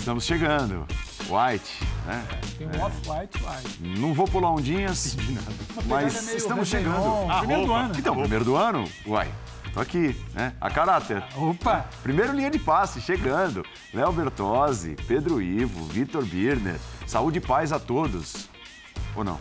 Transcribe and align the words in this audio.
Estamos 0.00 0.24
chegando. 0.24 0.86
White, 1.28 1.84
né? 2.06 2.26
Tem 2.56 2.66
um 2.66 2.82
off-white, 2.82 3.38
white. 3.44 4.00
Não 4.00 4.14
vou 4.14 4.26
pular 4.26 4.50
ondinhas, 4.50 5.14
mas 5.84 6.24
meio 6.24 6.38
estamos 6.38 6.68
chegando. 6.68 7.30
Ah, 7.30 7.40
primeiro 7.40 7.66
do 7.66 7.72
ano. 7.74 7.94
Então, 7.96 8.16
primeiro 8.16 8.44
do 8.44 8.56
ano, 8.56 8.84
uai, 9.06 9.30
tô 9.74 9.78
aqui, 9.78 10.16
né? 10.32 10.54
A 10.58 10.70
caráter. 10.70 11.22
Opa! 11.36 11.84
Primeiro 12.02 12.32
linha 12.32 12.50
de 12.50 12.58
passe, 12.58 12.98
chegando. 13.02 13.62
Léo 13.92 14.10
Bertozzi, 14.10 14.96
Pedro 15.06 15.40
Ivo, 15.42 15.84
Vitor 15.84 16.24
Birner. 16.24 16.80
Saúde 17.06 17.36
e 17.36 17.42
paz 17.42 17.70
a 17.70 17.78
todos. 17.78 18.48
Ou 19.14 19.22
não? 19.22 19.38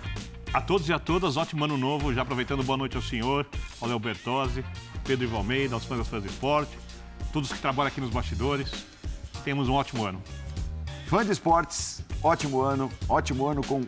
A 0.53 0.59
todos 0.59 0.89
e 0.89 0.93
a 0.93 0.99
todas, 0.99 1.37
ótimo 1.37 1.63
ano 1.63 1.77
novo. 1.77 2.13
Já 2.13 2.23
aproveitando, 2.23 2.63
boa 2.63 2.77
noite 2.77 2.97
ao 2.97 3.01
senhor, 3.01 3.47
ao 3.79 3.87
Léo 3.87 3.97
Bertozzi, 3.97 4.65
Pedro 5.05 5.23
Ivo 5.23 5.37
Almeida, 5.37 5.73
aos 5.73 5.85
fãs 5.85 5.99
das 5.99 6.07
fãs 6.09 6.21
do 6.21 6.27
esporte, 6.27 6.77
todos 7.31 7.49
que 7.51 7.59
trabalham 7.59 7.87
aqui 7.87 8.01
nos 8.01 8.09
bastidores. 8.09 8.69
Temos 9.45 9.69
um 9.69 9.73
ótimo 9.73 10.05
ano. 10.05 10.21
Fã 11.09 11.25
de 11.25 11.31
esportes, 11.31 12.03
ótimo 12.21 12.61
ano, 12.61 12.87
ótimo 13.09 13.47
ano 13.47 13.65
com 13.65 13.81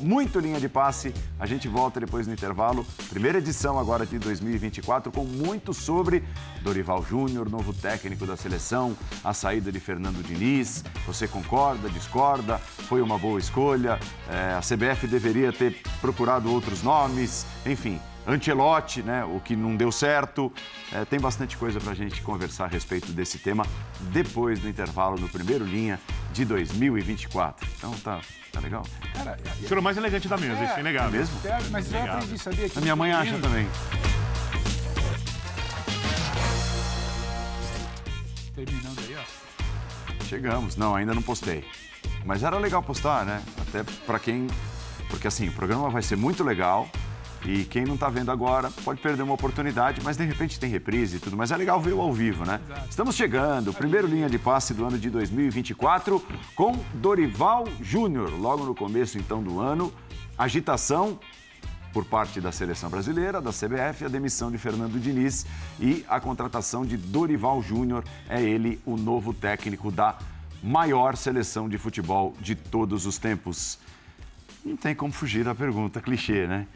muito 0.00 0.38
linha 0.38 0.60
de 0.60 0.68
passe. 0.68 1.12
A 1.36 1.44
gente 1.44 1.66
volta 1.66 1.98
depois 1.98 2.28
no 2.28 2.32
intervalo. 2.32 2.86
Primeira 3.10 3.38
edição 3.38 3.80
agora 3.80 4.06
de 4.06 4.16
2024 4.16 5.10
com 5.10 5.24
muito 5.24 5.74
sobre 5.74 6.22
Dorival 6.62 7.02
Júnior, 7.02 7.50
novo 7.50 7.72
técnico 7.72 8.24
da 8.24 8.36
seleção, 8.36 8.96
a 9.24 9.34
saída 9.34 9.72
de 9.72 9.80
Fernando 9.80 10.22
Diniz. 10.22 10.84
Você 11.04 11.26
concorda, 11.26 11.90
discorda? 11.90 12.58
Foi 12.58 13.02
uma 13.02 13.18
boa 13.18 13.40
escolha? 13.40 13.98
É, 14.30 14.52
a 14.52 14.60
CBF 14.60 15.08
deveria 15.08 15.52
ter 15.52 15.82
procurado 16.00 16.48
outros 16.48 16.84
nomes? 16.84 17.44
Enfim, 17.66 18.00
Ancelotti, 18.24 19.02
né, 19.02 19.24
o 19.24 19.40
que 19.40 19.56
não 19.56 19.74
deu 19.74 19.90
certo. 19.90 20.52
É, 20.92 21.04
tem 21.04 21.18
bastante 21.18 21.56
coisa 21.56 21.80
para 21.80 21.90
a 21.90 21.96
gente 21.96 22.22
conversar 22.22 22.66
a 22.66 22.68
respeito 22.68 23.10
desse 23.10 23.38
tema 23.38 23.66
depois 24.12 24.60
do 24.60 24.68
intervalo 24.68 25.18
no 25.18 25.28
primeiro 25.28 25.64
linha 25.64 25.98
de 26.32 26.44
2024. 26.44 27.66
Então 27.76 27.92
tá, 28.04 28.20
tá 28.52 28.60
legal? 28.60 28.84
Cara, 29.14 29.36
senhor 29.60 29.76
é 29.76 29.80
o 29.80 29.82
mais 29.82 29.96
elegante 29.96 30.28
da 30.28 30.36
mesa, 30.36 30.62
isso 30.64 30.74
é 30.74 30.80
inegável. 30.80 31.18
mesmo? 31.18 31.38
é, 31.44 31.58
mas 31.70 31.92
eu 31.92 32.02
aprendi, 32.04 32.38
sabia? 32.38 32.68
Que 32.68 32.78
A 32.78 32.80
minha 32.80 32.96
mãe 32.96 33.12
acha 33.12 33.24
menino- 33.32 33.42
também. 33.42 33.66
Terminando 38.54 38.98
aí, 39.00 39.16
ó. 39.16 40.24
Chegamos. 40.24 40.76
Não, 40.76 40.94
ainda 40.94 41.14
não 41.14 41.22
postei. 41.22 41.64
Mas 42.24 42.42
era 42.42 42.58
legal 42.58 42.82
postar, 42.82 43.24
né? 43.24 43.42
Até 43.60 43.82
para 44.06 44.18
quem. 44.18 44.46
Porque 45.08 45.26
assim, 45.28 45.48
o 45.48 45.52
programa 45.52 45.88
vai 45.90 46.02
ser 46.02 46.16
muito 46.16 46.42
legal. 46.44 46.88
E 47.44 47.64
quem 47.64 47.84
não 47.84 47.96
tá 47.96 48.08
vendo 48.08 48.30
agora 48.30 48.70
pode 48.84 49.00
perder 49.00 49.22
uma 49.22 49.34
oportunidade, 49.34 50.00
mas 50.02 50.16
de 50.16 50.24
repente 50.24 50.58
tem 50.58 50.70
reprise 50.70 51.16
e 51.16 51.20
tudo. 51.20 51.36
Mas 51.36 51.50
é 51.50 51.56
legal 51.56 51.80
ver 51.80 51.92
o 51.92 52.00
ao 52.00 52.12
vivo, 52.12 52.44
né? 52.44 52.60
Estamos 52.88 53.14
chegando, 53.14 53.72
primeiro 53.72 54.06
linha 54.06 54.28
de 54.28 54.38
passe 54.38 54.74
do 54.74 54.84
ano 54.84 54.98
de 54.98 55.08
2024 55.08 56.24
com 56.54 56.72
Dorival 56.94 57.66
Júnior. 57.80 58.30
Logo 58.38 58.64
no 58.64 58.74
começo 58.74 59.18
então 59.18 59.42
do 59.42 59.60
ano, 59.60 59.92
agitação 60.36 61.18
por 61.92 62.04
parte 62.04 62.40
da 62.40 62.52
seleção 62.52 62.90
brasileira, 62.90 63.40
da 63.40 63.50
CBF, 63.50 64.04
a 64.04 64.08
demissão 64.08 64.50
de 64.50 64.58
Fernando 64.58 65.00
Diniz 65.00 65.46
e 65.80 66.04
a 66.08 66.20
contratação 66.20 66.84
de 66.84 66.96
Dorival 66.96 67.62
Júnior. 67.62 68.04
É 68.28 68.42
ele 68.42 68.80
o 68.84 68.96
novo 68.96 69.32
técnico 69.32 69.90
da 69.90 70.18
maior 70.62 71.16
seleção 71.16 71.68
de 71.68 71.78
futebol 71.78 72.34
de 72.40 72.54
todos 72.54 73.06
os 73.06 73.18
tempos. 73.18 73.78
Não 74.64 74.76
tem 74.76 74.94
como 74.94 75.12
fugir 75.12 75.44
da 75.44 75.54
pergunta 75.54 76.00
clichê, 76.00 76.46
né? 76.46 76.66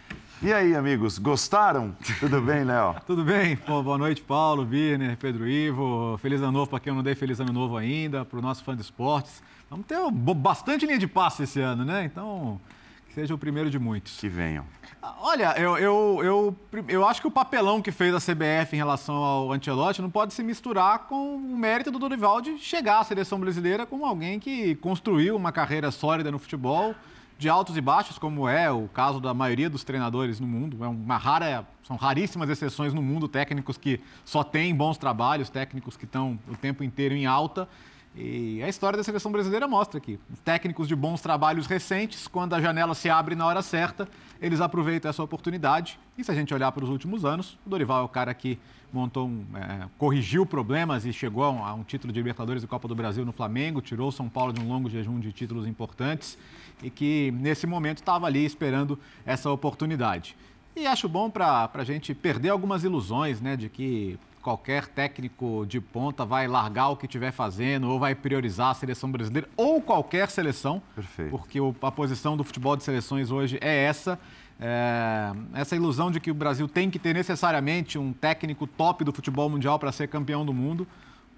E 0.45 0.53
aí, 0.53 0.75
amigos, 0.75 1.21
gostaram? 1.21 1.95
Tudo 2.19 2.41
bem, 2.41 2.65
Léo? 2.65 2.97
Tudo 3.07 3.25
bem? 3.25 3.55
Pô, 3.55 3.81
boa 3.81 3.97
noite, 3.97 4.21
Paulo, 4.21 4.65
Birner, 4.65 5.17
Pedro 5.17 5.49
Ivo. 5.49 6.19
Feliz 6.19 6.43
ano 6.43 6.51
novo 6.51 6.69
para 6.69 6.81
quem 6.81 6.91
eu 6.91 6.97
não 6.97 7.03
dei 7.03 7.15
feliz 7.15 7.39
ano 7.39 7.53
novo 7.53 7.77
ainda, 7.77 8.25
para 8.25 8.41
o 8.41 8.43
nosso 8.43 8.65
fã 8.65 8.75
de 8.75 8.83
esportes. 8.83 9.41
Vamos 9.71 9.87
ter 9.87 9.97
bastante 10.35 10.85
linha 10.85 10.99
de 10.99 11.07
passe 11.07 11.45
esse 11.45 11.61
ano, 11.61 11.85
né? 11.85 12.05
Então, 12.05 12.61
que 13.07 13.15
seja 13.15 13.33
o 13.33 13.39
primeiro 13.39 13.71
de 13.71 13.79
muitos. 13.79 14.19
Que 14.19 14.29
venham. 14.29 14.65
Ah, 15.01 15.15
Olha, 15.21 15.55
eu, 15.57 15.79
eu, 15.79 16.21
eu, 16.25 16.57
eu 16.89 17.07
acho 17.07 17.21
que 17.21 17.29
o 17.29 17.31
papelão 17.31 17.81
que 17.81 17.93
fez 17.93 18.13
a 18.13 18.19
CBF 18.19 18.75
em 18.75 18.79
relação 18.79 19.15
ao 19.15 19.53
Ancelotti 19.53 20.03
não 20.03 20.11
pode 20.11 20.35
se 20.35 20.43
misturar 20.43 21.07
com 21.07 21.37
o 21.37 21.57
mérito 21.57 21.93
do 21.93 22.01
Dorival 22.01 22.41
de 22.41 22.59
chegar 22.59 22.99
à 22.99 23.05
seleção 23.05 23.39
brasileira 23.39 23.87
como 23.87 24.05
alguém 24.05 24.41
que 24.41 24.75
construiu 24.77 25.37
uma 25.37 25.53
carreira 25.53 25.93
sólida 25.93 26.33
no 26.33 26.39
futebol, 26.41 26.97
de 27.43 27.49
altos 27.49 27.77
e 27.77 27.81
baixos, 27.81 28.19
como 28.19 28.49
é 28.49 28.71
o 28.71 28.89
caso 28.89 29.21
da 29.21 29.35
maioria 29.35 29.69
dos 29.69 29.83
treinadores 29.83 30.39
no 30.39 30.47
mundo. 30.47 30.83
É 30.83 30.87
uma 30.87 31.19
rara, 31.19 31.67
são 31.83 31.97
raríssimas 31.97 32.49
exceções 32.49 32.95
no 32.95 33.03
mundo, 33.03 33.27
técnicos 33.27 33.77
que 33.77 34.01
só 34.25 34.45
têm 34.45 34.73
bons 34.75 34.97
trabalhos, 34.97 35.51
técnicos 35.51 35.97
que 35.97 36.05
estão 36.05 36.39
o 36.49 36.57
tempo 36.57 36.85
inteiro 36.85 37.15
em 37.15 37.27
alta. 37.27 37.69
E 38.15 38.63
a 38.63 38.69
história 38.69 38.97
da 38.97 39.03
seleção 39.03 39.33
brasileira 39.33 39.67
mostra 39.67 39.99
que 39.99 40.21
os 40.31 40.39
técnicos 40.41 40.87
de 40.87 40.95
bons 40.95 41.21
trabalhos 41.21 41.67
recentes, 41.67 42.29
quando 42.29 42.55
a 42.55 42.61
janela 42.61 42.95
se 42.95 43.11
abre 43.11 43.35
na 43.35 43.45
hora 43.45 43.63
certa, 43.63 44.07
eles 44.41 44.61
aproveitam 44.61 45.09
essa 45.09 45.23
oportunidade. 45.23 45.99
E 46.17 46.23
se 46.23 46.31
a 46.31 46.35
gente 46.35 46.55
olhar 46.55 46.71
para 46.71 46.85
os 46.85 46.91
últimos 46.91 47.25
anos, 47.25 47.59
o 47.67 47.71
Dorival 47.71 48.03
é 48.03 48.05
o 48.05 48.09
cara 48.09 48.33
que 48.35 48.59
montou, 48.93 49.27
um, 49.27 49.47
é, 49.55 49.89
corrigiu 49.97 50.45
problemas 50.45 51.07
e 51.07 51.13
chegou 51.13 51.45
a 51.45 51.73
um, 51.73 51.83
título 51.83 52.13
de 52.13 52.21
Libertadores 52.21 52.63
e 52.63 52.67
Copa 52.67 52.87
do 52.87 52.95
Brasil 52.95 53.25
no 53.25 53.33
Flamengo, 53.33 53.81
tirou 53.81 54.13
São 54.13 54.29
Paulo 54.29 54.53
de 54.53 54.61
um 54.61 54.69
longo 54.69 54.91
jejum 54.91 55.19
de 55.19 55.33
títulos 55.33 55.67
importantes 55.67 56.39
e 56.83 56.91
que 56.91 57.33
nesse 57.39 57.67
momento 57.67 57.99
estava 57.99 58.27
ali 58.27 58.45
esperando 58.45 58.99
essa 59.25 59.51
oportunidade. 59.51 60.37
E 60.75 60.87
acho 60.87 61.09
bom 61.09 61.31
para 61.31 61.71
a 61.73 61.85
gente 61.85 62.15
perder 62.15 62.49
algumas 62.49 62.83
ilusões, 62.83 63.41
né, 63.41 63.57
de 63.57 63.69
que 63.69 64.19
qualquer 64.43 64.89
técnico 64.89 65.65
de 65.67 65.81
ponta 65.81 66.25
vai 66.25 66.49
largar 66.49 66.89
o 66.89 66.97
que 66.97 67.07
estiver 67.07 67.31
fazendo 67.31 67.89
ou 67.89 67.99
vai 67.99 68.15
priorizar 68.15 68.71
a 68.71 68.75
seleção 68.75 69.11
brasileira 69.11 69.49
ou 69.57 69.81
qualquer 69.81 70.29
seleção. 70.29 70.83
Perfeito. 70.95 71.31
Porque 71.31 71.59
a 71.81 71.93
posição 71.93 72.37
do 72.37 72.43
futebol 72.43 72.77
de 72.77 72.83
seleções 72.83 73.31
hoje 73.31 73.59
é 73.61 73.85
essa. 73.85 74.19
É, 74.61 75.33
essa 75.55 75.75
ilusão 75.75 76.11
de 76.11 76.21
que 76.21 76.31
o 76.31 76.35
Brasil 76.35 76.69
tem 76.69 76.91
que 76.91 76.99
ter 76.99 77.15
necessariamente 77.15 77.99
um 77.99 78.13
técnico 78.13 78.67
top 78.67 79.05
do 79.05 79.13
futebol 79.13 79.49
mundial 79.49 79.79
para 79.79 79.91
ser 79.91 80.09
campeão 80.09 80.45
do 80.45 80.53
mundo, 80.53 80.87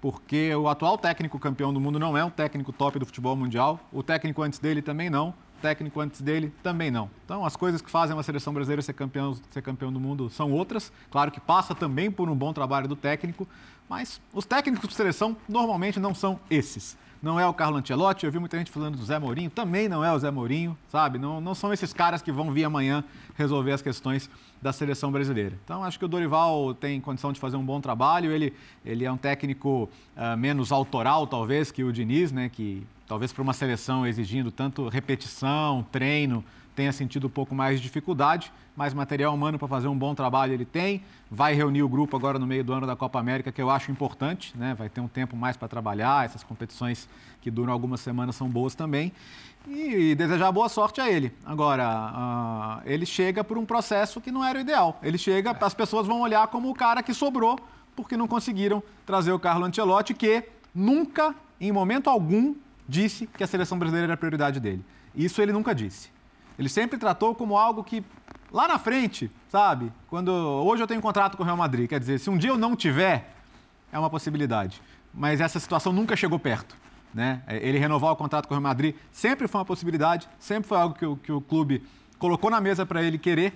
porque 0.05 0.53
o 0.53 0.69
atual 0.69 0.99
técnico 0.99 1.39
campeão 1.39 1.73
do 1.73 1.79
mundo 1.79 1.97
não 1.97 2.15
é 2.15 2.23
um 2.23 2.29
técnico 2.29 2.71
top 2.71 2.99
do 2.99 3.07
futebol 3.07 3.35
mundial, 3.35 3.79
o 3.91 4.03
técnico 4.03 4.43
antes 4.43 4.59
dele 4.59 4.79
também 4.79 5.09
não, 5.09 5.29
o 5.29 5.61
técnico 5.63 5.99
antes 5.99 6.21
dele 6.21 6.53
também 6.61 6.91
não. 6.91 7.09
Então, 7.25 7.43
as 7.43 7.55
coisas 7.55 7.81
que 7.81 7.89
fazem 7.89 8.15
uma 8.15 8.21
seleção 8.21 8.53
brasileira 8.53 8.83
ser 8.83 8.93
campeão, 8.93 9.35
ser 9.49 9.63
campeão 9.63 9.91
do 9.91 9.99
mundo 9.99 10.29
são 10.29 10.51
outras. 10.51 10.91
Claro 11.09 11.31
que 11.31 11.39
passa 11.39 11.73
também 11.73 12.11
por 12.11 12.29
um 12.29 12.35
bom 12.35 12.53
trabalho 12.53 12.87
do 12.87 12.95
técnico, 12.95 13.47
mas 13.89 14.21
os 14.31 14.45
técnicos 14.45 14.87
de 14.87 14.93
seleção 14.93 15.35
normalmente 15.49 15.99
não 15.99 16.13
são 16.13 16.39
esses. 16.51 16.95
Não 17.25 17.39
é 17.39 17.47
o 17.47 17.53
Carlo 17.55 17.77
Ancelotti, 17.77 18.23
eu 18.23 18.31
vi 18.31 18.37
muita 18.37 18.55
gente 18.55 18.69
falando 18.69 18.99
do 18.99 19.03
Zé 19.03 19.17
Mourinho, 19.17 19.49
também 19.49 19.89
não 19.89 20.05
é 20.05 20.13
o 20.13 20.19
Zé 20.19 20.29
Mourinho, 20.29 20.77
sabe? 20.87 21.17
Não, 21.17 21.41
não 21.41 21.55
são 21.55 21.73
esses 21.73 21.91
caras 21.91 22.21
que 22.21 22.31
vão 22.31 22.51
vir 22.51 22.65
amanhã 22.65 23.03
resolver 23.35 23.71
as 23.71 23.81
questões 23.81 24.29
da 24.61 24.71
seleção 24.71 25.11
brasileira. 25.11 25.57
Então, 25.63 25.83
acho 25.83 25.97
que 25.97 26.05
o 26.05 26.07
Dorival 26.07 26.75
tem 26.75 27.01
condição 27.01 27.33
de 27.33 27.39
fazer 27.39 27.57
um 27.57 27.65
bom 27.65 27.81
trabalho. 27.81 28.29
Ele, 28.29 28.53
ele 28.85 29.05
é 29.05 29.11
um 29.11 29.17
técnico 29.17 29.89
ah, 30.15 30.37
menos 30.37 30.71
autoral, 30.71 31.25
talvez, 31.25 31.71
que 31.71 31.83
o 31.83 31.91
Diniz, 31.91 32.31
né? 32.31 32.47
Que 32.47 32.85
talvez 33.07 33.33
para 33.33 33.41
uma 33.41 33.53
seleção 33.53 34.05
exigindo 34.05 34.51
tanto 34.51 34.87
repetição, 34.87 35.83
treino, 35.91 36.43
tenha 36.75 36.91
sentido 36.91 37.27
um 37.27 37.29
pouco 37.29 37.55
mais 37.55 37.79
de 37.79 37.83
dificuldade, 37.83 38.51
mas 38.75 38.93
material 38.93 39.33
humano 39.33 39.57
para 39.57 39.67
fazer 39.67 39.87
um 39.87 39.97
bom 39.97 40.13
trabalho 40.13 40.53
ele 40.53 40.65
tem. 40.65 41.03
Vai 41.31 41.53
reunir 41.53 41.81
o 41.81 41.89
grupo 41.89 42.15
agora 42.17 42.37
no 42.37 42.45
meio 42.45 42.63
do 42.63 42.73
ano 42.73 42.85
da 42.85 42.95
Copa 42.95 43.17
América, 43.17 43.51
que 43.51 43.61
eu 43.61 43.69
acho 43.69 43.91
importante, 43.91 44.55
né? 44.57 44.75
Vai 44.75 44.89
ter 44.89 44.99
um 44.99 45.07
tempo 45.07 45.35
mais 45.37 45.55
para 45.55 45.67
trabalhar. 45.67 46.25
Essas 46.25 46.43
competições 46.43 47.07
que 47.41 47.49
duram 47.49 47.71
algumas 47.71 48.01
semanas 48.01 48.35
são 48.35 48.49
boas 48.49 48.75
também. 48.75 49.13
E, 49.67 50.13
desejar 50.13 50.51
boa 50.51 50.69
sorte 50.69 51.01
a 51.01 51.09
ele. 51.09 51.31
Agora, 51.45 51.85
ah, 51.87 52.81
ele 52.85 53.05
chega 53.05 53.43
por 53.43 53.57
um 53.57 53.65
processo 53.65 54.19
que 54.19 54.31
não 54.31 54.43
era 54.43 54.59
o 54.59 54.61
ideal. 54.61 54.99
Ele 55.01 55.17
chega, 55.17 55.51
as 55.59 55.73
pessoas 55.73 56.05
vão 56.05 56.21
olhar 56.21 56.45
como 56.47 56.69
o 56.69 56.73
cara 56.75 57.01
que 57.01 57.13
sobrou, 57.13 57.57
porque 57.95 58.17
não 58.17 58.27
conseguiram 58.27 58.83
trazer 59.05 59.31
o 59.31 59.39
Carlo 59.39 59.65
Ancelotti, 59.65 60.13
que 60.13 60.43
nunca, 60.73 61.33
em 61.59 61.71
momento 61.71 62.09
algum, 62.09 62.53
disse 62.87 63.25
que 63.25 63.43
a 63.43 63.47
seleção 63.47 63.79
brasileira 63.79 64.07
era 64.07 64.13
a 64.13 64.17
prioridade 64.17 64.59
dele. 64.59 64.83
Isso 65.15 65.41
ele 65.41 65.53
nunca 65.53 65.73
disse. 65.73 66.14
Ele 66.57 66.69
sempre 66.69 66.97
tratou 66.97 67.35
como 67.35 67.57
algo 67.57 67.83
que 67.83 68.03
lá 68.51 68.67
na 68.67 68.79
frente, 68.79 69.29
sabe? 69.49 69.91
Quando 70.07 70.31
hoje 70.31 70.81
eu 70.81 70.87
tenho 70.87 70.99
um 70.99 71.03
contrato 71.03 71.35
com 71.35 71.43
o 71.43 71.45
Real 71.45 71.57
Madrid, 71.57 71.89
quer 71.89 71.99
dizer, 71.99 72.19
se 72.19 72.29
um 72.29 72.37
dia 72.37 72.49
eu 72.49 72.57
não 72.57 72.75
tiver, 72.75 73.33
é 73.91 73.99
uma 73.99 74.09
possibilidade. 74.09 74.81
Mas 75.13 75.41
essa 75.41 75.59
situação 75.59 75.91
nunca 75.91 76.15
chegou 76.15 76.39
perto. 76.39 76.75
Né? 77.13 77.41
Ele 77.47 77.77
renovar 77.77 78.11
o 78.11 78.15
contrato 78.15 78.47
com 78.47 78.53
o 78.53 78.57
Real 78.57 78.63
Madrid 78.63 78.95
sempre 79.11 79.47
foi 79.47 79.59
uma 79.59 79.65
possibilidade, 79.65 80.27
sempre 80.37 80.67
foi 80.67 80.77
algo 80.77 80.95
que 80.95 81.05
o, 81.05 81.15
que 81.15 81.31
o 81.31 81.39
clube 81.39 81.81
colocou 82.19 82.49
na 82.49 82.59
mesa 82.59 82.85
para 82.85 83.01
ele 83.01 83.17
querer 83.17 83.53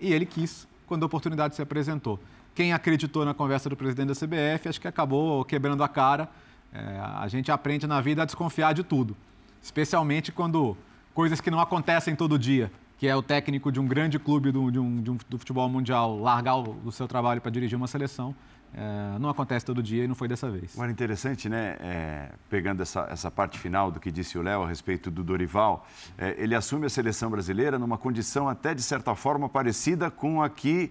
e 0.00 0.12
ele 0.12 0.24
quis 0.24 0.66
quando 0.86 1.02
a 1.02 1.06
oportunidade 1.06 1.54
se 1.54 1.62
apresentou. 1.62 2.18
Quem 2.54 2.72
acreditou 2.72 3.24
na 3.24 3.32
conversa 3.32 3.68
do 3.68 3.76
presidente 3.76 4.08
da 4.08 4.14
CBF, 4.14 4.68
acho 4.68 4.80
que 4.80 4.88
acabou 4.88 5.44
quebrando 5.44 5.82
a 5.82 5.88
cara. 5.88 6.28
É, 6.72 7.00
a 7.16 7.28
gente 7.28 7.50
aprende 7.50 7.86
na 7.86 8.00
vida 8.00 8.22
a 8.22 8.24
desconfiar 8.24 8.72
de 8.72 8.82
tudo, 8.82 9.16
especialmente 9.62 10.32
quando 10.32 10.76
coisas 11.14 11.40
que 11.40 11.50
não 11.50 11.60
acontecem 11.60 12.14
todo 12.14 12.38
dia, 12.38 12.70
que 12.98 13.06
é 13.06 13.16
o 13.16 13.22
técnico 13.22 13.70
de 13.70 13.80
um 13.80 13.86
grande 13.86 14.18
clube 14.18 14.50
do, 14.50 14.70
de 14.70 14.78
um, 14.78 15.02
de 15.02 15.10
um, 15.10 15.18
do 15.28 15.38
futebol 15.38 15.68
mundial, 15.68 16.18
largar 16.18 16.56
o, 16.56 16.76
o 16.84 16.92
seu 16.92 17.08
trabalho 17.08 17.40
para 17.40 17.50
dirigir 17.50 17.76
uma 17.76 17.86
seleção. 17.86 18.34
É, 18.74 19.18
não 19.18 19.28
acontece 19.28 19.66
todo 19.66 19.82
dia 19.82 20.04
e 20.04 20.08
não 20.08 20.14
foi 20.14 20.26
dessa 20.26 20.50
vez. 20.50 20.72
Agora, 20.74 20.90
interessante, 20.90 21.46
né? 21.46 21.76
É, 21.78 22.30
pegando 22.48 22.82
essa, 22.82 23.06
essa 23.10 23.30
parte 23.30 23.58
final 23.58 23.90
do 23.90 24.00
que 24.00 24.10
disse 24.10 24.38
o 24.38 24.42
Léo 24.42 24.62
a 24.62 24.66
respeito 24.66 25.10
do 25.10 25.22
Dorival, 25.22 25.86
é, 26.16 26.34
ele 26.38 26.54
assume 26.54 26.86
a 26.86 26.88
seleção 26.88 27.30
brasileira 27.30 27.78
numa 27.78 27.98
condição 27.98 28.48
até, 28.48 28.74
de 28.74 28.82
certa 28.82 29.14
forma, 29.14 29.46
parecida 29.46 30.10
com 30.10 30.42
a 30.42 30.48
que 30.48 30.90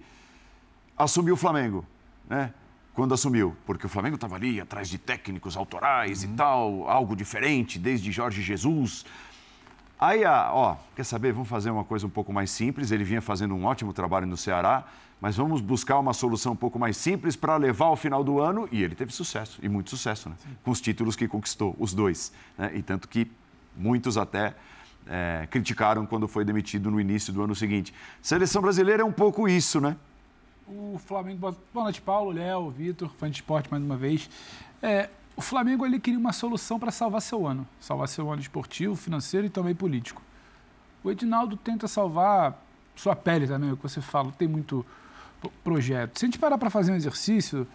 assumiu 0.96 1.34
o 1.34 1.36
Flamengo, 1.36 1.84
né? 2.28 2.52
Quando 2.94 3.14
assumiu, 3.14 3.56
porque 3.64 3.86
o 3.86 3.88
Flamengo 3.88 4.16
estava 4.16 4.36
ali 4.36 4.60
atrás 4.60 4.88
de 4.88 4.98
técnicos 4.98 5.56
autorais 5.56 6.22
uhum. 6.22 6.30
e 6.30 6.36
tal, 6.36 6.88
algo 6.88 7.16
diferente, 7.16 7.78
desde 7.78 8.12
Jorge 8.12 8.42
Jesus. 8.42 9.04
Aí, 10.04 10.24
ó, 10.24 10.74
quer 10.96 11.04
saber? 11.04 11.32
Vamos 11.32 11.48
fazer 11.48 11.70
uma 11.70 11.84
coisa 11.84 12.06
um 12.06 12.10
pouco 12.10 12.32
mais 12.32 12.50
simples. 12.50 12.90
Ele 12.90 13.04
vinha 13.04 13.22
fazendo 13.22 13.54
um 13.54 13.64
ótimo 13.64 13.92
trabalho 13.92 14.26
no 14.26 14.36
Ceará 14.36 14.84
mas 15.22 15.36
vamos 15.36 15.60
buscar 15.60 16.00
uma 16.00 16.12
solução 16.12 16.52
um 16.52 16.56
pouco 16.56 16.80
mais 16.80 16.96
simples 16.96 17.36
para 17.36 17.56
levar 17.56 17.84
ao 17.84 17.94
final 17.94 18.24
do 18.24 18.40
ano. 18.40 18.68
E 18.72 18.82
ele 18.82 18.96
teve 18.96 19.12
sucesso, 19.12 19.60
e 19.62 19.68
muito 19.68 19.88
sucesso, 19.88 20.28
né? 20.28 20.34
com 20.64 20.72
os 20.72 20.80
títulos 20.80 21.14
que 21.14 21.28
conquistou, 21.28 21.76
os 21.78 21.94
dois. 21.94 22.32
Né? 22.58 22.72
E 22.74 22.82
tanto 22.82 23.06
que 23.06 23.30
muitos 23.76 24.18
até 24.18 24.52
é, 25.06 25.46
criticaram 25.48 26.04
quando 26.06 26.26
foi 26.26 26.44
demitido 26.44 26.90
no 26.90 27.00
início 27.00 27.32
do 27.32 27.40
ano 27.40 27.54
seguinte. 27.54 27.94
Seleção 28.20 28.60
brasileira 28.60 29.02
é 29.02 29.04
um 29.04 29.12
pouco 29.12 29.46
isso, 29.46 29.80
né? 29.80 29.96
O 30.66 30.98
Flamengo. 30.98 31.38
Boa 31.72 31.84
noite, 31.84 32.02
Paulo, 32.02 32.32
Léo, 32.32 32.68
Vitor, 32.70 33.08
fã 33.16 33.30
de 33.30 33.36
esporte 33.36 33.70
mais 33.70 33.80
uma 33.80 33.96
vez. 33.96 34.28
É, 34.82 35.08
o 35.36 35.40
Flamengo 35.40 35.86
ele 35.86 35.98
queria 35.98 36.18
uma 36.18 36.32
solução 36.32 36.78
para 36.78 36.90
salvar 36.90 37.22
seu 37.22 37.46
ano. 37.46 37.66
Salvar 37.80 38.08
seu 38.08 38.30
ano 38.30 38.40
esportivo, 38.40 38.94
financeiro 38.94 39.46
e 39.46 39.50
também 39.50 39.74
político. 39.74 40.22
O 41.02 41.10
Edinaldo 41.10 41.56
tenta 41.56 41.88
salvar 41.88 42.62
sua 42.94 43.16
pele 43.16 43.46
também, 43.46 43.70
é 43.70 43.72
o 43.72 43.76
que 43.76 43.82
você 43.82 44.00
fala. 44.00 44.32
Tem 44.32 44.46
muito 44.46 44.84
projeto. 45.64 46.18
Se 46.18 46.24
a 46.24 46.28
gente 46.28 46.38
parar 46.38 46.58
para 46.58 46.70
fazer 46.70 46.92
um 46.92 46.94
exercício, 46.94 47.66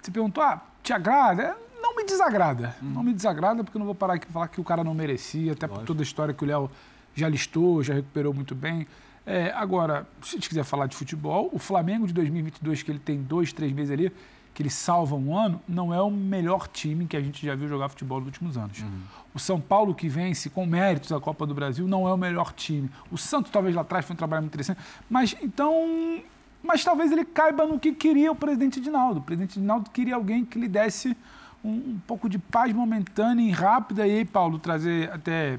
você 0.00 0.10
perguntou, 0.10 0.42
ah, 0.42 0.62
te 0.82 0.92
agrada? 0.92 1.42
É, 1.42 1.56
não 1.80 1.96
me 1.96 2.04
desagrada. 2.04 2.76
Hum. 2.82 2.90
Não 2.90 3.02
me 3.02 3.12
desagrada 3.12 3.64
porque 3.64 3.76
eu 3.76 3.80
não 3.80 3.86
vou 3.86 3.94
parar 3.94 4.14
aqui 4.14 4.26
e 4.28 4.32
falar 4.32 4.48
que 4.48 4.60
o 4.60 4.64
cara 4.64 4.84
não 4.84 4.94
merecia, 4.94 5.52
até 5.52 5.66
Lógico. 5.66 5.80
por 5.80 5.86
toda 5.86 6.02
a 6.02 6.04
história 6.04 6.34
que 6.34 6.44
o 6.44 6.46
Léo 6.46 6.70
já 7.14 7.28
listou, 7.28 7.82
já 7.82 7.94
recuperou 7.94 8.32
muito 8.32 8.54
bem. 8.54 8.86
É, 9.24 9.50
agora, 9.56 10.06
se 10.22 10.36
a 10.36 10.38
gente 10.38 10.48
quiser 10.48 10.64
falar 10.64 10.86
de 10.86 10.94
futebol, 10.94 11.50
o 11.52 11.58
Flamengo 11.58 12.06
de 12.06 12.12
2022, 12.12 12.82
que 12.82 12.90
ele 12.92 13.00
tem 13.00 13.20
dois, 13.20 13.52
três 13.52 13.72
meses 13.72 13.90
ali, 13.90 14.12
que 14.56 14.62
ele 14.62 14.70
salva 14.70 15.14
um 15.14 15.36
ano, 15.36 15.60
não 15.68 15.92
é 15.92 16.00
o 16.00 16.10
melhor 16.10 16.66
time 16.66 17.04
que 17.06 17.14
a 17.14 17.20
gente 17.20 17.44
já 17.44 17.54
viu 17.54 17.68
jogar 17.68 17.90
futebol 17.90 18.20
nos 18.20 18.28
últimos 18.28 18.56
anos. 18.56 18.80
Uhum. 18.80 19.00
O 19.34 19.38
São 19.38 19.60
Paulo, 19.60 19.94
que 19.94 20.08
vence 20.08 20.48
com 20.48 20.64
méritos 20.64 21.12
a 21.12 21.20
Copa 21.20 21.44
do 21.44 21.54
Brasil, 21.54 21.86
não 21.86 22.08
é 22.08 22.14
o 22.14 22.16
melhor 22.16 22.54
time. 22.54 22.90
O 23.12 23.18
Santos, 23.18 23.52
talvez 23.52 23.74
lá 23.74 23.82
atrás, 23.82 24.06
foi 24.06 24.14
um 24.14 24.16
trabalho 24.16 24.44
muito 24.44 24.54
interessante. 24.54 24.80
Mas, 25.10 25.36
então, 25.42 26.22
mas 26.62 26.82
talvez 26.82 27.12
ele 27.12 27.22
caiba 27.22 27.66
no 27.66 27.78
que 27.78 27.92
queria 27.92 28.32
o 28.32 28.34
presidente 28.34 28.80
Dinaldo. 28.80 29.20
O 29.20 29.22
presidente 29.22 29.60
Dinaldo 29.60 29.90
queria 29.90 30.14
alguém 30.14 30.42
que 30.42 30.58
lhe 30.58 30.68
desse 30.68 31.14
um, 31.62 31.72
um 31.72 32.00
pouco 32.06 32.26
de 32.26 32.38
paz 32.38 32.72
momentânea 32.72 33.46
e 33.46 33.50
rápida. 33.50 34.06
E 34.06 34.10
aí, 34.20 34.24
Paulo, 34.24 34.58
trazer 34.58 35.12
até 35.12 35.58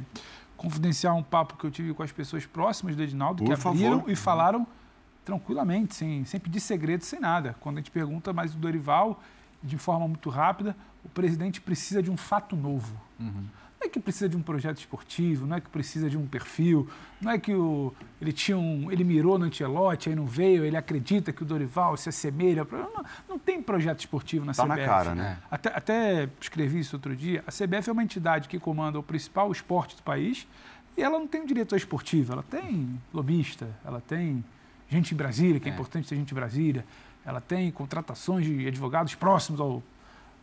confidenciar 0.55 1.15
um 1.15 1.21
papo 1.21 1.55
que 1.55 1.65
eu 1.65 1.69
tive 1.69 1.93
com 1.93 2.01
as 2.01 2.11
pessoas 2.11 2.47
próximas 2.47 2.95
do 2.95 3.03
Edinaldo, 3.03 3.43
Por 3.43 3.53
que 3.53 3.61
favor. 3.61 3.77
abriram 3.77 4.03
e 4.07 4.15
falaram 4.15 4.65
tranquilamente, 5.27 5.93
sem, 5.93 6.23
sem 6.23 6.39
pedir 6.39 6.61
segredo, 6.61 7.03
sem 7.03 7.19
nada. 7.19 7.53
Quando 7.59 7.75
a 7.75 7.79
gente 7.81 7.91
pergunta 7.91 8.31
mais 8.31 8.53
do 8.53 8.59
Dorival, 8.59 9.21
de 9.61 9.77
forma 9.77 10.07
muito 10.07 10.29
rápida, 10.29 10.73
o 11.03 11.09
presidente 11.09 11.59
precisa 11.59 12.01
de 12.01 12.09
um 12.09 12.15
fato 12.15 12.55
novo. 12.55 12.95
Uhum. 13.19 13.43
Não 13.77 13.87
é 13.87 13.89
que 13.89 13.99
precisa 13.99 14.29
de 14.29 14.37
um 14.37 14.41
projeto 14.41 14.77
esportivo, 14.77 15.45
não 15.45 15.57
é 15.57 15.59
que 15.59 15.69
precisa 15.69 16.09
de 16.09 16.17
um 16.17 16.25
perfil, 16.25 16.87
não 17.19 17.29
é 17.29 17.37
que 17.37 17.53
o, 17.53 17.93
ele 18.21 18.31
tinha 18.31 18.57
um, 18.57 18.89
ele 18.89 19.03
mirou 19.03 19.37
no 19.37 19.43
Antelote, 19.43 20.07
aí 20.07 20.15
não 20.15 20.25
veio, 20.25 20.63
ele 20.63 20.77
acredita 20.77 21.33
que 21.33 21.43
o 21.43 21.45
Dorival 21.45 21.97
se 21.97 22.07
assemelha. 22.07 22.65
Não, 22.71 23.05
não 23.27 23.37
tem 23.37 23.61
projeto 23.61 23.99
esportivo 23.99 24.45
na 24.45 24.53
tá 24.53 24.63
CBF. 24.63 24.79
na 24.79 24.85
cara, 24.85 25.13
né? 25.13 25.39
Até, 25.51 25.69
até 25.75 26.29
escrevi 26.39 26.79
isso 26.79 26.95
outro 26.95 27.13
dia. 27.13 27.43
A 27.45 27.51
CBF 27.51 27.89
é 27.89 27.91
uma 27.91 28.03
entidade 28.03 28.47
que 28.47 28.57
comanda 28.57 28.97
o 28.97 29.03
principal 29.03 29.51
esporte 29.51 29.97
do 29.97 30.03
país 30.03 30.47
e 30.95 31.03
ela 31.03 31.19
não 31.19 31.27
tem 31.27 31.41
um 31.41 31.45
diretor 31.45 31.75
esportivo, 31.75 32.31
ela 32.31 32.43
tem 32.43 32.97
lobista, 33.13 33.67
ela 33.83 33.99
tem 33.99 34.43
gente 34.89 35.13
em 35.13 35.17
Brasília, 35.17 35.59
que 35.59 35.67
é, 35.67 35.71
é 35.71 35.73
importante 35.73 36.07
ter 36.07 36.15
gente 36.15 36.31
em 36.31 36.35
Brasília, 36.35 36.85
ela 37.25 37.41
tem 37.41 37.71
contratações 37.71 38.45
de 38.45 38.67
advogados 38.67 39.15
próximos 39.15 39.59
ao 39.59 39.83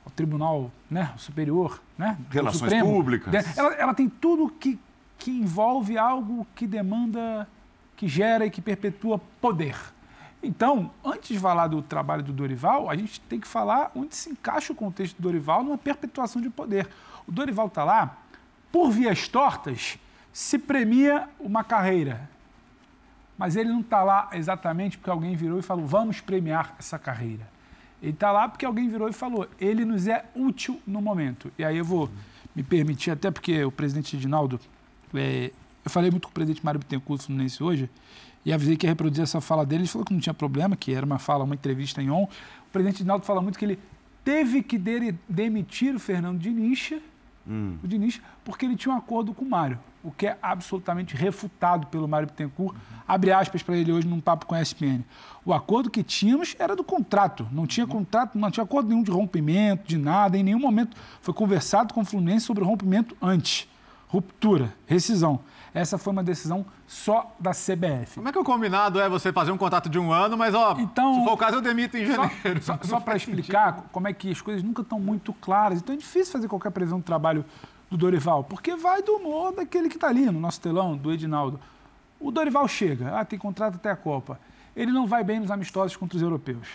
ao 0.05 0.11
Tribunal 0.11 0.71
né, 0.91 1.13
Superior, 1.17 1.83
né, 1.97 2.19
Relações 2.31 2.71
Supremo, 2.71 2.93
Públicas. 2.93 3.57
Ela, 3.57 3.75
ela, 3.75 3.95
tem 3.95 4.09
tudo 4.09 4.49
que, 4.49 4.79
que 5.19 5.31
envolve 5.31 5.97
algo 5.97 6.47
que 6.55 6.67
demanda, 6.67 7.49
que 7.97 8.07
gera 8.07 8.45
e 8.45 8.51
que 8.51 8.61
perpetua 8.61 9.19
poder. 9.41 9.77
Então, 10.43 10.91
antes 11.03 11.29
de 11.31 11.39
falar 11.39 11.69
do 11.69 11.81
trabalho 11.81 12.23
do 12.23 12.33
Dorival, 12.33 12.91
a 12.91 12.95
gente 12.95 13.19
tem 13.23 13.41
que 13.41 13.49
falar 13.49 13.91
onde 13.95 14.15
se 14.15 14.29
encaixa 14.29 14.75
o 14.75 14.77
contexto 14.77 15.17
do 15.17 15.23
Dorival 15.23 15.65
numa 15.65 15.79
perpetuação 15.79 16.43
de 16.43 16.51
poder. 16.51 16.87
O 17.27 17.33
Dorival 17.33 17.69
está 17.69 17.83
lá, 17.83 18.19
por 18.71 18.91
vias 18.91 19.27
tortas, 19.27 19.99
se 20.31 20.59
premia 20.59 21.29
uma 21.41 21.65
carreira. 21.65 22.29
Mas 23.37 23.57
ele 23.57 23.69
não 23.69 23.81
está 23.81 24.03
lá 24.03 24.31
exatamente 24.33 24.97
porque 24.97 25.11
alguém 25.11 25.35
virou 25.35 25.59
e 25.59 25.63
falou: 25.63 25.87
vamos 25.87 26.21
premiar 26.21 26.75
essa 26.79 26.99
carreira. 26.99 27.53
Ele 28.03 28.13
está 28.13 28.31
lá 28.31 28.49
porque 28.49 28.67
alguém 28.67 28.89
virou 28.89 29.09
e 29.09 29.15
falou, 29.15 29.49
ele 29.59 29.83
nos 29.85 30.07
é 30.07 30.27
útil 30.35 30.79
no 30.87 31.01
momento. 31.01 31.51
E 31.59 31.65
aí 31.65 31.79
eu 31.79 31.85
vou 31.85 32.11
me 32.55 32.63
permitir, 32.63 33.11
até 33.11 33.31
porque 33.31 33.65
o 33.65 33.73
presidente 33.73 34.15
Edinaldo, 34.15 34.61
é, 35.15 35.51
eu 35.83 35.91
falei 35.91 36.11
muito 36.11 36.25
com 36.25 36.31
o 36.31 36.35
presidente 36.35 36.63
Mário 36.63 36.79
Bittencourt 36.79 37.23
do 37.23 37.25
Fluminense 37.25 37.63
hoje, 37.63 37.89
e 38.45 38.53
avisei 38.53 38.77
que 38.77 38.85
ia 38.87 38.91
reproduzir 38.91 39.23
essa 39.23 39.41
fala 39.41 39.65
dele, 39.65 39.85
ele 39.85 39.89
falou 39.89 40.05
que 40.05 40.13
não 40.13 40.21
tinha 40.21 40.35
problema, 40.35 40.77
que 40.77 40.93
era 40.93 41.07
uma 41.07 41.19
fala, 41.19 41.45
uma 41.45 41.55
entrevista 41.55 42.03
em 42.03 42.11
on. 42.11 42.25
O 42.25 42.71
presidente 42.71 43.01
Edinaldo 43.01 43.25
fala 43.25 43.41
muito 43.41 43.59
que 43.59 43.65
ele 43.65 43.79
teve 44.23 44.63
que 44.63 44.79
demitir 45.27 45.95
o 45.95 45.99
Fernando 45.99 46.39
Diniz, 46.39 46.93
hum. 47.47 47.79
o 47.83 47.89
Diniz, 47.89 48.21
porque 48.45 48.67
ele 48.67 48.77
tinha 48.77 48.95
um 48.95 48.99
acordo 48.99 49.33
com 49.35 49.45
o 49.45 49.49
Mário 49.49 49.79
o 50.05 50.13
que 50.13 50.27
é 50.27 50.37
absolutamente 50.43 51.17
refutado 51.17 51.87
pelo 51.87 52.07
Mário 52.07 52.29
Bittencourt. 52.29 52.77
Uhum. 52.77 52.81
Abre 53.09 53.33
aspas 53.33 53.63
para 53.63 53.75
ele 53.75 53.91
hoje 53.91 54.07
num 54.07 54.21
papo 54.21 54.45
com 54.45 54.55
a 54.55 54.61
ESPN. 54.61 55.03
O 55.47 55.53
acordo 55.53 55.91
que 55.91 56.03
tínhamos 56.03 56.55
era 56.59 56.77
do 56.77 56.85
contrato. 56.85 57.49
Não 57.51 57.67
tinha 57.67 57.87
contrato, 57.87 58.39
não 58.39 58.51
tinha 58.51 58.63
acordo 58.63 58.91
nenhum 58.91 59.03
de 59.03 59.11
rompimento, 59.11 59.89
de 59.89 59.97
nada. 59.97 60.37
Em 60.37 60.43
nenhum 60.43 60.61
momento 60.61 60.95
foi 61.23 61.33
conversado 61.33 61.95
com 61.95 62.03
o 62.03 62.05
Fluminense 62.05 62.45
sobre 62.45 62.63
rompimento 62.63 63.17
antes. 63.21 63.67
Ruptura, 64.07 64.75
rescisão. 64.87 65.41
Essa 65.75 65.99
foi 65.99 66.13
uma 66.13 66.23
decisão 66.23 66.65
só 66.87 67.35
da 67.39 67.51
CBF. 67.51 68.15
Como 68.15 68.29
é 68.29 68.33
que 68.33 68.39
o 68.39 68.45
combinado 68.45 69.01
é 69.01 69.09
você 69.09 69.33
fazer 69.33 69.51
um 69.51 69.59
contrato 69.59 69.89
de 69.89 69.99
um 69.99 70.13
ano, 70.13 70.39
mas, 70.39 70.55
ó, 70.55 70.77
então, 70.79 71.15
se 71.15 71.25
for 71.25 71.33
o 71.33 71.37
caso, 71.37 71.57
eu 71.57 71.61
demito 71.61 71.99
em 71.99 72.07
janeiro. 72.07 72.63
Só, 72.63 72.79
só, 72.81 72.89
só 72.89 73.01
para 73.01 73.17
explicar 73.17 73.87
como 73.91 74.07
é 74.07 74.13
que 74.13 74.31
as 74.31 74.41
coisas 74.41 74.63
nunca 74.63 74.83
estão 74.83 75.01
muito 75.01 75.33
claras. 75.33 75.81
Então 75.81 75.93
é 75.93 75.99
difícil 75.99 76.33
fazer 76.33 76.47
qualquer 76.47 76.71
previsão 76.71 76.99
de 76.99 77.05
trabalho 77.05 77.45
do 77.91 77.97
Dorival? 77.97 78.45
Porque 78.45 78.77
vai 78.77 79.03
do 79.03 79.17
humor 79.17 79.53
daquele 79.53 79.89
que 79.89 79.97
está 79.97 80.09
ali 80.09 80.27
no 80.27 80.39
nosso 80.39 80.61
telão, 80.61 80.97
do 80.97 81.13
Edinaldo. 81.13 81.59
O 82.21 82.31
Dorival 82.31 82.69
chega, 82.69 83.19
ah, 83.19 83.25
tem 83.25 83.39
contrato 83.39 83.75
até 83.75 83.91
a 83.91 83.97
Copa. 83.97 84.39
Ele 84.77 84.93
não 84.93 85.09
vai 85.09 85.25
bem 85.25 85.41
nos 85.41 85.51
amistosos 85.51 85.97
contra 85.97 86.17
os 86.17 86.23
europeus. 86.23 86.69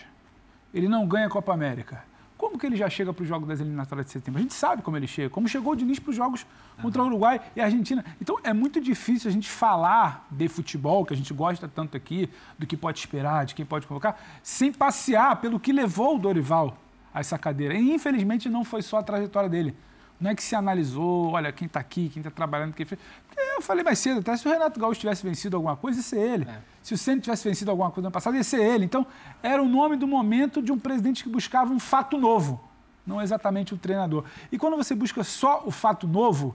Ele 0.74 0.90
não 0.90 1.08
ganha 1.08 1.28
a 1.28 1.30
Copa 1.30 1.54
América. 1.54 2.04
Como 2.40 2.58
que 2.58 2.66
ele 2.66 2.78
já 2.78 2.90
chega 2.90 3.12
para 3.12 3.22
os 3.22 3.28
jogos 3.28 3.50
das 3.50 3.60
eliminatórias 3.60 4.06
de 4.06 4.14
setembro? 4.14 4.40
A 4.40 4.42
gente 4.42 4.54
sabe 4.54 4.82
como 4.82 4.96
ele 4.96 5.08
chega. 5.08 5.30
Como 5.30 5.46
chegou 5.46 5.74
o 5.74 5.76
Diniz 5.76 6.00
para 6.00 6.12
os 6.12 6.16
jogos 6.16 6.46
contra 6.82 7.04
o 7.04 7.08
Uruguai 7.08 7.42
e 7.54 7.60
a 7.60 7.66
Argentina. 7.66 8.04
Então 8.22 8.40
é 8.42 8.54
muito 8.54 8.80
difícil 8.80 9.30
a 9.30 9.34
gente 9.34 9.50
falar 9.50 10.26
de 10.32 10.48
futebol, 10.48 11.06
que 11.06 11.14
a 11.14 11.18
gente 11.18 11.34
gosta 11.34 11.68
tanto 11.68 11.98
aqui, 11.98 12.30
do 12.58 12.66
que 12.66 12.78
pode 12.78 12.98
esperar, 12.98 13.46
de 13.46 13.54
quem 13.54 13.66
pode 13.66 13.86
colocar, 13.86 14.18
sem 14.42 14.72
passear 14.72 15.36
pelo 15.42 15.60
que 15.60 15.74
levou 15.74 16.16
o 16.16 16.18
Dorival 16.18 16.78
a 17.14 17.20
essa 17.20 17.38
cadeira. 17.38 17.74
E 17.74 17.94
infelizmente 17.94 18.48
não 18.48 18.64
foi 18.64 18.82
só 18.82 19.00
a 19.00 19.04
trajetória 19.04 19.50
dele. 19.50 19.76
Não 20.20 20.32
é 20.32 20.36
que 20.36 20.44
se 20.44 20.54
analisou, 20.54 21.32
olha, 21.32 21.52
quem 21.52 21.66
está 21.66 21.80
aqui, 21.80 22.10
quem 22.10 22.20
está 22.20 22.30
trabalhando, 22.30 22.74
quem 22.74 22.86
fez. 22.86 23.00
Porque 23.26 23.40
eu 23.40 23.62
falei 23.62 23.84
mais 23.84 24.00
cedo, 24.00 24.20
até 24.20 24.36
se 24.36 24.46
o 24.48 24.52
Renato 24.52 24.78
Gaúcho 24.78 25.00
tivesse 25.00 25.26
vencido 25.26 25.56
alguma 25.56 25.78
coisa, 25.78 26.00
ia 26.00 26.04
ser 26.04 26.20
ele. 26.20 26.44
É. 26.50 26.60
Se 26.84 26.94
o 26.94 26.98
Centro 26.98 27.22
tivesse 27.22 27.48
vencido 27.48 27.72
alguma 27.72 27.90
coisa 27.90 28.10
no 28.10 28.12
passado, 28.12 28.36
ia 28.36 28.44
ser 28.44 28.62
ele. 28.62 28.84
Então, 28.84 29.08
era 29.42 29.64
o 29.64 29.68
nome 29.68 29.96
do 29.96 30.06
momento 30.06 30.62
de 30.62 30.72
um 30.74 30.80
presidente 30.80 31.24
que 31.24 31.30
buscava 31.30 31.72
um 31.72 31.80
fato 31.80 32.18
novo, 32.18 32.62
não 33.08 33.22
exatamente 33.22 33.74
o 33.74 33.78
treinador. 33.78 34.26
E 34.52 34.58
quando 34.58 34.76
você 34.76 34.94
busca 34.94 35.24
só 35.24 35.64
o 35.66 35.72
fato 35.72 36.06
novo, 36.06 36.54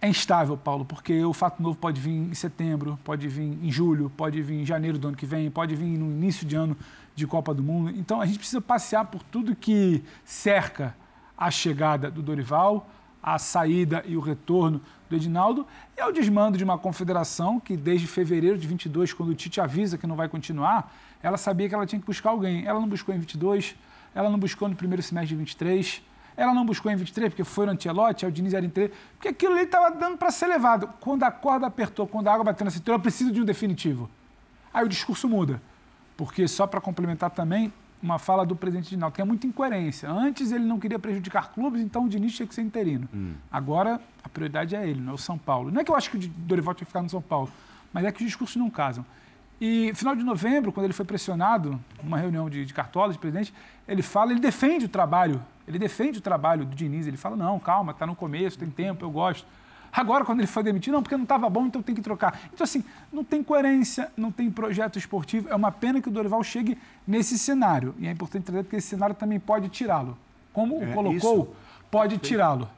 é 0.00 0.08
instável, 0.08 0.56
Paulo, 0.56 0.84
porque 0.84 1.24
o 1.24 1.32
fato 1.32 1.60
novo 1.60 1.76
pode 1.76 2.00
vir 2.00 2.12
em 2.12 2.34
setembro, 2.34 2.96
pode 3.02 3.26
vir 3.26 3.58
em 3.60 3.70
julho, 3.70 4.12
pode 4.16 4.40
vir 4.40 4.60
em 4.60 4.64
janeiro 4.64 4.96
do 4.96 5.08
ano 5.08 5.16
que 5.16 5.26
vem, 5.26 5.50
pode 5.50 5.74
vir 5.74 5.98
no 5.98 6.06
início 6.06 6.46
de 6.46 6.54
ano 6.54 6.76
de 7.16 7.26
Copa 7.26 7.52
do 7.52 7.64
Mundo. 7.64 7.90
Então, 7.90 8.20
a 8.20 8.26
gente 8.26 8.38
precisa 8.38 8.60
passear 8.60 9.06
por 9.06 9.24
tudo 9.24 9.56
que 9.56 10.04
cerca 10.24 10.94
a 11.38 11.50
chegada 11.50 12.10
do 12.10 12.20
Dorival, 12.20 12.88
a 13.22 13.38
saída 13.38 14.02
e 14.06 14.16
o 14.16 14.20
retorno 14.20 14.80
do 15.08 15.16
Edinaldo 15.16 15.66
e 15.96 16.00
ao 16.00 16.12
desmando 16.12 16.58
de 16.58 16.64
uma 16.64 16.76
confederação 16.76 17.60
que 17.60 17.76
desde 17.76 18.06
fevereiro 18.06 18.58
de 18.58 18.66
22, 18.66 19.12
quando 19.12 19.30
o 19.30 19.34
Tite 19.34 19.60
avisa 19.60 19.96
que 19.96 20.06
não 20.06 20.16
vai 20.16 20.28
continuar, 20.28 20.92
ela 21.22 21.36
sabia 21.36 21.68
que 21.68 21.74
ela 21.74 21.86
tinha 21.86 22.00
que 22.00 22.06
buscar 22.06 22.30
alguém. 22.30 22.66
Ela 22.66 22.80
não 22.80 22.88
buscou 22.88 23.14
em 23.14 23.18
22, 23.18 23.76
ela 24.14 24.28
não 24.28 24.38
buscou 24.38 24.68
no 24.68 24.76
primeiro 24.76 25.02
semestre 25.02 25.28
de 25.28 25.36
23, 25.36 26.02
Ela 26.38 26.54
não 26.54 26.64
buscou 26.64 26.90
em 26.92 26.94
23 26.94 27.30
porque 27.30 27.42
foi 27.42 27.66
no 27.66 27.72
Antelote, 27.72 28.24
o 28.24 28.30
Diniz 28.30 28.54
era 28.54 28.64
em 28.64 28.70
3, 28.70 28.92
porque 29.14 29.26
aquilo 29.26 29.54
ali 29.54 29.64
estava 29.64 29.90
dando 29.90 30.16
para 30.16 30.30
ser 30.30 30.46
levado. 30.46 30.88
Quando 31.00 31.24
a 31.24 31.32
corda 31.32 31.66
apertou, 31.66 32.06
quando 32.06 32.28
a 32.28 32.32
água 32.32 32.44
bateu 32.44 32.64
na 32.64 32.70
cintura, 32.70 32.96
eu 32.96 33.00
preciso 33.00 33.32
de 33.32 33.40
um 33.42 33.44
definitivo. 33.44 34.08
Aí 34.72 34.84
o 34.84 34.88
discurso 34.88 35.28
muda. 35.28 35.60
Porque, 36.16 36.46
só 36.46 36.64
para 36.64 36.80
complementar 36.80 37.30
também, 37.30 37.72
uma 38.02 38.18
fala 38.18 38.46
do 38.46 38.54
presidente 38.54 38.90
Dinaldo, 38.90 39.14
que 39.14 39.20
é 39.20 39.24
muita 39.24 39.46
incoerência. 39.46 40.10
Antes 40.10 40.52
ele 40.52 40.64
não 40.64 40.78
queria 40.78 40.98
prejudicar 40.98 41.52
clubes, 41.52 41.80
então 41.80 42.04
o 42.04 42.08
Diniz 42.08 42.34
tinha 42.34 42.46
que 42.46 42.54
ser 42.54 42.62
interino. 42.62 43.08
Hum. 43.12 43.34
Agora 43.50 44.00
a 44.22 44.28
prioridade 44.28 44.76
é 44.76 44.88
ele, 44.88 45.00
não 45.00 45.12
é 45.12 45.14
o 45.14 45.18
São 45.18 45.36
Paulo. 45.36 45.70
Não 45.70 45.80
é 45.80 45.84
que 45.84 45.90
eu 45.90 45.96
acho 45.96 46.10
que 46.10 46.16
o 46.16 46.20
Dorival 46.20 46.74
tinha 46.74 46.84
que 46.84 46.90
ficar 46.90 47.02
no 47.02 47.10
São 47.10 47.22
Paulo, 47.22 47.50
mas 47.92 48.04
é 48.04 48.12
que 48.12 48.20
os 48.20 48.26
discursos 48.26 48.56
não 48.56 48.70
casam. 48.70 49.04
E 49.60 49.92
final 49.94 50.14
de 50.14 50.22
novembro, 50.22 50.70
quando 50.70 50.84
ele 50.84 50.92
foi 50.92 51.04
pressionado, 51.04 51.80
numa 52.02 52.16
reunião 52.16 52.48
de, 52.48 52.64
de 52.64 52.72
cartola, 52.72 53.12
de 53.12 53.18
presidente, 53.18 53.52
ele 53.88 54.02
fala, 54.02 54.30
ele 54.30 54.40
defende 54.40 54.84
o 54.84 54.88
trabalho, 54.88 55.44
ele 55.66 55.78
defende 55.78 56.18
o 56.18 56.20
trabalho 56.20 56.64
do 56.64 56.76
Diniz, 56.76 57.08
ele 57.08 57.16
fala, 57.16 57.36
não, 57.36 57.58
calma, 57.58 57.90
está 57.90 58.06
no 58.06 58.14
começo, 58.14 58.56
tem 58.56 58.70
tempo, 58.70 59.04
eu 59.04 59.10
gosto. 59.10 59.46
Agora, 59.92 60.24
quando 60.24 60.40
ele 60.40 60.46
foi 60.46 60.62
demitido, 60.62 60.94
não, 60.94 61.02
porque 61.02 61.16
não 61.16 61.24
estava 61.24 61.48
bom, 61.48 61.66
então 61.66 61.82
tem 61.82 61.94
que 61.94 62.02
trocar. 62.02 62.40
Então, 62.52 62.64
assim, 62.64 62.84
não 63.12 63.24
tem 63.24 63.42
coerência, 63.42 64.10
não 64.16 64.30
tem 64.30 64.50
projeto 64.50 64.98
esportivo. 64.98 65.48
É 65.48 65.54
uma 65.54 65.72
pena 65.72 66.00
que 66.00 66.08
o 66.08 66.10
Dorival 66.10 66.42
chegue 66.42 66.78
nesse 67.06 67.38
cenário. 67.38 67.94
E 67.98 68.06
é 68.06 68.10
importante 68.10 68.44
trazer 68.44 68.62
porque 68.62 68.76
esse 68.76 68.88
cenário 68.88 69.14
também 69.14 69.40
pode 69.40 69.68
tirá-lo. 69.68 70.16
Como 70.52 70.82
é, 70.82 70.92
colocou, 70.92 71.42
isso. 71.42 71.48
pode 71.90 72.18
tirá-lo. 72.18 72.68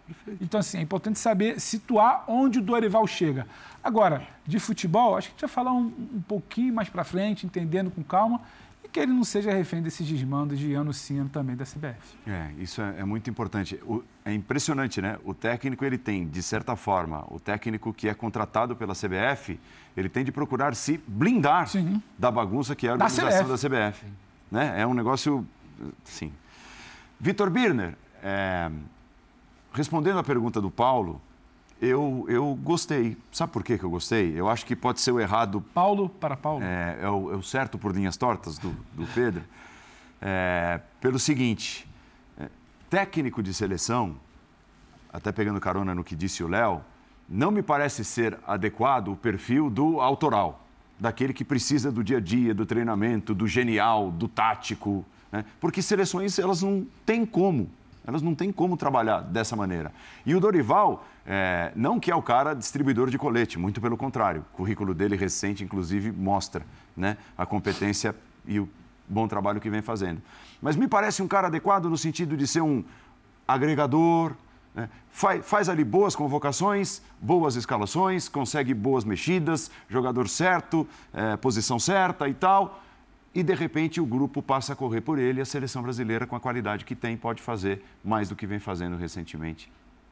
Então, 0.40 0.61
assim, 0.61 0.79
é 0.79 0.81
importante 0.83 1.19
saber 1.19 1.61
situar 1.61 2.25
onde 2.26 2.59
o 2.59 2.62
Dorival 2.62 3.07
chega. 3.07 3.47
Agora, 3.83 4.23
de 4.47 4.59
futebol, 4.59 5.17
acho 5.17 5.29
que 5.29 5.33
a 5.33 5.37
gente 5.37 5.40
vai 5.40 5.50
falar 5.50 5.73
um, 5.73 5.93
um 6.14 6.23
pouquinho 6.26 6.75
mais 6.75 6.88
para 6.88 7.05
frente, 7.05 7.47
entendendo 7.47 7.90
com 7.90 8.02
calma 8.02 8.40
que 8.88 8.99
ele 8.99 9.12
não 9.12 9.25
seja 9.25 9.52
refém 9.52 9.82
desses 9.82 10.06
desmandos 10.06 10.58
de 10.58 10.75
ano 10.75 10.92
sim, 10.92 11.18
ano 11.18 11.28
também 11.28 11.54
da 11.54 11.64
CBF. 11.64 12.16
É, 12.26 12.50
isso 12.58 12.82
é, 12.82 13.00
é 13.00 13.04
muito 13.04 13.30
importante. 13.30 13.80
O, 13.84 14.02
é 14.25 14.32
impressionante, 14.32 15.00
né? 15.00 15.18
O 15.25 15.32
técnico, 15.32 15.84
ele 15.84 15.99
tem, 15.99 16.26
de 16.26 16.42
certa 16.42 16.75
forma, 16.75 17.25
o 17.30 17.38
técnico 17.38 17.92
que 17.92 18.08
é 18.08 18.14
contratado 18.14 18.75
pela 18.75 18.94
CBF, 18.94 19.60
ele 19.96 20.08
tem 20.08 20.25
de 20.25 20.32
procurar 20.32 20.75
se 20.75 21.00
blindar 21.06 21.68
sim. 21.68 22.02
da 22.18 22.30
bagunça 22.30 22.75
que 22.75 22.87
é 22.87 22.90
a 22.90 22.92
organização 22.94 23.49
da 23.49 23.56
CBF. 23.56 23.68
Da 23.68 23.90
CBF 23.90 24.06
né? 24.50 24.80
É 24.80 24.87
um 24.87 24.94
negócio, 24.94 25.46
sim. 26.04 26.32
Vitor 27.18 27.50
Birner, 27.50 27.94
é, 28.22 28.70
respondendo 29.72 30.18
à 30.18 30.25
pergunta 30.25 30.60
do 30.60 30.70
Paulo, 30.70 31.20
eu, 31.80 32.26
eu 32.28 32.54
gostei. 32.62 33.16
Sabe 33.32 33.52
por 33.52 33.64
que 33.64 33.82
eu 33.82 33.88
gostei? 33.88 34.38
Eu 34.38 34.49
acho 34.49 34.66
que 34.66 34.76
pode 34.76 35.00
ser 35.00 35.12
o 35.12 35.18
errado. 35.18 35.62
Paulo 35.72 36.08
para 36.08 36.37
Paulo. 36.37 36.62
É, 36.62 36.99
é, 37.00 37.08
o, 37.08 37.32
é 37.32 37.37
o, 37.37 37.42
certo 37.42 37.78
por 37.78 37.94
linhas 37.94 38.16
tortas 38.16 38.58
do, 38.58 38.70
do 38.92 39.06
Pedro. 39.14 39.42
É, 40.20 40.80
pelo 41.00 41.18
seguinte: 41.18 41.88
é, 42.38 42.49
técnico 42.90 43.42
de 43.42 43.54
seleção, 43.54 44.16
até 45.10 45.32
pegando 45.32 45.58
carona 45.58 45.94
no 45.94 46.04
que 46.04 46.14
disse 46.14 46.44
o 46.44 46.49
Léo, 46.49 46.82
não 47.26 47.50
me 47.50 47.62
parece 47.62 48.04
ser 48.04 48.38
adequado 48.46 49.08
o 49.08 49.16
perfil 49.16 49.70
do 49.70 50.02
autoral, 50.02 50.66
daquele 50.99 51.32
que 51.32 51.44
precisa 51.44 51.90
do 51.90 52.04
dia 52.04 52.18
a 52.18 52.20
dia, 52.20 52.52
do 52.52 52.66
treinamento, 52.66 53.34
do 53.34 53.49
genial, 53.49 54.10
do 54.10 54.28
tático. 54.28 55.02
Né? 55.32 55.46
Porque 55.58 55.80
seleções, 55.80 56.38
elas 56.38 56.60
não 56.60 56.87
têm 57.06 57.25
como. 57.25 57.70
Elas 58.06 58.20
não 58.20 58.34
têm 58.34 58.52
como 58.52 58.76
trabalhar 58.76 59.20
dessa 59.20 59.54
maneira. 59.56 59.92
E 60.26 60.34
o 60.34 60.40
Dorival 60.40 61.06
é, 61.27 61.73
não 61.77 62.00
que 62.00 62.11
é 62.11 62.15
o 62.15 62.23
cara 62.23 62.55
distribuidor 62.55 63.11
de 63.11 63.19
colete, 63.19 63.59
muito 63.59 63.81
pelo 63.81 63.97
contrário. 63.97 64.45
O 64.53 64.57
currículo 64.57 64.95
dele 64.95 65.17
recente, 65.17 65.62
inclusive, 65.62 66.11
mostra 66.11 66.65
né, 66.97 67.17
a 67.37 67.45
competência 67.45 68.15
e 68.47 68.59
o 68.59 68.69
bom 69.09 69.29
trabalho 69.29 69.61
que 69.61 69.71
vem 69.71 69.83
fazendo. 69.83 70.23
Mas 70.62 70.77
me 70.77 70.89
parece 70.89 71.23
um 71.23 71.29
cara 71.29 71.49
adequado 71.49 71.87
no 71.87 71.99
sentido 71.99 72.37
de 72.37 72.47
ser 72.47 72.62
um 72.62 72.85
agregador, 73.47 74.35
né, 74.75 74.89
faz, 75.11 75.45
faz 75.47 75.69
ali 75.69 75.85
boas 75.85 76.15
convocações, 76.15 77.03
boas 77.21 77.57
escalações, 77.57 78.29
consegue 78.29 78.73
boas 78.73 79.05
mexidas, 79.05 79.71
jogador 79.89 80.29
certo, 80.29 80.87
é, 81.12 81.37
posição 81.37 81.79
certa 81.79 82.29
e 82.29 82.35
tal. 82.35 82.83
E 83.33 83.43
de 83.43 83.55
repente 83.55 84.00
o 84.00 84.07
grupo 84.07 84.43
passa 84.43 84.73
a 84.73 84.77
correr 84.77 85.00
por 85.00 85.19
ele 85.19 85.39
e 85.39 85.43
a 85.43 85.45
seleção 85.45 85.83
brasileira, 85.83 86.27
com 86.27 86.35
a 86.35 86.41
qualidade 86.41 86.85
que 86.85 86.97
tem, 86.97 87.17
pode 87.17 87.41
fazer 87.43 87.85
mais 88.03 88.29
do 88.29 88.35
que 88.35 88.47
vem 88.47 88.59
fazendo 88.59 88.97
recentemente 88.97 89.71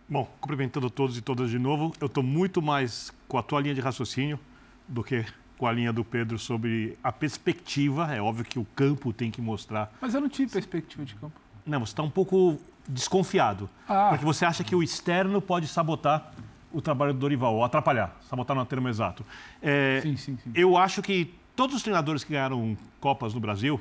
Bom, 0.09 0.27
cumprimentando 0.41 0.89
todos 0.89 1.19
e 1.19 1.21
todas 1.21 1.51
de 1.51 1.59
novo, 1.59 1.93
eu 2.01 2.07
estou 2.07 2.23
muito 2.23 2.63
mais 2.63 3.13
com 3.29 3.37
a 3.37 3.43
tua 3.43 3.61
linha 3.61 3.75
de 3.75 3.81
raciocínio 3.83 4.41
do 4.89 5.05
que 5.05 5.23
com 5.59 5.67
a 5.67 5.73
linha 5.73 5.93
do 5.93 6.03
Pedro 6.03 6.39
sobre 6.39 6.97
a 7.05 7.13
perspectiva. 7.13 8.15
É 8.15 8.23
óbvio 8.23 8.43
que 8.43 8.59
o 8.59 8.65
campo 8.75 9.13
tem 9.13 9.31
que 9.31 9.43
mostrar. 9.43 9.93
Mas 10.01 10.15
eu 10.15 10.21
não 10.23 10.29
tive 10.29 10.51
perspectiva 10.51 11.05
de 11.05 11.15
campo. 11.15 11.39
Não, 11.67 11.81
você 11.81 11.93
está 11.93 12.03
um 12.03 12.09
pouco 12.09 12.59
desconfiado. 12.89 13.69
Ah. 13.87 14.09
Porque 14.09 14.25
você 14.25 14.47
acha 14.47 14.65
que 14.65 14.75
o 14.75 14.83
externo 14.83 15.43
pode 15.43 15.67
sabotar 15.67 16.33
o 16.73 16.81
trabalho 16.81 17.13
do 17.13 17.19
Dorival, 17.19 17.57
ou 17.57 17.65
atrapalhar, 17.65 18.17
sabotar 18.29 18.57
no 18.57 18.65
termo 18.65 18.89
exato. 18.89 19.25
É, 19.61 20.01
sim, 20.03 20.17
sim, 20.17 20.39
sim. 20.43 20.51
Eu 20.55 20.77
acho 20.77 21.03
que 21.03 21.35
todos 21.55 21.77
os 21.77 21.83
treinadores 21.83 22.25
que 22.25 22.33
ganharam 22.33 22.77
Copas 23.01 23.35
no 23.35 23.41
Brasil 23.41 23.81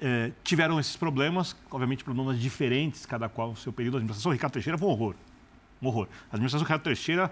é, 0.00 0.32
tiveram 0.42 0.80
esses 0.80 0.96
problemas, 0.96 1.54
obviamente 1.70 2.02
problemas 2.02 2.38
diferentes, 2.38 3.04
cada 3.04 3.28
qual 3.28 3.50
o 3.50 3.56
seu 3.56 3.72
período. 3.72 3.96
A 3.96 3.98
administração 3.98 4.32
Ricardo 4.32 4.54
Teixeira 4.54 4.78
foi 4.78 4.88
um 4.88 4.92
horror 4.92 5.14
um 5.82 5.88
horror. 5.88 6.06
A 6.30 6.36
administração 6.36 6.64
Ricardo 6.64 6.82
Teixeira 6.82 7.30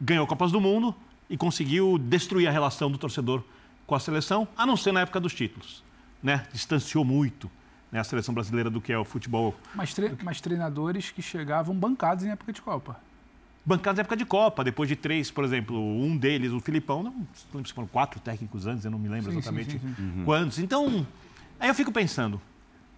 ganhou 0.00 0.26
Copas 0.26 0.52
do 0.52 0.60
Mundo 0.60 0.94
e 1.28 1.36
conseguiu 1.36 1.98
destruir 1.98 2.48
a 2.48 2.50
relação 2.50 2.90
do 2.90 2.98
torcedor 2.98 3.42
com 3.86 3.94
a 3.94 4.00
seleção, 4.00 4.48
a 4.56 4.66
não 4.66 4.76
ser 4.76 4.92
na 4.92 5.00
época 5.00 5.20
dos 5.20 5.34
títulos. 5.34 5.82
Né? 6.22 6.46
Distanciou 6.52 7.04
muito 7.04 7.50
né, 7.92 8.00
a 8.00 8.04
seleção 8.04 8.34
brasileira 8.34 8.68
do 8.68 8.80
que 8.80 8.92
é 8.92 8.98
o 8.98 9.04
futebol. 9.04 9.54
Mas, 9.74 9.94
tre 9.94 10.12
mas 10.22 10.40
treinadores 10.40 11.10
que 11.10 11.22
chegavam 11.22 11.74
bancados 11.74 12.24
em 12.24 12.30
época 12.30 12.52
de 12.52 12.60
Copa. 12.60 12.98
Bancados 13.64 13.98
em 13.98 14.00
época 14.00 14.16
de 14.16 14.24
Copa, 14.24 14.64
depois 14.64 14.88
de 14.88 14.96
três, 14.96 15.30
por 15.30 15.44
exemplo, 15.44 15.78
um 15.78 16.16
deles, 16.16 16.52
o 16.52 16.60
Filipão, 16.60 17.02
não, 17.02 17.12
não 17.12 17.26
lembro 17.54 17.68
se 17.68 17.72
foram 17.72 17.88
quatro 17.88 18.20
técnicos 18.20 18.66
antes, 18.66 18.84
eu 18.84 18.90
não 18.90 18.98
me 18.98 19.08
lembro 19.08 19.30
sim, 19.30 19.38
exatamente 19.38 19.72
sim, 19.72 19.78
sim, 19.78 20.02
uhum. 20.02 20.24
quantos. 20.24 20.58
Então, 20.58 21.06
aí 21.58 21.68
eu 21.68 21.74
fico 21.74 21.92
pensando, 21.92 22.40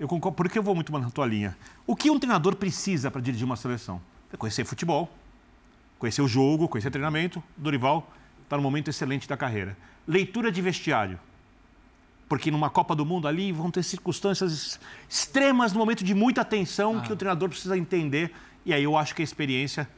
eu 0.01 0.09
concordo, 0.09 0.37
por 0.37 0.49
que 0.49 0.59
eu 0.59 0.63
vou 0.63 0.75
muito 0.75 0.91
na 0.99 1.11
tua 1.11 1.27
linha? 1.27 1.57
O 1.87 1.95
que 1.95 2.11
um 2.11 2.19
treinador 2.19 2.57
precisa 2.57 3.11
para 3.11 3.21
dirigir 3.21 3.45
uma 3.45 3.57
seleção? 3.57 4.01
Conhecer 4.37 4.65
futebol, 4.65 5.11
conhecer 5.99 6.23
o 6.23 6.29
jogo, 6.29 6.69
conhecer 6.69 6.91
treinamento. 6.91 7.43
Dorival 7.57 8.11
está 8.45 8.57
no 8.57 8.63
momento 8.63 8.89
excelente 8.89 9.29
da 9.29 9.37
carreira. 9.37 9.77
Leitura 10.07 10.53
de 10.53 10.61
vestiário. 10.61 11.19
Porque 12.29 12.51
numa 12.51 12.69
Copa 12.69 12.95
do 12.95 13.07
Mundo 13.07 13.29
ali 13.29 13.53
vão 13.53 13.71
ter 13.71 13.83
circunstâncias 13.83 14.81
extremas 15.09 15.73
no 15.73 15.79
momento 15.79 16.05
de 16.05 16.15
muita 16.15 16.45
tensão 16.45 16.99
ah. 16.99 17.01
que 17.01 17.13
o 17.13 17.17
treinador 17.17 17.49
precisa 17.49 17.77
entender. 17.77 18.35
E 18.65 18.75
aí 18.75 18.83
eu 18.83 18.97
acho 18.97 19.15
que 19.15 19.23
a 19.23 19.25
experiência 19.25 19.89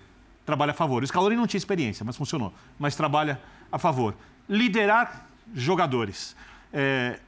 trabalha 0.45 0.73
a 0.73 0.75
favor. 0.75 1.02
O 1.02 1.07
Scaloni 1.07 1.37
não 1.37 1.47
tinha 1.47 1.59
experiência, 1.59 2.04
mas 2.04 2.16
funcionou. 2.16 2.52
Mas 2.78 2.95
trabalha 2.95 3.40
a 3.73 3.78
favor. 3.78 4.14
Liderar 4.49 5.26
jogadores. 5.54 6.37
É, 6.73 7.18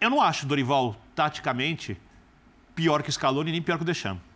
eu 0.00 0.10
não 0.10 0.20
acho 0.20 0.46
Dorival, 0.46 0.96
taticamente, 1.14 1.96
pior 2.74 3.02
que 3.02 3.10
o 3.10 3.12
Scaloni 3.12 3.52
nem 3.52 3.62
pior 3.62 3.76
que 3.76 3.82
o 3.82 3.86
Deschamps 3.86 4.27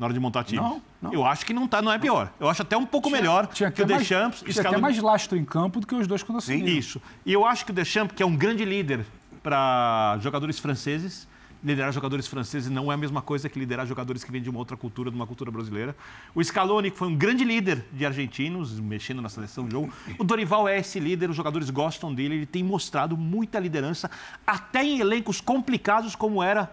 na 0.00 0.06
hora 0.06 0.14
de 0.14 0.18
montar 0.18 0.44
time. 0.44 0.58
Não, 0.58 0.80
não. 1.02 1.12
Eu 1.12 1.26
acho 1.26 1.44
que 1.44 1.52
não, 1.52 1.68
tá, 1.68 1.82
não 1.82 1.92
é 1.92 1.98
pior. 1.98 2.32
Eu 2.40 2.48
acho 2.48 2.62
até 2.62 2.74
um 2.74 2.86
pouco 2.86 3.08
tinha, 3.08 3.20
melhor 3.20 3.46
tinha 3.48 3.70
que 3.70 3.82
o 3.82 3.86
Deschamps. 3.86 4.42
Mais, 4.42 4.54
tinha 4.54 4.66
até 4.66 4.78
mais 4.78 4.98
lastro 4.98 5.36
em 5.36 5.44
campo 5.44 5.78
do 5.78 5.86
que 5.86 5.94
os 5.94 6.06
dois 6.06 6.22
quando 6.22 6.38
assumiram. 6.38 6.66
Isso. 6.66 7.02
E 7.24 7.30
eu 7.30 7.44
acho 7.44 7.66
que 7.66 7.70
o 7.70 7.74
Deschamps, 7.74 8.16
que 8.16 8.22
é 8.22 8.26
um 8.26 8.34
grande 8.34 8.64
líder 8.64 9.04
para 9.42 10.18
jogadores 10.22 10.58
franceses, 10.58 11.28
liderar 11.62 11.92
jogadores 11.92 12.26
franceses 12.26 12.70
não 12.70 12.90
é 12.90 12.94
a 12.94 12.96
mesma 12.96 13.20
coisa 13.20 13.46
que 13.50 13.58
liderar 13.58 13.86
jogadores 13.86 14.24
que 14.24 14.32
vêm 14.32 14.40
de 14.40 14.48
uma 14.48 14.58
outra 14.58 14.74
cultura, 14.74 15.10
de 15.10 15.16
uma 15.16 15.26
cultura 15.26 15.50
brasileira. 15.50 15.94
O 16.34 16.42
Scaloni, 16.42 16.90
que 16.90 16.96
foi 16.96 17.08
um 17.08 17.14
grande 17.14 17.44
líder 17.44 17.84
de 17.92 18.06
argentinos, 18.06 18.80
mexendo 18.80 19.20
na 19.20 19.28
seleção 19.28 19.66
de 19.66 19.72
jogo. 19.72 19.92
O 20.18 20.24
Dorival 20.24 20.66
é 20.66 20.78
esse 20.78 20.98
líder, 20.98 21.28
os 21.28 21.36
jogadores 21.36 21.68
gostam 21.68 22.14
dele, 22.14 22.36
ele 22.36 22.46
tem 22.46 22.64
mostrado 22.64 23.18
muita 23.18 23.58
liderança, 23.58 24.10
até 24.46 24.82
em 24.82 24.98
elencos 24.98 25.42
complicados 25.42 26.14
como 26.14 26.42
era 26.42 26.72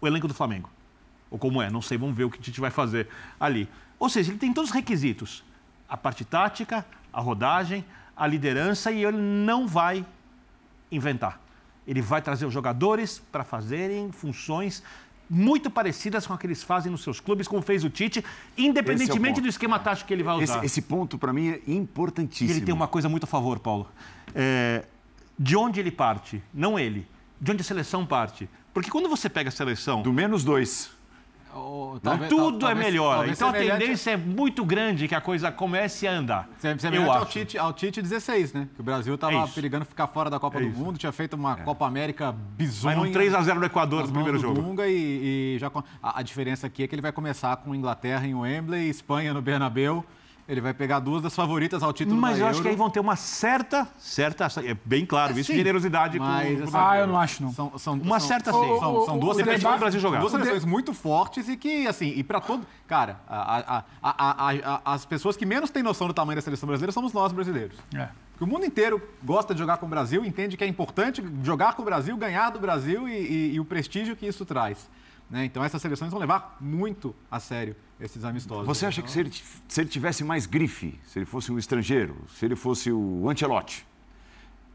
o 0.00 0.06
elenco 0.06 0.28
do 0.28 0.34
Flamengo. 0.34 0.70
Ou 1.30 1.38
como 1.38 1.60
é, 1.60 1.70
não 1.70 1.82
sei, 1.82 1.98
vamos 1.98 2.16
ver 2.16 2.24
o 2.24 2.30
que 2.30 2.38
a 2.40 2.42
gente 2.42 2.60
vai 2.60 2.70
fazer 2.70 3.08
ali. 3.38 3.68
Ou 3.98 4.08
seja, 4.08 4.30
ele 4.30 4.38
tem 4.38 4.52
todos 4.52 4.70
os 4.70 4.74
requisitos: 4.74 5.44
a 5.88 5.96
parte 5.96 6.24
tática, 6.24 6.84
a 7.12 7.20
rodagem, 7.20 7.84
a 8.16 8.26
liderança 8.26 8.90
e 8.90 9.04
ele 9.04 9.18
não 9.18 9.66
vai 9.66 10.04
inventar. 10.90 11.40
Ele 11.86 12.02
vai 12.02 12.20
trazer 12.20 12.46
os 12.46 12.52
jogadores 12.52 13.22
para 13.32 13.44
fazerem 13.44 14.12
funções 14.12 14.82
muito 15.30 15.70
parecidas 15.70 16.26
com 16.26 16.32
a 16.32 16.38
que 16.38 16.46
eles 16.46 16.62
fazem 16.62 16.90
nos 16.90 17.02
seus 17.02 17.20
clubes, 17.20 17.46
como 17.46 17.60
fez 17.60 17.84
o 17.84 17.90
Tite, 17.90 18.24
independentemente 18.56 19.38
é 19.38 19.40
o 19.40 19.42
do 19.42 19.48
esquema 19.48 19.78
tático 19.78 20.08
que 20.08 20.14
ele 20.14 20.22
vai 20.22 20.36
usar. 20.36 20.58
Esse, 20.58 20.66
esse 20.66 20.82
ponto, 20.82 21.18
para 21.18 21.32
mim, 21.32 21.50
é 21.50 21.60
importantíssimo. 21.66 22.48
E 22.48 22.52
ele 22.52 22.64
tem 22.64 22.74
uma 22.74 22.88
coisa 22.88 23.08
muito 23.08 23.24
a 23.24 23.26
favor, 23.26 23.58
Paulo. 23.58 23.86
É, 24.34 24.86
de 25.38 25.56
onde 25.56 25.80
ele 25.80 25.90
parte, 25.90 26.42
não 26.52 26.78
ele, 26.78 27.06
de 27.40 27.52
onde 27.52 27.60
a 27.60 27.64
seleção 27.64 28.06
parte. 28.06 28.48
Porque 28.72 28.90
quando 28.90 29.08
você 29.08 29.28
pega 29.28 29.48
a 29.48 29.52
seleção. 29.52 30.02
Do 30.02 30.12
menos 30.12 30.44
dois. 30.44 30.90
Oh, 31.54 31.98
talvez, 32.02 32.28
Tudo 32.28 32.58
talvez, 32.58 32.80
é 32.80 32.90
melhor. 32.90 33.28
Então 33.28 33.48
a 33.48 33.52
tendência 33.52 34.12
é 34.12 34.16
muito 34.16 34.64
grande 34.64 35.08
que 35.08 35.14
a 35.14 35.20
coisa 35.20 35.50
comece 35.50 36.06
a 36.06 36.12
andar. 36.12 36.48
Semelhante 36.58 37.10
ao. 37.10 37.26
Tite, 37.26 37.58
ao 37.58 37.72
Tite 37.72 38.02
16, 38.02 38.52
né? 38.52 38.68
Que 38.74 38.80
o 38.80 38.84
Brasil 38.84 39.14
estava 39.14 39.44
é 39.44 39.46
perigando 39.46 39.84
ficar 39.84 40.06
fora 40.06 40.28
da 40.28 40.38
Copa 40.38 40.58
é 40.58 40.62
do 40.62 40.68
isso. 40.68 40.78
Mundo, 40.78 40.98
tinha 40.98 41.12
feito 41.12 41.34
uma 41.34 41.52
é. 41.52 41.62
Copa 41.62 41.86
América 41.86 42.32
bizonha. 42.32 42.96
Vai 42.96 43.08
um 43.08 43.12
3x0 43.12 43.54
no 43.54 43.64
Equador 43.64 44.06
no 44.06 44.12
primeiro 44.12 44.38
jogo. 44.38 44.60
Dunga 44.60 44.86
e, 44.86 45.54
e 45.54 45.58
já, 45.58 45.70
a, 46.02 46.20
a, 46.20 46.22
diferença 46.22 46.66
aqui 46.66 46.82
é 46.82 46.86
que 46.86 46.94
ele 46.94 47.02
vai 47.02 47.12
começar 47.12 47.56
com 47.56 47.74
Inglaterra 47.74 48.26
em 48.26 48.34
Wembley, 48.34 48.88
Espanha 48.88 49.32
no 49.32 49.42
Bernabéu 49.42 50.04
ele 50.48 50.62
vai 50.62 50.72
pegar 50.72 50.98
duas 50.98 51.22
das 51.22 51.34
favoritas 51.34 51.82
ao 51.82 51.92
título 51.92 52.18
Mas 52.18 52.40
eu 52.40 52.46
acho 52.46 52.62
que 52.62 52.68
aí 52.68 52.74
vão 52.74 52.88
ter 52.88 53.00
uma 53.00 53.16
certa, 53.16 53.86
certa, 53.98 54.48
é 54.64 54.74
bem 54.82 55.04
claro, 55.04 55.36
é, 55.36 55.40
isso, 55.40 55.52
generosidade 55.52 56.18
mas, 56.18 56.60
com, 56.60 56.70
com 56.70 56.78
Ah, 56.78 56.98
eu 56.98 57.06
não 57.06 57.18
acho 57.18 57.42
não. 57.42 57.52
São, 57.52 57.78
são 57.78 57.94
uma 57.94 58.18
são, 58.18 58.28
certa 58.28 58.50
sim. 58.50 58.78
São, 58.80 59.04
são 59.04 59.18
duas 59.18 59.36
seleções 59.36 59.74
do 59.74 59.78
Brasil 59.78 60.00
jogar. 60.00 60.20
Duas 60.20 60.32
seleções 60.32 60.64
muito 60.64 60.94
fortes 60.94 61.50
e 61.50 61.56
que 61.56 61.86
assim, 61.86 62.14
e 62.16 62.24
para 62.24 62.40
todo, 62.40 62.66
cara, 62.86 63.20
a, 63.28 63.84
a, 64.02 64.82
a, 64.84 64.94
as 64.94 65.04
pessoas 65.04 65.36
que 65.36 65.44
menos 65.44 65.68
têm 65.68 65.82
noção 65.82 66.08
do 66.08 66.14
tamanho 66.14 66.36
da 66.36 66.42
seleção 66.42 66.66
brasileira 66.66 66.92
somos 66.92 67.12
nós 67.12 67.30
brasileiros. 67.30 67.76
É. 67.94 68.08
Porque 68.30 68.44
o 68.44 68.46
mundo 68.46 68.64
inteiro 68.64 69.02
gosta 69.22 69.52
de 69.52 69.60
jogar 69.60 69.76
com 69.76 69.84
o 69.84 69.88
Brasil, 69.88 70.24
entende 70.24 70.56
que 70.56 70.64
é 70.64 70.66
importante 70.66 71.22
jogar 71.42 71.74
com 71.74 71.82
o 71.82 71.84
Brasil, 71.84 72.16
ganhar 72.16 72.48
do 72.50 72.58
Brasil 72.58 73.06
e, 73.06 73.12
e, 73.12 73.54
e 73.54 73.60
o 73.60 73.66
prestígio 73.66 74.16
que 74.16 74.26
isso 74.26 74.46
traz. 74.46 74.88
Né? 75.28 75.44
Então 75.44 75.62
essas 75.62 75.82
seleções 75.82 76.10
vão 76.10 76.18
levar 76.18 76.56
muito 76.58 77.14
a 77.30 77.38
sério 77.38 77.76
esses 78.00 78.24
amistosos. 78.24 78.66
Você 78.66 78.86
acha 78.86 79.02
que 79.02 79.10
se 79.10 79.20
ele, 79.20 79.32
se 79.66 79.80
ele 79.80 79.88
tivesse 79.88 80.24
mais 80.24 80.46
grife, 80.46 80.98
se 81.06 81.18
ele 81.18 81.26
fosse 81.26 81.50
um 81.50 81.58
estrangeiro, 81.58 82.16
se 82.34 82.44
ele 82.44 82.56
fosse 82.56 82.92
o 82.92 83.28
Ancelotti, 83.28 83.86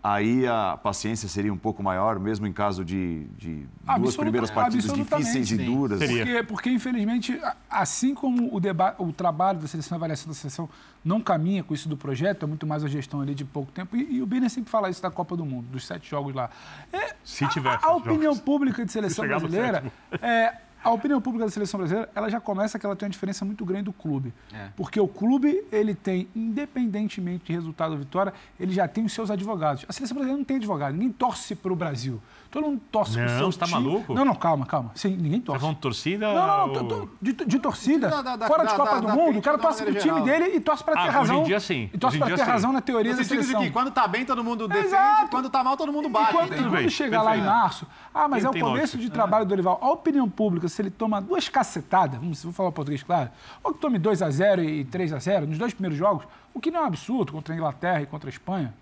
aí 0.03 0.45
a 0.45 0.77
paciência 0.83 1.29
seria 1.29 1.53
um 1.53 1.57
pouco 1.57 1.81
maior, 1.81 2.19
mesmo 2.19 2.45
em 2.45 2.51
caso 2.51 2.83
de, 2.83 3.23
de 3.37 3.65
duas 3.97 4.17
primeiras 4.17 4.51
partidas 4.51 4.91
difíceis 4.91 5.49
e 5.51 5.57
duras. 5.57 5.99
Porque, 5.99 6.43
porque, 6.43 6.69
infelizmente, 6.69 7.39
assim 7.69 8.13
como 8.13 8.53
o, 8.53 8.59
debate, 8.59 9.01
o 9.01 9.13
trabalho 9.13 9.59
da 9.59 9.67
seleção, 9.67 9.95
a 9.95 9.97
avaliação 9.97 10.27
da 10.27 10.33
seleção 10.33 10.69
não 11.05 11.21
caminha 11.21 11.63
com 11.63 11.73
isso 11.73 11.87
do 11.87 11.95
projeto, 11.95 12.43
é 12.43 12.47
muito 12.47 12.67
mais 12.67 12.83
a 12.83 12.89
gestão 12.89 13.21
ali 13.21 13.33
de 13.33 13.45
pouco 13.45 13.71
tempo. 13.71 13.95
E, 13.95 14.17
e 14.17 14.21
o 14.21 14.25
Biner 14.25 14.49
sempre 14.49 14.69
fala 14.69 14.89
isso 14.89 15.01
da 15.01 15.09
Copa 15.09 15.37
do 15.37 15.45
Mundo, 15.45 15.67
dos 15.71 15.87
sete 15.87 16.09
jogos 16.09 16.35
lá. 16.35 16.49
É, 16.91 17.15
Se 17.23 17.47
tiver. 17.47 17.69
A, 17.69 17.79
a 17.83 17.95
opinião 17.95 18.37
pública 18.37 18.85
de 18.85 18.91
seleção 18.91 19.25
brasileira 19.25 19.89
é 20.21 20.57
a 20.83 20.91
opinião 20.91 21.21
pública 21.21 21.45
da 21.45 21.51
seleção 21.51 21.77
brasileira, 21.77 22.09
ela 22.13 22.29
já 22.29 22.39
começa 22.39 22.77
que 22.77 22.85
ela 22.85 22.95
tem 22.95 23.05
uma 23.05 23.11
diferença 23.11 23.45
muito 23.45 23.63
grande 23.63 23.83
do 23.83 23.93
clube. 23.93 24.33
É. 24.53 24.69
Porque 24.75 24.99
o 24.99 25.07
clube, 25.07 25.63
ele 25.71 25.95
tem, 25.95 26.27
independentemente 26.35 27.45
de 27.45 27.53
resultado 27.53 27.93
ou 27.93 27.97
vitória, 27.97 28.33
ele 28.59 28.73
já 28.73 28.87
tem 28.87 29.05
os 29.05 29.13
seus 29.13 29.31
advogados. 29.31 29.85
A 29.87 29.93
seleção 29.93 30.15
brasileira 30.15 30.37
não 30.37 30.45
tem 30.45 30.57
advogado, 30.57 30.93
ninguém 30.93 31.11
torce 31.11 31.55
para 31.55 31.71
o 31.71 31.75
Brasil. 31.75 32.21
Todo 32.53 32.67
mundo 32.67 32.81
torce 32.91 33.17
não, 33.17 33.25
pro 33.25 33.37
seu 33.37 33.59
tá 33.59 33.65
time. 33.65 33.81
maluco? 33.81 34.13
Não, 34.13 34.23
não, 34.23 34.35
calma, 34.35 34.63
calma. 34.65 34.91
Sim, 34.93 35.15
ninguém 35.15 35.41
torce. 35.41 35.57
Tá 35.57 35.61
falando 35.61 35.77
torcida? 35.77 36.31
Não, 36.31 36.67
não, 36.67 36.99
ou... 36.99 37.09
de, 37.19 37.33
de, 37.33 37.57
torcida. 37.57 38.09
Da, 38.09 38.35
da, 38.35 38.47
Fora 38.47 38.63
da, 38.63 38.69
de 38.69 38.75
Copa 38.75 39.01
do 39.01 39.09
Mundo, 39.09 39.39
o 39.39 39.41
cara 39.41 39.57
torce 39.57 39.83
pro 39.83 39.95
time 39.95 40.21
dele 40.21 40.55
e 40.55 40.59
torce 40.59 40.83
para 40.83 40.93
ter 40.93 41.07
ah, 41.07 41.11
razão. 41.11 41.37
Hoje 41.37 41.43
em 41.43 41.47
dia 41.47 41.59
sim. 41.59 41.89
E 41.91 41.97
torce 41.97 42.19
para 42.19 42.27
ter 42.27 42.37
sim. 42.37 42.43
razão 42.43 42.71
na 42.71 42.79
teoria 42.79 43.15
da 43.15 43.23
seleção. 43.23 43.59
Que 43.59 43.71
quando 43.71 43.89
tá 43.89 44.07
bem, 44.07 44.23
todo 44.23 44.43
mundo 44.43 44.67
defende. 44.67 44.87
Exato. 44.87 45.31
Quando 45.31 45.49
tá 45.49 45.63
mal, 45.63 45.75
todo 45.75 45.91
mundo 45.91 46.09
bate. 46.09 46.29
E 46.29 46.37
quando, 46.37 46.53
e 46.53 46.69
quando 46.69 46.89
chegar 46.91 47.23
lá 47.23 47.35
em 47.35 47.41
março, 47.41 47.87
ah, 48.13 48.27
mas 48.27 48.45
é 48.45 48.49
o 48.49 48.59
começo 48.59 48.99
de 48.99 49.09
trabalho 49.09 49.45
do 49.45 49.49
Dorival. 49.49 49.79
A 49.81 49.89
opinião 49.89 50.29
pública, 50.29 50.67
se 50.73 50.81
ele 50.81 50.91
toma 50.91 51.21
duas 51.21 51.47
cacetadas, 51.47 52.19
vamos, 52.19 52.43
vou 52.43 52.53
falar 52.53 52.71
português 52.71 53.03
claro, 53.03 53.29
ou 53.63 53.73
que 53.73 53.79
tome 53.79 53.97
2 53.97 54.21
a 54.21 54.29
0 54.29 54.63
e 54.63 54.85
3 54.85 55.13
a 55.13 55.19
0 55.19 55.47
nos 55.47 55.57
dois 55.57 55.73
primeiros 55.73 55.97
jogos, 55.97 56.25
o 56.53 56.59
que 56.59 56.71
não 56.71 56.81
é 56.81 56.83
um 56.83 56.87
absurdo 56.87 57.31
contra 57.31 57.53
a 57.53 57.57
Inglaterra 57.57 58.01
e 58.01 58.05
contra 58.05 58.29
a 58.29 58.31
Espanha. 58.31 58.73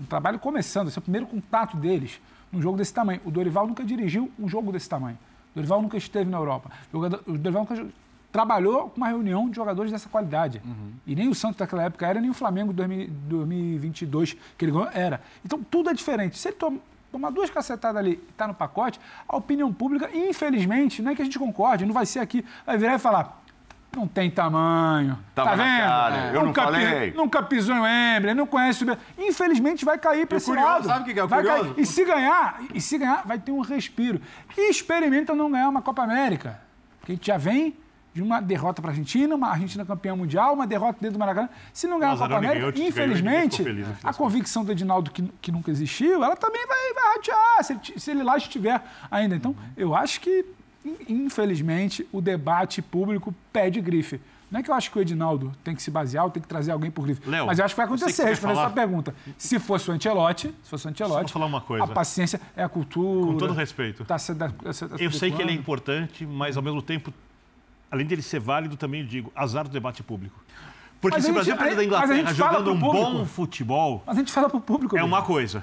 Um 0.00 0.04
trabalho 0.04 0.38
começando, 0.38 0.88
esse 0.88 0.98
é 0.98 1.00
o 1.00 1.02
primeiro 1.02 1.26
contato 1.26 1.76
deles 1.76 2.20
um 2.52 2.60
jogo 2.60 2.76
desse 2.76 2.92
tamanho. 2.92 3.20
O 3.24 3.30
Dorival 3.30 3.66
nunca 3.66 3.84
dirigiu 3.84 4.30
um 4.38 4.48
jogo 4.48 4.72
desse 4.72 4.88
tamanho. 4.88 5.18
O 5.52 5.54
Dorival 5.56 5.82
nunca 5.82 5.96
esteve 5.96 6.30
na 6.30 6.38
Europa. 6.38 6.70
O 6.92 7.38
Dorival 7.38 7.66
nunca 7.68 7.86
trabalhou 8.32 8.90
com 8.90 8.98
uma 8.98 9.08
reunião 9.08 9.48
de 9.48 9.56
jogadores 9.56 9.90
dessa 9.90 10.08
qualidade. 10.08 10.60
Uhum. 10.64 10.92
E 11.06 11.14
nem 11.14 11.28
o 11.28 11.34
Santos 11.34 11.58
daquela 11.58 11.84
época 11.84 12.06
era, 12.06 12.20
nem 12.20 12.30
o 12.30 12.34
Flamengo 12.34 12.72
de 12.72 13.06
2022 13.06 14.36
que 14.56 14.64
ele 14.64 14.72
ganhou 14.72 14.88
era. 14.92 15.20
Então 15.44 15.62
tudo 15.62 15.90
é 15.90 15.94
diferente. 15.94 16.38
Se 16.38 16.48
ele 16.48 16.56
toma, 16.56 16.78
tomar 17.10 17.30
duas 17.30 17.50
cacetadas 17.50 17.96
ali 17.96 18.12
e 18.12 18.30
está 18.30 18.46
no 18.46 18.54
pacote, 18.54 19.00
a 19.28 19.36
opinião 19.36 19.72
pública, 19.72 20.10
infelizmente, 20.14 21.02
não 21.02 21.12
é 21.12 21.14
que 21.14 21.22
a 21.22 21.24
gente 21.24 21.38
concorde, 21.38 21.86
não 21.86 21.94
vai 21.94 22.06
ser 22.06 22.20
aqui, 22.20 22.44
vai 22.64 22.76
virar 22.76 22.94
e 22.94 22.98
falar 22.98 23.42
não 23.96 24.06
tem 24.06 24.30
tamanho. 24.30 25.18
Tava 25.34 25.50
tá 25.50 25.56
vendo? 25.56 25.88
Cara, 25.88 26.32
eu 26.34 26.44
nunca 26.44 26.62
não 26.64 26.72
falei. 26.72 27.12
nunca 27.12 27.42
pisou 27.42 27.74
em 27.74 27.80
Wembley, 27.80 28.34
não 28.34 28.46
conhece 28.46 28.84
o... 28.84 28.98
Infelizmente 29.18 29.84
vai 29.84 29.96
cair 29.96 30.26
para 30.26 30.36
esse 30.36 30.46
curioso, 30.46 30.68
lado. 30.68 30.86
Sabe 30.86 31.10
o 31.10 31.14
que 31.14 31.18
é 31.18 31.24
o 31.24 31.28
vai 31.28 31.42
curioso? 31.42 31.74
Cair. 31.74 31.82
E 31.82 31.86
se 31.86 32.04
ganhar, 32.04 32.62
e 32.74 32.80
se 32.80 32.98
ganhar, 32.98 33.22
vai 33.24 33.38
ter 33.38 33.52
um 33.52 33.60
respiro. 33.60 34.20
E 34.56 34.70
experimenta 34.70 35.34
não 35.34 35.50
ganhar 35.50 35.68
uma 35.68 35.80
Copa 35.80 36.02
América. 36.02 36.60
Porque 36.98 37.12
a 37.12 37.14
gente 37.14 37.26
já 37.26 37.38
vem 37.38 37.74
de 38.16 38.22
uma 38.22 38.40
derrota 38.40 38.80
para 38.80 38.90
a 38.90 38.92
Argentina, 38.92 39.34
uma 39.34 39.48
Argentina 39.48 39.84
campeã 39.84 40.16
mundial, 40.16 40.54
uma 40.54 40.66
derrota 40.66 40.96
dentro 40.98 41.18
do 41.18 41.18
Maracanã. 41.18 41.50
Se 41.70 41.86
não 41.86 42.00
ganhar 42.00 42.14
a 42.14 42.16
Copa 42.16 42.36
América, 42.38 42.80
infelizmente, 42.80 43.62
feliz, 43.62 43.86
a 44.02 44.14
convicção 44.14 44.64
do 44.64 44.72
Edinaldo 44.72 45.10
que, 45.10 45.22
que 45.42 45.52
nunca 45.52 45.70
existiu, 45.70 46.24
ela 46.24 46.34
também 46.34 46.66
vai, 46.66 46.94
vai 46.94 47.14
ratear, 47.14 47.62
se 47.62 47.72
ele, 47.74 48.00
se 48.00 48.10
ele 48.10 48.22
lá 48.22 48.38
estiver 48.38 48.82
ainda. 49.10 49.36
Então, 49.36 49.54
eu 49.76 49.94
acho 49.94 50.22
que 50.22 50.46
infelizmente, 51.08 52.06
o 52.12 52.20
debate 52.20 52.80
público 52.80 53.34
pede 53.52 53.80
grife. 53.80 54.20
Não 54.50 54.60
é 54.60 54.62
que 54.62 54.70
eu 54.70 54.74
acho 54.74 54.92
que 54.92 54.98
o 54.98 55.02
Edinaldo 55.02 55.52
tem 55.64 55.74
que 55.74 55.82
se 55.82 55.90
basear 55.90 56.24
ou 56.24 56.30
tem 56.30 56.40
que 56.40 56.48
trazer 56.48 56.70
alguém 56.70 56.90
por 56.90 57.04
grife. 57.04 57.28
Leo, 57.28 57.46
mas 57.46 57.58
eu 57.58 57.64
acho 57.64 57.74
que 57.74 57.76
vai 57.76 57.86
acontecer, 57.86 58.24
respondendo 58.24 58.60
essa 58.60 58.70
pergunta. 58.70 59.14
Se 59.36 59.58
fosse 59.58 59.90
o 59.90 59.92
Antelote, 59.92 60.54
se 60.62 60.70
fosse 60.70 60.86
o 60.86 60.90
Antelote, 60.90 61.32
falar 61.32 61.46
uma 61.46 61.60
coisa. 61.60 61.84
a 61.84 61.88
paciência 61.88 62.40
é 62.56 62.62
a 62.62 62.68
cultura. 62.68 63.32
Com 63.32 63.36
todo 63.36 63.52
respeito. 63.52 64.04
Tá 64.04 64.16
eu 64.98 65.10
sei 65.10 65.32
que 65.32 65.42
ele 65.42 65.50
é 65.50 65.54
importante, 65.54 66.24
mas 66.24 66.56
ao 66.56 66.62
mesmo 66.62 66.80
tempo, 66.80 67.12
além 67.90 68.06
dele 68.06 68.22
ser 68.22 68.40
válido, 68.40 68.76
também 68.76 69.00
eu 69.00 69.06
digo, 69.06 69.32
azar 69.34 69.64
do 69.64 69.70
debate 69.70 70.02
público. 70.02 70.42
Porque 71.00 71.16
mas 71.16 71.24
se 71.24 71.30
o 71.30 71.34
Brasil 71.34 71.56
perder 71.56 71.76
da 71.76 71.84
Inglaterra 71.84 72.34
jogando 72.34 72.72
um 72.72 72.78
bom 72.78 73.24
futebol. 73.26 74.02
Mas 74.06 74.16
a 74.16 74.20
gente 74.20 74.32
fala 74.32 74.48
para 74.48 74.58
o 74.58 74.60
público. 74.60 74.96
É 74.96 75.04
uma 75.04 75.22
coisa. 75.22 75.62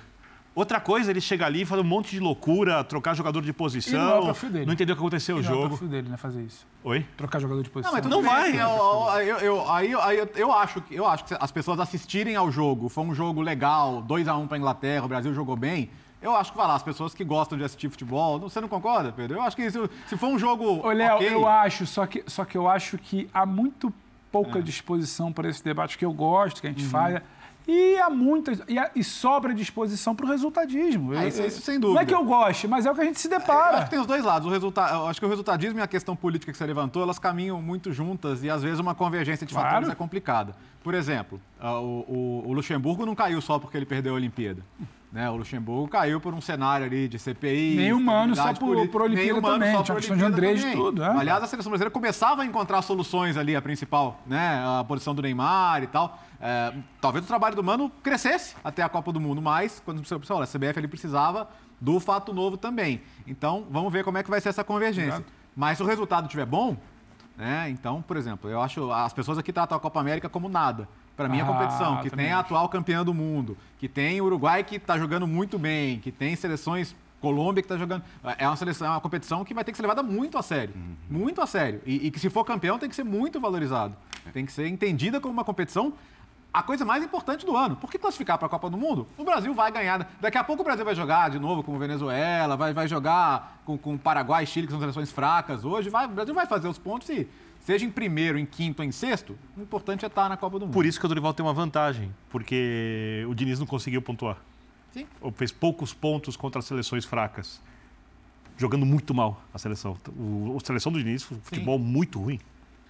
Outra 0.56 0.80
coisa, 0.80 1.10
ele 1.10 1.20
chega 1.20 1.48
ali 1.48 1.62
e 1.62 1.66
fala 1.66 1.82
um 1.82 1.86
monte 1.86 2.12
de 2.12 2.20
loucura, 2.20 2.84
trocar 2.84 3.16
jogador 3.16 3.42
de 3.42 3.52
posição. 3.52 4.00
E 4.00 4.26
não, 4.26 4.30
é 4.30 4.34
dele. 4.34 4.66
não 4.68 4.74
entendeu 4.74 4.94
o 4.94 4.96
que 4.96 5.02
aconteceu 5.02 5.38
no 5.38 5.42
jogo. 5.42 5.80
Não 5.82 5.88
é 5.88 5.90
dele, 5.90 6.10
né, 6.10 6.18
fazer 6.18 6.44
isso. 6.44 6.68
Oi? 6.84 7.04
Trocar 7.18 7.40
jogador 7.40 7.64
de 7.64 7.72
posição. 7.72 7.92
Não, 7.92 8.00
mas 8.00 8.10
não 8.10 8.22
vai. 8.22 8.50
Assim, 8.50 9.30
eu, 9.30 9.38
eu, 9.40 9.72
aí, 9.72 9.92
eu, 9.92 10.30
eu, 10.36 10.52
acho, 10.52 10.84
eu 10.92 11.08
acho 11.08 11.26
que 11.26 11.36
as 11.40 11.52
pessoas 11.52 11.80
assistirem 11.80 12.36
ao 12.36 12.52
jogo, 12.52 12.88
foi 12.88 13.04
um 13.04 13.16
jogo 13.16 13.42
legal, 13.42 14.04
2x1 14.08 14.40
um 14.40 14.48
para 14.48 14.58
a 14.58 14.60
Inglaterra, 14.60 15.06
o 15.06 15.08
Brasil 15.08 15.34
jogou 15.34 15.56
bem. 15.56 15.90
Eu 16.24 16.36
acho 16.36 16.52
que 16.52 16.58
vai 16.58 16.68
lá, 16.68 16.76
as 16.76 16.84
pessoas 16.84 17.14
que 17.14 17.24
gostam 17.24 17.58
de 17.58 17.64
assistir 17.64 17.90
futebol, 17.90 18.40
você 18.40 18.62
não 18.62 18.68
concorda, 18.68 19.12
Pedro? 19.12 19.38
Eu 19.38 19.42
acho 19.42 19.56
que 19.56 19.70
se, 19.70 19.80
se 20.08 20.18
for 20.18 20.28
um 20.28 20.40
jogo. 20.40 20.86
Ô, 20.86 20.92
Léo, 20.92 21.18
okay... 21.18 21.34
eu 21.34 21.48
acho, 21.48 21.86
só 21.86 22.06
que, 22.06 22.24
só 22.28 22.46
que 22.46 22.58
eu 22.58 22.68
acho 22.68 22.98
que 22.98 23.30
há 23.34 23.46
muito 23.46 23.94
pouca 24.32 24.60
é. 24.60 24.62
disposição 24.62 25.32
para 25.32 25.50
esse 25.50 25.64
debate 25.64 25.98
que 25.98 26.06
eu 26.06 26.14
gosto, 26.14 26.62
que 26.62 26.68
a 26.68 26.70
gente 26.70 26.86
uhum. 26.86 26.90
faz 26.90 27.22
e 27.68 27.98
há 27.98 28.10
muitas. 28.10 28.62
E, 28.68 28.78
há, 28.78 28.92
e 28.96 29.04
sobra 29.04 29.54
disposição 29.54 30.16
para 30.16 30.26
o 30.26 30.30
resultadismo. 30.30 31.14
É, 31.14 31.28
isso, 31.28 31.42
isso, 31.42 31.62
sem 31.62 31.80
dúvida. 31.80 31.96
Não 31.96 32.02
é 32.02 32.06
que 32.06 32.14
eu 32.14 32.24
goste, 32.26 32.68
mas 32.68 32.86
é 32.86 32.92
o 32.92 32.96
que 32.96 33.02
a 33.02 33.06
gente 33.06 33.20
se 33.20 33.30
depara. 33.30 33.72
Eu 33.72 33.78
acho 33.78 33.86
que 33.86 33.92
tem 33.92 34.00
os 34.00 34.06
dois 34.06 34.24
lados. 34.24 34.48
O 34.48 34.52
resulta... 34.52 34.82
Eu 34.82 35.08
acho 35.08 35.20
que 35.20 35.26
o 35.26 35.30
resultadismo 35.30 35.80
e 35.80 35.82
a 35.82 35.88
questão 35.88 36.16
política 36.16 36.52
que 36.52 36.58
você 36.58 36.66
levantou, 36.66 37.02
elas 37.02 37.18
caminham 37.18 37.62
muito 37.62 37.94
juntas 37.94 38.44
e 38.44 38.50
às 38.50 38.62
vezes 38.62 38.80
uma 38.80 38.94
convergência 38.94 39.48
de 39.48 39.54
claro. 39.54 39.70
fatores 39.70 39.90
é 39.90 39.96
complicada. 39.96 40.56
Por 40.84 40.94
exemplo, 40.94 41.40
o, 41.62 41.66
o, 41.66 42.44
o 42.48 42.54
Luxemburgo 42.54 43.06
não 43.06 43.16
caiu 43.16 43.40
só 43.40 43.58
porque 43.58 43.78
ele 43.78 43.86
perdeu 43.86 44.14
a 44.14 44.16
Olimpíada. 44.16 44.62
Né? 45.14 45.30
O 45.30 45.36
Luxemburgo 45.36 45.88
caiu 45.88 46.20
por 46.20 46.34
um 46.34 46.42
cenário 46.42 46.88
ali 46.88 47.08
de 47.08 47.20
CPI. 47.20 47.76
Nem 47.76 47.94
humano 47.94 48.36
só 48.36 48.52
por, 48.56 48.88
por 48.88 49.04
Olimpíada 49.04 49.40
também. 49.44 49.72
Só 49.72 49.84
por 49.84 49.96
questão 49.98 50.18
de 50.18 50.26
Andrés 50.26 50.60
de 50.60 50.72
tudo. 50.72 51.04
É. 51.04 51.08
Aliás, 51.08 51.44
a 51.44 51.46
seleção 51.46 51.70
brasileira 51.70 51.92
começava 51.92 52.42
a 52.42 52.46
encontrar 52.46 52.82
soluções 52.82 53.38
ali, 53.38 53.56
a 53.56 53.62
principal, 53.62 54.20
né? 54.26 54.64
A 54.66 54.84
posição 54.84 55.14
do 55.14 55.22
Neymar 55.22 55.84
e 55.84 55.88
tal. 55.88 56.20
É, 56.42 56.74
talvez 57.00 57.24
o 57.24 57.28
trabalho 57.28 57.56
do 57.56 57.64
Mano 57.64 57.92
crescesse 58.02 58.56
até 58.64 58.82
a 58.82 58.90
Copa 58.90 59.14
do 59.14 59.20
Mundo, 59.20 59.40
mas 59.40 59.80
quando 59.86 60.04
você 60.04 60.34
olha, 60.34 60.46
a 60.46 60.48
CBF 60.48 60.80
ali 60.80 60.88
precisava 60.88 61.48
do 61.80 62.00
fato 62.00 62.34
novo 62.34 62.58
também. 62.58 63.00
Então, 63.28 63.68
vamos 63.70 63.94
ver 63.94 64.04
como 64.04 64.18
é 64.18 64.24
que 64.24 64.32
vai 64.32 64.42
ser 64.42 64.50
essa 64.50 64.64
convergência. 64.64 65.10
Exato. 65.10 65.32
Mas 65.56 65.78
se 65.78 65.84
o 65.84 65.86
resultado 65.86 66.26
estiver 66.26 66.48
bom, 66.48 66.76
né? 67.38 67.70
Então, 67.70 68.02
por 68.02 68.18
exemplo, 68.18 68.50
eu 68.50 68.60
acho 68.60 68.92
as 68.92 69.14
pessoas 69.14 69.38
aqui 69.38 69.54
tratam 69.54 69.78
a 69.78 69.80
Copa 69.80 70.00
América 70.00 70.28
como 70.28 70.50
nada. 70.50 70.90
Para 71.16 71.30
mim, 71.30 71.40
é 71.40 71.46
competição, 71.46 72.02
que 72.02 72.10
tem 72.10 72.32
a 72.32 72.40
atual 72.40 72.68
campeã 72.68 73.04
do 73.04 73.14
mundo, 73.14 73.56
que 73.78 73.88
tem 73.88 74.20
o 74.20 74.26
Uruguai 74.26 74.64
que 74.64 74.78
está 74.78 74.98
jogando 74.98 75.28
muito 75.28 75.60
bem, 75.60 76.00
que 76.00 76.12
tem 76.12 76.36
seleções 76.36 76.96
Colômbia 77.24 77.64
que 77.64 77.68
está 77.68 77.78
jogando. 77.78 78.04
É 78.38 78.46
uma 78.46 78.58
seleção, 78.58 78.86
é 78.86 78.90
uma 78.90 79.00
competição 79.00 79.46
que 79.46 79.54
vai 79.54 79.64
ter 79.64 79.72
que 79.72 79.78
ser 79.78 79.84
levada 79.84 80.04
muito 80.04 80.38
a 80.38 80.42
sério. 80.42 80.74
Uhum. 80.76 81.20
Muito 81.22 81.42
a 81.42 81.48
sério. 81.48 81.82
E, 81.86 82.08
e, 82.08 82.12
que 82.12 82.20
se 82.20 82.30
for 82.30 82.44
campeão 82.44 82.78
tem 82.78 82.90
que 82.90 82.96
ser 82.96 83.06
muito 83.06 83.40
valorizado. 83.40 83.96
Tem 84.34 84.46
que 84.46 84.52
ser 84.52 84.68
entendida 84.68 85.22
como 85.22 85.34
uma 85.34 85.46
competição. 85.46 85.94
A 86.54 86.62
coisa 86.62 86.86
mais 86.86 87.04
importante 87.04 87.46
do 87.46 87.58
ano. 87.58 87.76
Por 87.76 87.90
que 87.90 87.98
classificar 87.98 88.38
para 88.38 88.46
a 88.46 88.50
Copa 88.50 88.70
do 88.70 88.78
Mundo? 88.78 89.08
O 89.18 89.24
Brasil 89.24 89.54
vai 89.56 89.72
ganhar. 89.72 90.08
Daqui 90.22 90.38
a 90.38 90.44
pouco 90.44 90.62
o 90.62 90.66
Brasil 90.66 90.86
vai 90.86 90.94
jogar 90.94 91.32
de 91.32 91.40
novo 91.40 91.64
com 91.64 91.78
Venezuela, 91.80 92.56
vai, 92.56 92.74
vai 92.74 92.88
jogar 92.88 93.60
com, 93.66 93.76
com 93.76 93.98
Paraguai 93.98 94.44
e 94.44 94.48
Chile, 94.48 94.68
que 94.68 94.72
são 94.72 94.80
seleções 94.80 95.12
fracas 95.12 95.66
hoje. 95.66 95.90
Vai, 95.90 96.06
o 96.06 96.10
Brasil 96.10 96.34
vai 96.34 96.46
fazer 96.46 96.68
os 96.68 96.78
pontos 96.78 97.10
e 97.10 97.28
seja 97.60 97.86
em 97.86 97.90
primeiro, 97.90 98.38
em 98.38 98.46
quinto 98.46 98.82
ou 98.82 98.88
em 98.88 98.92
sexto, 98.92 99.36
o 99.58 99.62
importante 99.62 100.06
é 100.06 100.08
estar 100.08 100.30
na 100.30 100.38
Copa 100.38 100.60
do 100.60 100.66
Mundo. 100.66 100.74
Por 100.74 100.86
isso 100.86 101.00
que 101.00 101.06
o 101.06 101.10
Dorival 101.10 101.34
tem 101.34 101.44
uma 101.44 101.54
vantagem, 101.54 102.14
porque 102.30 103.26
o 103.28 103.34
Diniz 103.34 103.58
não 103.58 103.66
conseguiu 103.66 104.02
pontuar. 104.02 104.38
Sim. 104.92 105.08
Ou 105.22 105.32
fez 105.32 105.52
poucos 105.52 105.92
pontos 105.92 106.38
contra 106.38 106.60
as 106.60 106.66
seleções 106.66 107.04
fracas. 107.04 107.60
jogando 108.58 108.86
muito 108.86 109.14
mal 109.14 109.42
a 109.52 109.58
seleção. 109.58 109.98
O, 110.16 110.56
a 110.62 110.66
seleção 110.66 110.92
do 110.92 111.00
Diniz, 111.00 111.24
futebol 111.24 111.80
Sim. 111.80 111.84
muito 111.84 112.20
ruim. 112.20 112.40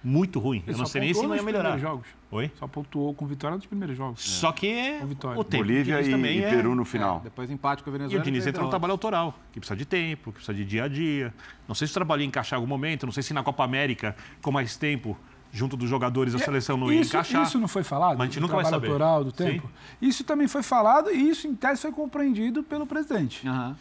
Muito 0.04 0.38
ruim. 0.38 0.62
Ele 0.66 0.74
eu 0.74 0.78
não 0.78 0.84
sei 0.84 1.00
nem 1.00 1.14
se 1.14 1.24
ia 1.24 1.42
melhorar. 1.42 1.78
Jogos. 1.78 2.06
Oi? 2.30 2.52
Só 2.58 2.68
pontuou 2.68 3.14
com 3.14 3.26
vitória 3.26 3.56
nos 3.56 3.64
primeiros 3.64 3.96
jogos. 3.96 4.20
É. 4.20 4.28
Só 4.28 4.52
que 4.52 5.00
o 5.36 5.42
tempo. 5.42 5.64
Bolívia 5.64 6.02
e, 6.02 6.10
e 6.10 6.42
é... 6.42 6.50
Peru 6.50 6.74
no 6.74 6.84
final. 6.84 7.18
É, 7.18 7.24
depois 7.24 7.50
empate 7.50 7.82
com 7.82 7.88
a 7.88 7.92
Venezuela. 7.92 8.20
E 8.20 8.20
o 8.20 8.22
Diniz 8.22 8.46
entra 8.46 8.62
no 8.62 8.68
trabalho 8.68 8.92
autoral, 8.92 9.38
que 9.50 9.58
precisa 9.58 9.76
de 9.76 9.86
tempo, 9.86 10.30
que 10.30 10.36
precisa 10.36 10.52
de 10.54 10.64
dia 10.64 10.84
a 10.84 10.88
dia. 10.88 11.32
Não 11.66 11.74
sei 11.74 11.86
se 11.86 11.92
o 11.92 11.94
trabalho 11.94 12.20
ia 12.20 12.26
encaixar 12.26 12.58
em 12.58 12.60
algum 12.60 12.68
momento, 12.68 13.06
não 13.06 13.12
sei 13.12 13.22
se 13.22 13.32
na 13.32 13.42
Copa 13.42 13.64
América, 13.64 14.14
com 14.42 14.52
mais 14.52 14.76
tempo, 14.76 15.16
junto 15.50 15.76
dos 15.76 15.88
jogadores 15.88 16.32
da 16.32 16.38
seleção 16.38 16.76
não 16.76 16.92
ia 16.92 17.00
isso, 17.00 17.10
encaixar. 17.10 17.44
Isso 17.44 17.58
não 17.58 17.68
foi 17.68 17.84
falado? 17.84 18.18
Mas 18.18 18.28
a 18.28 18.30
gente 18.30 18.40
nunca 18.40 18.56
vai 18.56 18.64
saber. 18.64 18.88
autoral 18.88 19.24
do 19.24 19.32
tempo? 19.32 19.68
Sim. 19.68 20.08
Isso 20.08 20.24
também 20.24 20.48
foi 20.48 20.62
falado 20.62 21.10
e 21.10 21.30
isso, 21.30 21.46
em 21.46 21.54
tese, 21.54 21.80
foi 21.80 21.92
compreendido 21.92 22.62
pelo 22.62 22.86
presidente. 22.86 23.48
Uhum. 23.48 23.74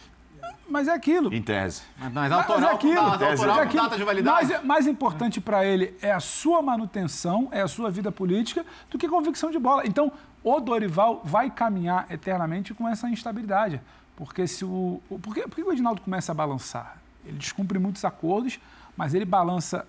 Mas 0.70 0.88
é 0.88 0.92
aquilo. 0.92 1.34
Em 1.34 1.42
tese. 1.42 1.84
Mas, 1.98 2.14
mas 2.14 2.32
autoral, 2.32 2.62
mas 2.62 2.70
é 2.70 2.74
aquilo. 2.74 2.96
Data, 2.96 3.26
autoral, 3.26 3.60
é 3.60 3.64
aquilo. 3.64 3.84
data 3.84 3.98
de 3.98 4.04
validade. 4.04 4.48
Mais, 4.48 4.64
mais 4.64 4.88
importante 4.88 5.42
para 5.42 5.66
ele 5.66 5.96
é 6.02 6.12
a 6.12 6.20
sua 6.20 6.62
manutenção, 6.62 7.48
é 7.52 7.62
a 7.62 7.68
sua 7.68 7.92
vida 7.92 8.12
política, 8.12 8.66
do 8.90 8.98
que 8.98 9.08
convicção 9.08 9.52
de 9.52 9.60
bola. 9.60 9.86
Então, 9.86 10.12
o 10.44 10.60
Dorival 10.60 11.22
vai 11.24 11.50
caminhar 11.50 12.08
eternamente 12.10 12.74
com 12.74 12.88
essa 12.88 13.10
instabilidade. 13.10 13.82
Porque 14.16 14.48
se 14.48 14.64
o. 14.64 15.02
Por 15.22 15.34
que, 15.34 15.42
por 15.42 15.56
que 15.56 15.64
o 15.64 15.72
Edinaldo 15.72 16.02
começa 16.02 16.32
a 16.32 16.36
balançar? 16.36 16.98
Ele 17.26 17.38
descumpre 17.38 17.80
muitos 17.80 18.04
acordos, 18.06 18.60
mas 18.96 19.14
ele 19.14 19.26
balança 19.26 19.88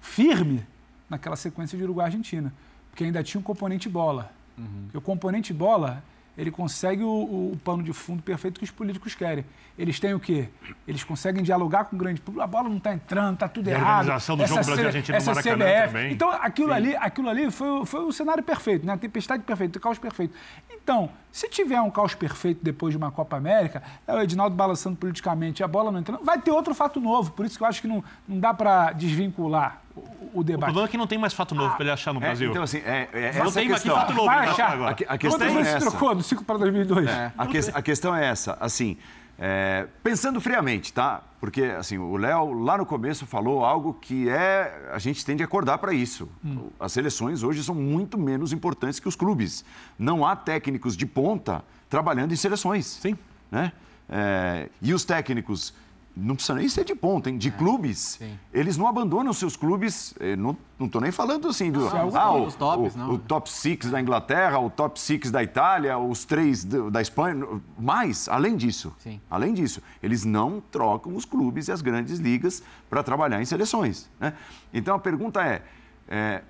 firme 0.00 0.66
naquela 1.08 1.36
sequência 1.36 1.76
de 1.78 1.84
Uruguai-Argentina. 1.84 2.52
Porque 2.90 3.04
ainda 3.04 3.22
tinha 3.22 3.40
um 3.40 3.44
componente 3.44 3.88
bola. 3.88 4.30
Uhum. 4.56 4.88
o 4.94 5.00
componente 5.00 5.52
bola 5.52 6.00
ele 6.36 6.50
consegue 6.50 7.02
o, 7.02 7.08
o, 7.08 7.52
o, 7.52 7.56
pano 7.56 7.82
de 7.82 7.92
fundo 7.92 8.22
perfeito 8.22 8.58
que 8.58 8.64
os 8.64 8.70
políticos 8.70 9.14
querem. 9.14 9.44
Eles 9.78 10.00
têm 10.00 10.14
o 10.14 10.20
quê? 10.20 10.48
Eles 10.86 11.04
conseguem 11.04 11.42
dialogar 11.42 11.84
com 11.84 11.96
o 11.96 11.98
grande 11.98 12.20
público. 12.20 12.42
A 12.42 12.46
bola 12.46 12.68
não 12.68 12.76
está 12.76 12.92
entrando, 12.92 13.34
está 13.34 13.48
tudo 13.48 13.68
e 13.68 13.72
errado. 13.72 13.86
A 13.86 13.98
organização 13.98 14.36
do 14.36 14.42
essa 14.42 14.54
jogo 14.54 14.66
Brasil-Argentina 14.66 15.18
no 15.18 15.24
Maracanã 15.24 15.64
CBF. 15.64 15.86
também. 15.86 16.12
Então, 16.12 16.30
aquilo 16.30 16.72
ali, 16.72 16.96
aquilo 16.96 17.28
ali 17.28 17.50
foi, 17.50 17.86
foi 17.86 18.04
o 18.04 18.12
cenário 18.12 18.42
perfeito, 18.42 18.84
né? 18.84 18.92
a 18.92 18.96
tempestade 18.96 19.42
perfeita, 19.42 19.78
o 19.78 19.80
caos 19.80 19.98
perfeito. 19.98 20.34
Então, 20.70 21.10
se 21.30 21.48
tiver 21.48 21.80
um 21.80 21.90
caos 21.90 22.14
perfeito 22.14 22.60
depois 22.62 22.92
de 22.92 22.98
uma 22.98 23.10
Copa 23.10 23.36
América, 23.36 23.82
é 24.06 24.14
o 24.14 24.20
Edinaldo 24.20 24.56
balançando 24.56 24.96
politicamente, 24.96 25.62
a 25.62 25.68
bola 25.68 25.92
não 25.92 26.00
entrando, 26.00 26.24
vai 26.24 26.40
ter 26.40 26.50
outro 26.50 26.74
fato 26.74 27.00
novo. 27.00 27.32
Por 27.32 27.46
isso 27.46 27.56
que 27.56 27.62
eu 27.62 27.68
acho 27.68 27.80
que 27.80 27.88
não, 27.88 28.02
não 28.26 28.38
dá 28.38 28.52
para 28.52 28.92
desvincular 28.92 29.83
o, 29.96 30.40
o, 30.40 30.44
debate. 30.44 30.62
O 30.62 30.64
problema 30.66 30.88
é 30.88 30.90
que 30.90 30.96
não 30.96 31.06
tem 31.06 31.18
mais 31.18 31.32
fato 31.32 31.54
novo 31.54 31.72
ah, 31.72 31.76
para 31.76 31.84
ele 31.84 31.92
achar 31.92 32.12
no 32.12 32.20
é, 32.20 32.26
Brasil. 32.26 32.50
Então, 32.50 32.62
assim, 32.62 32.78
é, 32.78 33.08
é 33.12 33.42
não 33.42 33.52
tem 33.52 33.68
questão. 33.68 33.94
fato 33.94 34.12
novo 34.12 34.26
vai 34.26 34.48
achar 34.48 34.72
agora. 34.72 34.96
A, 35.08 35.14
a 35.14 35.18
questão 35.18 35.46
é 35.46 35.60
essa. 35.60 35.90
trocou 35.90 36.14
do 36.14 36.22
5 36.22 36.44
para 36.44 36.58
2002? 36.58 37.08
É. 37.08 37.32
A, 37.36 37.46
que, 37.46 37.58
a 37.58 37.82
questão 37.82 38.14
é 38.14 38.26
essa, 38.26 38.56
assim, 38.60 38.96
é, 39.38 39.86
pensando 40.02 40.40
friamente, 40.40 40.92
tá? 40.92 41.22
Porque 41.40 41.62
assim, 41.62 41.98
o 41.98 42.16
Léo 42.16 42.52
lá 42.52 42.78
no 42.78 42.86
começo 42.86 43.26
falou 43.26 43.64
algo 43.64 43.94
que 43.94 44.28
é 44.28 44.90
a 44.92 44.98
gente 44.98 45.24
tem 45.24 45.36
de 45.36 45.42
acordar 45.42 45.78
para 45.78 45.92
isso. 45.92 46.28
Hum. 46.44 46.68
As 46.78 46.92
seleções 46.92 47.42
hoje 47.42 47.62
são 47.62 47.74
muito 47.74 48.16
menos 48.16 48.52
importantes 48.52 49.00
que 49.00 49.08
os 49.08 49.16
clubes. 49.16 49.64
Não 49.98 50.24
há 50.24 50.36
técnicos 50.36 50.96
de 50.96 51.04
ponta 51.04 51.64
trabalhando 51.90 52.32
em 52.32 52.36
seleções. 52.36 52.86
Sim. 52.86 53.18
Né? 53.50 53.72
É, 54.08 54.68
e 54.80 54.94
os 54.94 55.04
técnicos 55.04 55.74
não 56.16 56.36
precisa 56.36 56.54
nem 56.54 56.68
ser 56.68 56.84
de 56.84 56.94
ponta, 56.94 57.28
hein? 57.28 57.36
De 57.36 57.48
é, 57.48 57.50
clubes. 57.50 57.98
Sim. 58.18 58.38
Eles 58.52 58.76
não 58.76 58.86
abandonam 58.86 59.32
seus 59.32 59.56
clubes. 59.56 60.14
Eh, 60.20 60.36
não 60.36 60.56
estou 60.80 61.00
nem 61.00 61.10
falando 61.10 61.48
assim 61.48 61.72
do. 61.72 61.80
Não, 61.80 62.16
ah, 62.16 62.32
o, 62.32 62.52
tops, 62.52 62.94
o, 62.94 63.12
o, 63.14 63.18
top 63.18 63.50
six 63.50 63.90
da 63.90 64.00
Inglaterra, 64.00 64.60
o 64.60 64.70
top 64.70 65.00
six 65.00 65.32
da 65.32 65.42
Itália, 65.42 65.98
os 65.98 66.24
três 66.24 66.64
da 66.64 67.02
Espanha. 67.02 67.44
Mais, 67.76 68.28
além 68.28 68.56
disso. 68.56 68.94
Sim. 68.98 69.20
Além 69.28 69.52
disso, 69.52 69.82
eles 70.00 70.24
não 70.24 70.62
trocam 70.70 71.16
os 71.16 71.24
clubes 71.24 71.66
e 71.66 71.72
as 71.72 71.82
grandes 71.82 72.20
ligas 72.20 72.62
para 72.88 73.02
trabalhar 73.02 73.42
em 73.42 73.44
seleções. 73.44 74.08
Né? 74.20 74.34
Então 74.72 74.94
a 74.94 75.00
pergunta 75.00 75.42
é, 75.42 75.62
é 76.06 76.42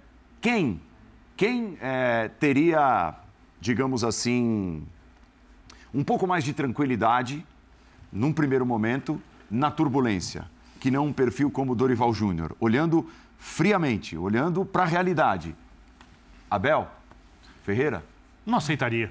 quem, 0.42 0.78
quem 1.38 1.78
é, 1.80 2.28
teria, 2.38 3.14
digamos 3.58 4.04
assim, 4.04 4.86
um 5.94 6.04
pouco 6.04 6.26
mais 6.26 6.44
de 6.44 6.52
tranquilidade 6.52 7.46
num 8.12 8.30
primeiro 8.30 8.66
momento 8.66 9.18
na 9.50 9.70
turbulência, 9.70 10.44
que 10.80 10.90
não 10.90 11.06
um 11.06 11.12
perfil 11.12 11.50
como 11.50 11.74
Dorival 11.74 12.12
Júnior, 12.12 12.56
olhando 12.60 13.08
friamente, 13.38 14.16
olhando 14.16 14.64
para 14.64 14.84
a 14.84 14.86
realidade. 14.86 15.54
Abel 16.50 16.88
Ferreira? 17.62 18.04
Não 18.44 18.58
aceitaria. 18.58 19.10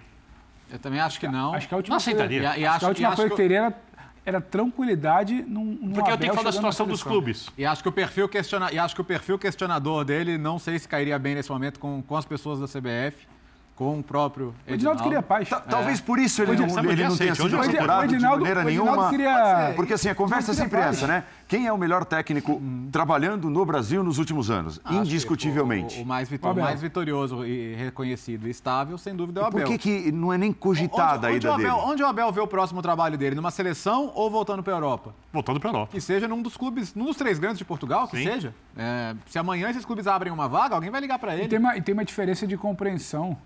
Eu 0.71 0.79
também 0.79 0.99
acho 0.99 1.19
que 1.19 1.27
não. 1.27 1.53
Acho 1.53 1.67
que 1.67 1.73
a 1.73 1.77
última 1.77 1.93
não 1.93 1.97
aceitaria. 1.97 2.41
Coisa, 2.41 2.57
e, 2.57 2.61
e 2.61 2.65
acho, 2.65 2.79
que 2.79 2.85
a 2.85 2.87
última 2.89 3.15
coisa 3.15 3.29
que 3.29 3.35
teria 3.35 3.57
era, 3.57 3.81
era 4.25 4.41
tranquilidade 4.41 5.43
num, 5.43 5.65
num 5.65 5.91
Porque 5.91 5.99
Abel 6.01 6.13
eu 6.13 6.17
tenho 6.17 6.31
que 6.31 6.37
falar 6.37 6.49
da 6.49 6.55
situação 6.55 6.87
dos 6.87 7.03
clubes. 7.03 7.49
E 7.57 7.65
acho 7.65 7.83
que 7.83 7.89
o 7.89 7.91
perfil 7.91 8.27
questiona, 8.29 8.71
e 8.71 8.79
acho 8.79 8.95
que 8.95 9.01
o 9.01 9.03
perfil 9.03 9.37
questionador 9.37 10.05
dele 10.05 10.37
não 10.37 10.57
sei 10.57 10.79
se 10.79 10.87
cairia 10.87 11.17
bem 11.19 11.35
nesse 11.35 11.51
momento 11.51 11.79
com, 11.79 12.01
com 12.01 12.15
as 12.15 12.25
pessoas 12.25 12.59
da 12.59 12.67
CBF 12.67 13.32
com 13.75 13.99
o 13.99 14.03
próprio 14.03 14.53
Edinaldo. 14.67 14.71
O 14.71 14.73
Edinaldo 14.73 15.03
queria 15.03 15.21
paz. 15.21 15.51
É. 15.51 15.55
Talvez 15.59 15.99
por 15.99 16.19
isso 16.19 16.41
ele, 16.41 16.55
não, 16.55 16.91
ele 16.91 17.03
não 17.03 17.17
tenha 17.17 17.35
sido 17.35 17.49
procurado 17.49 18.07
de 18.07 18.19
maneira 18.19 18.63
nenhuma. 18.63 19.09
Queria... 19.09 19.73
Porque 19.75 19.93
assim, 19.93 20.09
a 20.09 20.15
conversa 20.15 20.51
é 20.51 20.53
sempre 20.53 20.79
paz. 20.79 20.97
essa, 20.97 21.07
né? 21.07 21.23
Quem 21.47 21.67
é 21.67 21.73
o 21.73 21.77
melhor 21.77 22.05
técnico 22.05 22.53
hum. 22.53 22.89
trabalhando 22.91 23.49
no 23.49 23.65
Brasil 23.65 24.03
nos 24.03 24.17
últimos 24.17 24.49
anos? 24.49 24.79
Acho 24.83 24.99
Indiscutivelmente. 24.99 25.99
O, 25.99 26.03
o, 26.03 26.05
mais 26.05 26.29
vitor, 26.29 26.55
mais 26.55 26.81
vitorioso 26.81 27.45
e 27.45 27.75
reconhecido 27.75 28.47
e 28.47 28.51
estável, 28.51 28.97
sem 28.97 29.15
dúvida, 29.15 29.41
é 29.41 29.43
o 29.43 29.47
Abel. 29.47 29.65
Por 29.65 29.71
que, 29.71 29.77
que 29.77 30.11
não 30.11 30.31
é 30.31 30.37
nem 30.37 30.51
cogitada 30.51 31.27
onde, 31.27 31.35
a 31.35 31.37
ida 31.37 31.51
onde 31.51 31.63
dele? 31.63 31.75
Onde 31.75 32.03
o 32.03 32.07
Abel 32.07 32.31
vê 32.31 32.41
o 32.41 32.47
próximo 32.47 32.81
trabalho 32.81 33.17
dele? 33.17 33.35
Numa 33.35 33.51
seleção 33.51 34.11
ou 34.13 34.29
voltando 34.29 34.63
para 34.63 34.73
a 34.73 34.77
Europa? 34.77 35.15
Voltando 35.31 35.59
para 35.59 35.69
a 35.69 35.73
Europa. 35.73 35.91
Que 35.91 36.01
seja 36.01 36.27
num 36.27 36.41
dos 36.41 36.55
clubes, 36.55 36.93
num 36.93 37.05
dos 37.05 37.17
três 37.17 37.39
grandes 37.39 37.57
de 37.57 37.65
Portugal, 37.65 38.07
que 38.07 38.17
Sim. 38.17 38.23
seja. 38.23 38.53
É, 38.77 39.15
se 39.25 39.37
amanhã 39.37 39.69
esses 39.69 39.85
clubes 39.85 40.07
abrem 40.07 40.31
uma 40.31 40.47
vaga, 40.47 40.75
alguém 40.75 40.91
vai 40.91 41.01
ligar 41.01 41.19
para 41.19 41.33
ele. 41.35 41.45
E 41.45 41.47
tem, 41.47 41.59
uma, 41.59 41.77
e 41.77 41.81
tem 41.81 41.93
uma 41.93 42.05
diferença 42.05 42.45
de 42.45 42.57
compreensão 42.57 43.37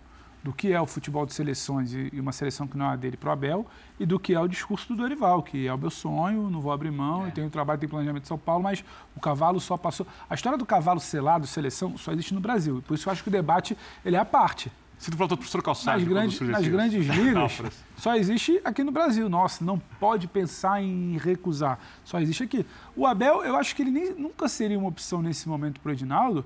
do 0.43 0.53
que 0.53 0.71
é 0.71 0.79
o 0.79 0.85
futebol 0.85 1.25
de 1.25 1.33
seleções 1.33 1.93
e 1.93 2.11
uma 2.19 2.31
seleção 2.31 2.67
que 2.67 2.77
não 2.77 2.91
é 2.91 2.97
dele 2.97 3.17
para 3.17 3.29
o 3.29 3.31
Abel 3.33 3.65
e 3.99 4.05
do 4.05 4.19
que 4.19 4.33
é 4.33 4.39
o 4.39 4.47
discurso 4.47 4.87
do 4.89 4.95
Dorival, 4.95 5.43
que 5.43 5.67
é 5.67 5.73
o 5.73 5.77
meu 5.77 5.89
sonho, 5.89 6.49
não 6.49 6.61
vou 6.61 6.71
abrir 6.71 6.91
mão, 6.91 7.25
é. 7.25 7.29
e 7.29 7.31
tenho 7.31 7.49
trabalho, 7.49 7.79
tenho 7.79 7.89
planejamento 7.89 8.23
de 8.23 8.27
São 8.27 8.37
Paulo, 8.37 8.63
mas 8.63 8.83
o 9.15 9.19
cavalo 9.19 9.59
só 9.59 9.75
passou. 9.75 10.05
A 10.29 10.35
história 10.35 10.57
do 10.57 10.65
cavalo 10.65 10.99
selado, 10.99 11.45
seleção, 11.47 11.97
só 11.97 12.11
existe 12.11 12.33
no 12.33 12.39
Brasil. 12.39 12.83
Por 12.87 12.93
isso 12.93 13.09
eu 13.09 13.11
acho 13.11 13.23
que 13.23 13.29
o 13.29 13.31
debate 13.31 13.77
ele 14.05 14.15
é 14.15 14.19
a 14.19 14.25
parte. 14.25 14.71
Se 14.97 15.11
tu 15.11 15.17
falou 15.17 15.29
do 15.29 15.37
professor 15.37 15.61
Calçado, 15.61 15.99
nas 15.99 16.07
grandes, 16.07 16.39
nas 16.41 16.67
grandes 16.67 17.05
ligas, 17.15 17.61
só 17.97 18.15
existe 18.15 18.59
aqui 18.63 18.83
no 18.83 18.91
Brasil. 18.91 19.29
Nossa, 19.29 19.63
não 19.63 19.77
pode 19.99 20.27
pensar 20.27 20.81
em 20.81 21.17
recusar. 21.17 21.79
Só 22.03 22.19
existe 22.19 22.43
aqui. 22.43 22.65
O 22.95 23.05
Abel, 23.05 23.43
eu 23.43 23.55
acho 23.55 23.75
que 23.75 23.83
ele 23.83 23.91
nem, 23.91 24.13
nunca 24.15 24.47
seria 24.47 24.77
uma 24.77 24.87
opção 24.87 25.21
nesse 25.21 25.47
momento 25.47 25.79
para 25.79 25.89
o 25.89 25.93
Edinaldo, 25.93 26.43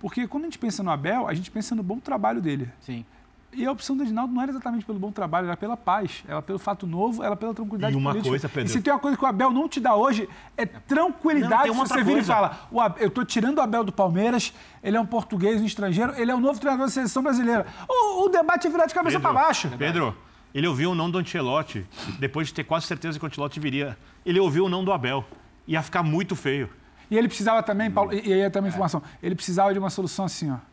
porque 0.00 0.26
quando 0.26 0.44
a 0.44 0.46
gente 0.46 0.58
pensa 0.58 0.82
no 0.82 0.90
Abel, 0.90 1.28
a 1.28 1.34
gente 1.34 1.48
pensa 1.48 1.76
no 1.76 1.82
bom 1.82 2.00
trabalho 2.00 2.40
dele. 2.40 2.68
Sim. 2.80 3.04
E 3.54 3.66
a 3.66 3.70
opção 3.70 3.94
do 3.94 4.02
Edinaldo 4.02 4.32
não 4.32 4.40
era 4.40 4.50
exatamente 4.50 4.84
pelo 4.84 4.98
bom 4.98 5.12
trabalho, 5.12 5.46
era 5.46 5.56
pela 5.56 5.76
paz, 5.76 6.24
era 6.26 6.40
pelo 6.40 6.58
fato 6.58 6.86
novo, 6.86 7.22
era 7.22 7.36
pela 7.36 7.52
tranquilidade 7.52 7.92
e 7.92 7.96
uma 7.98 8.10
política. 8.10 8.30
Coisa, 8.30 8.48
Pedro... 8.48 8.64
E 8.64 8.68
se 8.72 8.80
tem 8.80 8.92
uma 8.92 8.98
coisa 8.98 9.16
que 9.16 9.22
o 9.22 9.26
Abel 9.26 9.50
não 9.50 9.68
te 9.68 9.78
dá 9.78 9.94
hoje, 9.94 10.26
é 10.56 10.64
tranquilidade 10.64 11.68
não, 11.68 11.86
se 11.86 11.92
você 11.92 12.02
vir 12.02 12.18
e 12.18 12.22
fala, 12.22 12.58
eu 12.98 13.08
estou 13.08 13.24
tirando 13.26 13.58
o 13.58 13.60
Abel 13.60 13.84
do 13.84 13.92
Palmeiras, 13.92 14.54
ele 14.82 14.96
é 14.96 15.00
um 15.00 15.04
português, 15.04 15.60
um 15.60 15.66
estrangeiro, 15.66 16.14
ele 16.16 16.30
é 16.30 16.34
o 16.34 16.40
novo 16.40 16.58
treinador 16.58 16.86
da 16.86 16.92
seleção 16.92 17.22
brasileira. 17.22 17.66
O, 17.86 18.24
o 18.24 18.28
debate 18.30 18.66
é 18.66 18.70
virar 18.70 18.86
de 18.86 18.94
cabeça 18.94 19.20
para 19.20 19.32
baixo. 19.34 19.70
Pedro, 19.76 20.16
ele 20.54 20.66
ouviu 20.66 20.92
o 20.92 20.94
não 20.94 21.10
do 21.10 21.18
Ancelotti, 21.18 21.86
depois 22.18 22.48
de 22.48 22.54
ter 22.54 22.64
quase 22.64 22.86
certeza 22.86 23.18
que 23.18 23.24
o 23.24 23.28
Ancelotti 23.28 23.60
viria. 23.60 23.98
Ele 24.24 24.40
ouviu 24.40 24.64
o 24.64 24.68
não 24.70 24.82
do 24.82 24.92
Abel. 24.92 25.26
Ia 25.66 25.82
ficar 25.82 26.02
muito 26.02 26.34
feio. 26.34 26.70
E 27.10 27.18
ele 27.18 27.28
precisava 27.28 27.62
também, 27.62 27.90
Paulo, 27.90 28.14
e 28.14 28.32
aí 28.32 28.48
também 28.48 28.68
é. 28.68 28.70
informação, 28.70 29.02
ele 29.22 29.34
precisava 29.34 29.74
de 29.74 29.78
uma 29.78 29.90
solução 29.90 30.24
assim, 30.24 30.50
ó 30.50 30.71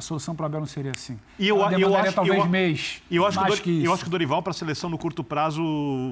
a 0.00 0.02
solução 0.02 0.34
para 0.34 0.44
o 0.44 0.46
Abel 0.46 0.60
não 0.60 0.66
seria 0.66 0.92
assim. 0.92 1.18
E 1.38 1.46
eu, 1.46 1.58
eu 1.58 1.94
acho, 1.94 2.14
talvez 2.14 2.38
eu, 2.38 2.46
mês. 2.46 3.02
Eu 3.10 3.26
acho, 3.26 3.38
mais 3.38 3.60
que, 3.60 3.80
que 3.80 3.84
eu 3.84 3.92
acho 3.92 4.02
que 4.02 4.08
o 4.08 4.10
Dorival, 4.10 4.42
para 4.42 4.50
a 4.50 4.54
seleção 4.54 4.88
no 4.88 4.96
curto 4.96 5.22
prazo, 5.22 5.62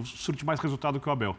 surte 0.04 0.44
mais 0.44 0.60
resultado 0.60 1.00
que 1.00 1.08
o 1.08 1.12
Abel. 1.12 1.34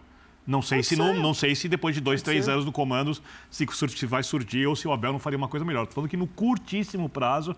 Não 0.46 0.64
sei, 0.64 0.82
se 0.82 0.96
não, 0.96 1.14
não 1.14 1.34
sei 1.34 1.54
se 1.54 1.70
depois 1.70 1.94
de 1.94 2.02
dois, 2.02 2.22
Pode 2.22 2.32
três 2.32 2.46
ser. 2.46 2.52
anos 2.52 2.66
no 2.66 2.72
comando, 2.72 3.16
se, 3.52 3.68
se 3.96 4.06
vai 4.08 4.24
surtir 4.24 4.68
ou 4.68 4.76
se 4.76 4.88
o 4.88 4.92
Abel 4.92 5.12
não 5.12 5.20
faria 5.20 5.38
uma 5.38 5.48
coisa 5.48 5.64
melhor. 5.64 5.84
Estou 5.84 5.96
falando 5.96 6.10
que 6.10 6.18
no 6.18 6.26
curtíssimo 6.26 7.08
prazo, 7.08 7.56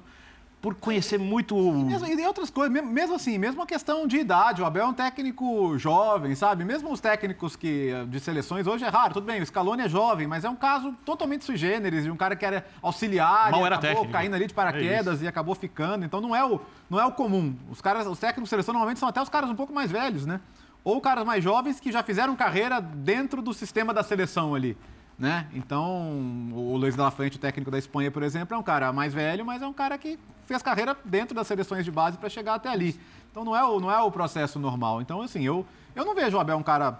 por 0.61 0.75
conhecer 0.75 1.17
muito. 1.17 1.57
E, 1.57 1.83
mesmo, 1.83 2.07
e 2.07 2.27
outras 2.27 2.49
coisas, 2.51 2.83
mesmo 2.83 3.15
assim, 3.15 3.37
mesmo 3.37 3.61
a 3.61 3.65
questão 3.65 4.05
de 4.05 4.17
idade, 4.17 4.61
o 4.61 4.65
Abel 4.65 4.83
é 4.83 4.87
um 4.87 4.93
técnico 4.93 5.77
jovem, 5.77 6.35
sabe? 6.35 6.63
Mesmo 6.63 6.91
os 6.91 6.99
técnicos 6.99 7.55
que, 7.55 7.91
de 8.07 8.19
seleções 8.19 8.67
hoje 8.67 8.85
é 8.85 8.87
raro, 8.87 9.15
tudo 9.15 9.25
bem, 9.25 9.41
o 9.41 9.45
Scaloni 9.45 9.81
é 9.83 9.89
jovem, 9.89 10.27
mas 10.27 10.45
é 10.45 10.49
um 10.49 10.55
caso 10.55 10.93
totalmente 11.03 11.43
sui 11.43 11.57
generis, 11.57 12.03
de 12.03 12.11
um 12.11 12.15
cara 12.15 12.35
que 12.35 12.45
era 12.45 12.65
auxiliar 12.81 13.49
Mal 13.49 13.65
era 13.65 13.75
acabou 13.75 13.95
técnico. 13.95 14.13
caindo 14.13 14.35
ali 14.35 14.45
de 14.45 14.53
paraquedas 14.53 15.21
é 15.21 15.25
e 15.25 15.27
acabou 15.27 15.55
ficando. 15.55 16.05
Então 16.05 16.21
não 16.21 16.35
é 16.35 16.45
o, 16.45 16.61
não 16.87 16.99
é 16.99 17.05
o 17.05 17.11
comum. 17.11 17.55
Os 17.71 17.81
caras, 17.81 18.05
os 18.05 18.19
técnicos 18.19 18.43
de 18.43 18.49
seleção 18.49 18.73
normalmente 18.73 18.99
são 18.99 19.09
até 19.09 19.21
os 19.21 19.29
caras 19.29 19.49
um 19.49 19.55
pouco 19.55 19.73
mais 19.73 19.89
velhos, 19.89 20.27
né? 20.27 20.39
Ou 20.83 21.01
caras 21.01 21.25
mais 21.25 21.43
jovens 21.43 21.79
que 21.79 21.91
já 21.91 22.03
fizeram 22.03 22.35
carreira 22.35 22.79
dentro 22.79 23.41
do 23.41 23.53
sistema 23.53 23.93
da 23.93 24.03
seleção 24.03 24.53
ali. 24.53 24.77
Né? 25.21 25.45
Então, 25.53 26.49
o 26.51 26.75
Luiz 26.75 26.95
de 26.95 26.99
la 26.99 27.11
Frente, 27.11 27.37
o 27.37 27.39
técnico 27.39 27.69
da 27.69 27.77
Espanha, 27.77 28.09
por 28.09 28.23
exemplo, 28.23 28.55
é 28.55 28.57
um 28.57 28.63
cara 28.63 28.91
mais 28.91 29.13
velho, 29.13 29.45
mas 29.45 29.61
é 29.61 29.67
um 29.67 29.71
cara 29.71 29.95
que 29.95 30.17
fez 30.47 30.63
carreira 30.63 30.97
dentro 31.05 31.35
das 31.35 31.45
seleções 31.45 31.85
de 31.85 31.91
base 31.91 32.17
para 32.17 32.27
chegar 32.27 32.55
até 32.55 32.69
ali. 32.69 32.99
Então, 33.29 33.45
não 33.45 33.55
é, 33.55 33.63
o, 33.63 33.79
não 33.79 33.91
é 33.91 34.01
o 34.01 34.09
processo 34.09 34.57
normal. 34.57 34.99
Então, 34.99 35.21
assim, 35.21 35.45
eu, 35.45 35.63
eu 35.95 36.03
não 36.03 36.15
vejo 36.15 36.37
o 36.37 36.39
Abel 36.39 36.57
um 36.57 36.63
cara 36.63 36.99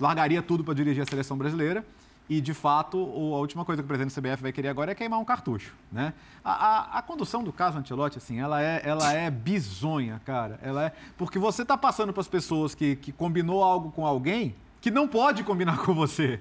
largaria 0.00 0.40
tudo 0.40 0.64
para 0.64 0.72
dirigir 0.72 1.02
a 1.02 1.06
seleção 1.06 1.36
brasileira. 1.36 1.84
E, 2.30 2.40
de 2.40 2.54
fato, 2.54 2.96
a 2.96 3.38
última 3.40 3.62
coisa 3.62 3.82
que 3.82 3.84
o 3.84 3.88
presidente 3.88 4.14
do 4.14 4.18
CBF 4.18 4.42
vai 4.42 4.52
querer 4.52 4.68
agora 4.68 4.92
é 4.92 4.94
queimar 4.94 5.20
um 5.20 5.24
cartucho. 5.24 5.74
Né? 5.92 6.14
A, 6.42 6.52
a, 6.52 6.98
a 6.98 7.02
condução 7.02 7.44
do 7.44 7.52
caso 7.52 7.76
Antelote, 7.76 8.16
assim, 8.16 8.40
ela 8.40 8.62
é, 8.62 8.80
ela 8.82 9.12
é 9.12 9.30
bizonha, 9.30 10.18
cara. 10.24 10.58
Ela 10.62 10.86
é... 10.86 10.92
Porque 11.18 11.38
você 11.38 11.60
está 11.60 11.76
passando 11.76 12.10
para 12.10 12.22
as 12.22 12.28
pessoas 12.28 12.74
que, 12.74 12.96
que 12.96 13.12
combinou 13.12 13.62
algo 13.62 13.90
com 13.90 14.06
alguém 14.06 14.54
que 14.80 14.90
não 14.90 15.06
pode 15.06 15.44
combinar 15.44 15.76
com 15.84 15.92
você. 15.92 16.40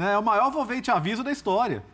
Né? 0.00 0.14
É 0.14 0.18
o 0.18 0.22
maior 0.22 0.50
volvente 0.50 0.90
aviso 0.90 1.22
da 1.22 1.30
história. 1.30 1.84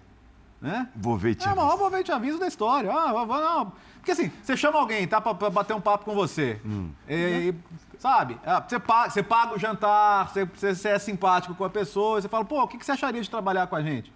Né? 0.62 0.88
Volvente 0.94 1.46
É 1.46 1.52
o 1.52 1.56
maior 1.56 1.76
volvente 1.76 2.12
aviso 2.12 2.38
da 2.38 2.46
história. 2.46 2.88
Ah, 2.92 3.12
não. 3.12 3.72
Porque 3.96 4.12
assim, 4.12 4.30
você 4.40 4.56
chama 4.56 4.78
alguém, 4.78 5.08
tá, 5.08 5.20
para 5.20 5.50
bater 5.50 5.74
um 5.74 5.80
papo 5.80 6.04
com 6.04 6.14
você. 6.14 6.60
Hum. 6.64 6.90
E, 7.08 7.52
sabe? 7.98 8.38
É, 8.44 8.60
você 8.60 8.78
paga, 8.78 9.10
você 9.10 9.22
paga 9.24 9.54
o 9.56 9.58
jantar, 9.58 10.28
você, 10.28 10.44
você, 10.44 10.88
é 10.90 10.98
simpático 11.00 11.52
com 11.56 11.64
a 11.64 11.68
pessoa, 11.68 12.22
você 12.22 12.28
fala, 12.28 12.44
pô, 12.44 12.62
o 12.62 12.68
que 12.68 12.84
você 12.84 12.92
acharia 12.92 13.20
de 13.20 13.28
trabalhar 13.28 13.66
com 13.66 13.74
a 13.74 13.82
gente? 13.82 14.12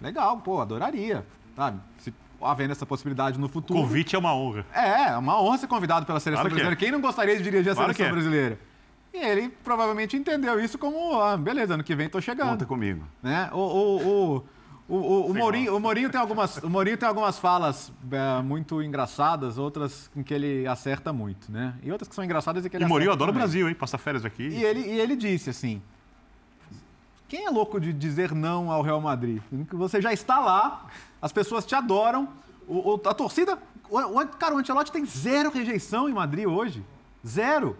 Legal, 0.00 0.38
pô, 0.38 0.62
adoraria. 0.62 1.26
Sabe? 1.54 1.78
Se 1.98 2.14
havendo 2.40 2.72
essa 2.72 2.86
possibilidade 2.86 3.38
no 3.38 3.50
futuro. 3.50 3.78
Convite 3.78 4.16
é 4.16 4.18
uma 4.18 4.34
honra. 4.34 4.64
É, 4.72 5.10
é 5.10 5.16
uma 5.18 5.38
honra 5.38 5.58
ser 5.58 5.66
convidado 5.66 6.06
pela 6.06 6.18
seleção 6.18 6.44
claro 6.44 6.54
brasileira. 6.54 6.74
É. 6.74 6.76
Quem 6.82 6.90
não 6.90 7.02
gostaria 7.02 7.36
de 7.36 7.42
dirigir 7.42 7.72
a 7.72 7.74
claro 7.74 7.92
seleção 7.92 8.06
é. 8.06 8.12
brasileira? 8.12 8.69
E 9.12 9.18
ele 9.18 9.48
provavelmente 9.48 10.16
entendeu 10.16 10.60
isso 10.60 10.78
como, 10.78 11.20
ah, 11.20 11.36
beleza, 11.36 11.74
ano 11.74 11.82
que 11.82 11.94
vem 11.94 12.08
tô 12.08 12.20
chegando. 12.20 12.50
Conta 12.50 12.66
comigo. 12.66 13.04
Né? 13.22 13.50
O, 13.52 13.58
o, 13.58 13.96
o, 13.96 14.46
o, 14.88 14.96
o, 14.96 15.26
o, 15.30 15.34
Mourinho, 15.34 15.76
o, 15.76 15.80
Mourinho, 15.80 16.10
tem 16.10 16.20
algumas, 16.20 16.58
o 16.58 16.70
Mourinho 16.70 16.96
tem 16.96 17.08
algumas 17.08 17.38
falas 17.38 17.92
é, 18.10 18.42
muito 18.42 18.80
engraçadas, 18.82 19.58
outras 19.58 20.10
em 20.14 20.22
que 20.22 20.32
ele 20.32 20.66
acerta 20.66 21.12
muito, 21.12 21.50
né? 21.50 21.74
E 21.82 21.90
outras 21.90 22.08
que 22.08 22.14
são 22.14 22.24
engraçadas 22.24 22.64
e 22.64 22.70
que 22.70 22.76
ele 22.76 22.84
E 22.84 22.86
o 22.86 22.88
Mourinho 22.88 23.10
adora 23.10 23.30
o 23.30 23.34
Brasil, 23.34 23.68
hein? 23.68 23.74
Passa 23.74 23.98
férias 23.98 24.24
aqui. 24.24 24.48
E 24.48 24.64
ele, 24.64 24.80
e 24.80 25.00
ele 25.00 25.16
disse 25.16 25.50
assim, 25.50 25.82
quem 27.28 27.46
é 27.46 27.50
louco 27.50 27.80
de 27.80 27.92
dizer 27.92 28.32
não 28.32 28.70
ao 28.70 28.82
Real 28.82 29.00
Madrid? 29.00 29.42
Você 29.72 30.00
já 30.00 30.12
está 30.12 30.38
lá, 30.38 30.86
as 31.20 31.32
pessoas 31.32 31.66
te 31.66 31.74
adoram, 31.74 32.28
o, 32.66 33.00
a 33.04 33.14
torcida... 33.14 33.58
O, 33.88 34.26
cara, 34.38 34.54
o 34.54 34.58
Ancelotti 34.58 34.92
tem 34.92 35.04
zero 35.04 35.50
rejeição 35.50 36.08
em 36.08 36.12
Madrid 36.12 36.46
hoje. 36.46 36.84
Zero. 37.26 37.76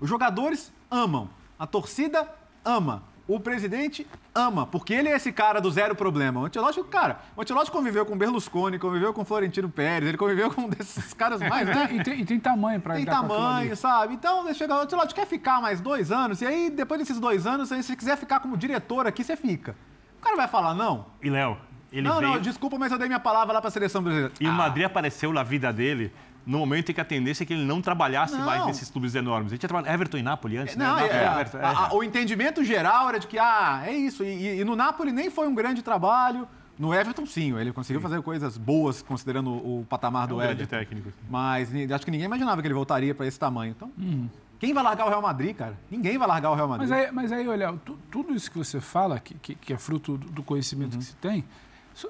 Os 0.00 0.08
jogadores 0.08 0.72
amam, 0.90 1.28
a 1.58 1.66
torcida 1.66 2.26
ama, 2.64 3.02
o 3.28 3.38
presidente 3.38 4.06
ama, 4.34 4.66
porque 4.66 4.92
ele 4.92 5.08
é 5.08 5.14
esse 5.14 5.30
cara 5.30 5.60
do 5.60 5.70
zero 5.70 5.94
problema. 5.94 6.40
O 6.40 6.46
Ancelotti, 6.46 6.82
cara, 6.84 7.20
o 7.36 7.42
Ancelotti 7.42 7.70
conviveu 7.70 8.04
com 8.04 8.16
Berlusconi, 8.16 8.78
conviveu 8.78 9.12
com 9.12 9.24
Florentino 9.24 9.68
Pérez, 9.68 10.08
ele 10.08 10.18
conviveu 10.18 10.52
com 10.52 10.62
um 10.62 10.68
desses 10.68 11.14
caras 11.14 11.40
mais, 11.40 11.68
né? 11.68 11.88
e, 11.92 12.02
tem, 12.02 12.20
e 12.20 12.24
tem 12.24 12.40
tamanho 12.40 12.80
para 12.80 12.94
Tem 12.94 13.04
tamanho, 13.04 13.76
sabe? 13.76 14.14
Então, 14.14 14.52
chega, 14.52 14.74
o 14.74 14.80
Ancelotti 14.80 15.14
quer 15.14 15.26
ficar 15.26 15.60
mais 15.60 15.80
dois 15.80 16.10
anos, 16.10 16.40
e 16.42 16.46
aí, 16.46 16.70
depois 16.70 16.98
desses 16.98 17.20
dois 17.20 17.46
anos, 17.46 17.68
se 17.68 17.82
você 17.82 17.94
quiser 17.94 18.16
ficar 18.16 18.40
como 18.40 18.56
diretor 18.56 19.06
aqui, 19.06 19.22
você 19.22 19.36
fica. 19.36 19.76
O 20.18 20.22
cara 20.22 20.36
vai 20.36 20.48
falar 20.48 20.74
não? 20.74 21.06
E, 21.22 21.30
Léo, 21.30 21.56
ele 21.92 22.08
Não, 22.08 22.18
veio... 22.18 22.32
não, 22.32 22.40
desculpa, 22.40 22.78
mas 22.78 22.92
eu 22.92 22.98
dei 22.98 23.08
minha 23.08 23.20
palavra 23.20 23.52
lá 23.52 23.60
para 23.60 23.68
a 23.68 23.70
seleção 23.70 24.02
brasileira. 24.02 24.32
E 24.40 24.46
ah. 24.46 24.50
o 24.50 24.52
Madrid 24.52 24.84
apareceu 24.84 25.32
na 25.32 25.42
vida 25.42 25.72
dele 25.72 26.12
no 26.46 26.58
momento 26.58 26.90
em 26.90 26.94
que 26.94 27.00
a 27.00 27.04
tendência 27.04 27.42
é 27.42 27.46
que 27.46 27.52
ele 27.52 27.64
não 27.64 27.80
trabalhasse 27.80 28.34
não. 28.34 28.44
mais 28.44 28.66
nesses 28.66 28.90
clubes 28.90 29.14
enormes. 29.14 29.52
Ele 29.52 29.58
tinha 29.58 29.68
trabalhado 29.68 29.94
Everton 29.94 30.18
e 30.18 30.22
Napoli 30.22 30.56
antes, 30.56 30.76
não, 30.76 30.96
né? 30.96 31.08
É, 31.08 31.32
Everton, 31.32 31.58
é. 31.58 31.64
A, 31.64 31.94
o 31.94 32.02
entendimento 32.02 32.64
geral 32.64 33.08
era 33.08 33.18
de 33.18 33.26
que, 33.26 33.38
ah, 33.38 33.82
é 33.86 33.92
isso. 33.92 34.24
E, 34.24 34.60
e, 34.60 34.64
no 34.64 34.74
Napoli 34.74 35.12
nem 35.12 35.30
foi 35.30 35.46
um 35.46 35.54
grande 35.54 35.82
trabalho. 35.82 36.48
No 36.78 36.94
Everton, 36.94 37.26
sim, 37.26 37.54
ele 37.58 37.72
conseguiu 37.72 38.00
sim. 38.00 38.08
fazer 38.08 38.22
coisas 38.22 38.56
boas, 38.56 39.02
considerando 39.02 39.50
o, 39.50 39.84
patamar 39.88 40.26
do 40.26 40.40
é 40.40 40.46
um 40.46 40.50
Everton. 40.50 40.66
técnico. 40.66 41.12
Mas 41.28 41.68
acho 41.92 42.04
que 42.04 42.10
ninguém 42.10 42.24
imaginava 42.24 42.62
que 42.62 42.66
ele 42.66 42.74
voltaria 42.74 43.14
para 43.14 43.26
esse 43.26 43.38
tamanho. 43.38 43.74
Então, 43.76 43.92
hum. 43.98 44.26
quem 44.58 44.72
vai 44.72 44.82
largar 44.82 45.04
o 45.04 45.08
Real 45.10 45.20
Madrid, 45.20 45.54
cara? 45.54 45.78
Ninguém 45.90 46.16
vai 46.16 46.26
largar 46.26 46.50
o 46.50 46.54
Real 46.54 46.68
Madrid. 46.68 46.88
Mas 46.88 46.98
aí, 46.98 47.12
mas 47.12 47.32
aí 47.32 47.46
olha, 47.46 47.74
tudo 48.10 48.34
isso 48.34 48.50
que 48.50 48.56
você 48.56 48.80
fala, 48.80 49.20
que, 49.20 49.34
que, 49.34 49.54
que 49.54 49.72
é 49.74 49.76
fruto 49.76 50.16
do 50.16 50.42
conhecimento 50.42 50.94
uhum. 50.94 51.00
que 51.00 51.04
se 51.04 51.16
tem, 51.16 51.44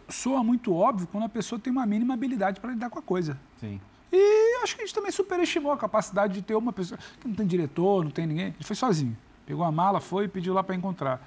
soa 0.09 0.45
muito 0.45 0.73
óbvio 0.73 1.09
quando 1.09 1.25
a 1.25 1.29
pessoa 1.29 1.59
tem 1.59 1.73
uma 1.73 1.85
mínima 1.85 2.15
habilidade 2.15 2.61
para 2.61 2.71
lidar 2.71 2.91
com 2.91 2.99
a 2.99 3.03
coisa. 3.03 3.37
Sim. 3.59 3.81
E 4.13 4.63
acho 4.63 4.75
que 4.75 4.83
a 4.83 4.85
gente 4.87 4.95
também 4.95 5.11
superestimou 5.11 5.73
a 5.73 5.77
capacidade 5.77 6.35
de 6.35 6.43
ter 6.43 6.55
uma 6.55 6.73
pessoa 6.73 6.99
que 7.21 7.29
não 7.29 7.35
tem 7.35 7.47
diretor, 7.47 8.05
não 8.05 8.11
tem 8.11 8.27
ninguém. 8.27 8.47
Ele 8.47 8.65
foi 8.65 8.77
sozinho. 8.77 9.17
Pegou 9.47 9.65
a 9.65 9.73
mala, 9.73 10.01
foi 10.01 10.25
e 10.25 10.29
pediu 10.29 10.53
lá 10.53 10.63
para 10.63 10.75
encontrar. 10.75 11.21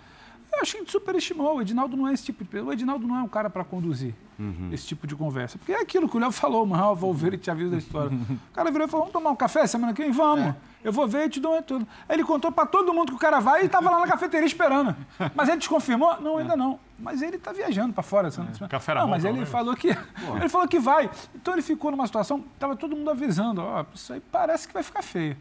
Eu 0.53 0.61
acho 0.61 0.71
que 0.71 0.77
a 0.77 0.79
gente 0.81 0.91
superestimou. 0.91 1.57
O 1.57 1.61
Edinaldo 1.61 1.97
não 1.97 2.07
é 2.07 2.13
esse 2.13 2.23
tipo 2.23 2.43
de 2.43 2.59
O 2.59 2.71
Edinaldo 2.71 3.07
não 3.07 3.17
é 3.17 3.21
um 3.21 3.27
cara 3.27 3.49
para 3.49 3.63
conduzir 3.63 4.13
uhum. 4.37 4.69
esse 4.71 4.85
tipo 4.85 5.07
de 5.07 5.15
conversa. 5.15 5.57
Porque 5.57 5.71
é 5.71 5.81
aquilo 5.81 6.07
que 6.07 6.15
o 6.15 6.19
Léo 6.19 6.31
falou, 6.31 6.65
mano, 6.65 6.95
vou 6.95 7.13
ver 7.13 7.33
e 7.33 7.37
te 7.37 7.49
aviso 7.49 7.71
da 7.71 7.77
história. 7.77 8.15
o 8.15 8.53
cara 8.53 8.71
virou 8.71 8.87
e 8.87 8.89
falou: 8.89 9.05
vamos 9.05 9.13
tomar 9.13 9.31
um 9.31 9.35
café 9.35 9.65
semana 9.65 9.93
que 9.93 10.01
vem? 10.01 10.11
Vamos. 10.11 10.45
É. 10.47 10.55
Eu 10.83 10.91
vou 10.91 11.07
ver 11.07 11.27
e 11.27 11.29
te 11.29 11.39
dou 11.39 11.61
tudo. 11.61 11.87
Aí 12.07 12.15
ele 12.15 12.23
contou 12.23 12.51
para 12.51 12.65
todo 12.65 12.93
mundo 12.93 13.07
que 13.07 13.15
o 13.15 13.19
cara 13.19 13.39
vai 13.39 13.63
e 13.63 13.65
estava 13.65 13.89
lá 13.89 13.99
na 13.99 14.07
cafeteria 14.07 14.45
esperando. 14.45 14.95
Mas 15.33 15.47
ele 15.47 15.57
desconfirmou? 15.57 16.19
Não, 16.19 16.37
ainda 16.37 16.57
não. 16.57 16.77
Mas 16.99 17.21
ele 17.21 17.37
está 17.37 17.53
viajando 17.53 17.93
para 17.93 18.03
fora. 18.03 18.27
É. 18.27 18.67
Café 18.67 18.91
era 18.91 19.01
não, 19.01 19.07
bom, 19.07 19.13
mas 19.13 19.23
ele 19.23 19.45
falou 19.45 19.75
que 19.75 19.87
ele 19.87 20.49
falou 20.49 20.67
que 20.67 20.79
vai. 20.79 21.09
Então 21.33 21.53
ele 21.53 21.61
ficou 21.61 21.89
numa 21.89 22.05
situação, 22.05 22.43
estava 22.53 22.75
todo 22.75 22.95
mundo 22.95 23.09
avisando, 23.09 23.61
ó, 23.61 23.81
oh, 23.81 23.85
isso 23.95 24.11
aí 24.11 24.19
parece 24.19 24.67
que 24.67 24.73
vai 24.73 24.83
ficar 24.83 25.01
feio. 25.01 25.37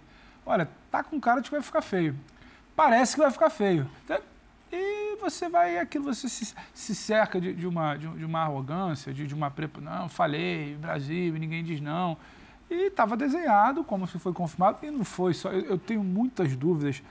Olha, 0.46 0.68
tá 0.90 1.03
com 1.03 1.20
cara 1.20 1.40
de 1.40 1.48
que 1.48 1.57
vai 1.57 1.62
ficar 1.62 1.83
feio. 1.83 2.16
Parece 2.75 3.14
que 3.14 3.20
vai 3.20 3.31
ficar 3.31 3.51
feio. 3.51 3.88
Então, 4.05 4.18
e 4.72 5.16
você 5.20 5.50
vai, 5.50 5.78
aquilo, 5.78 6.06
você 6.06 6.30
se, 6.30 6.54
se 6.72 6.94
cerca 6.94 7.38
de, 7.38 7.52
de, 7.52 7.66
uma, 7.66 7.94
de, 7.94 8.08
de, 8.08 8.24
uma 8.24 8.40
arrogância, 8.40 9.12
de, 9.12 9.26
de 9.26 9.35
uma 9.35 9.50
prepa. 9.50 9.82
Não, 9.82 10.08
falei, 10.08 10.74
Brasil, 10.76 11.35
ninguém 11.35 11.62
diz 11.62 11.78
não. 11.78 12.16
E 12.70 12.87
estava 12.87 13.14
desenhado, 13.14 13.85
como 13.85 14.06
se 14.06 14.18
foi 14.18 14.32
confirmado, 14.32 14.78
e 14.82 14.90
não 14.90 15.04
foi 15.04 15.35
só. 15.35 15.50
Eu, 15.50 15.61
eu, 15.61 15.78
tenho 15.78 16.02
muitas 16.02 16.56
dúvidas, 16.56 17.02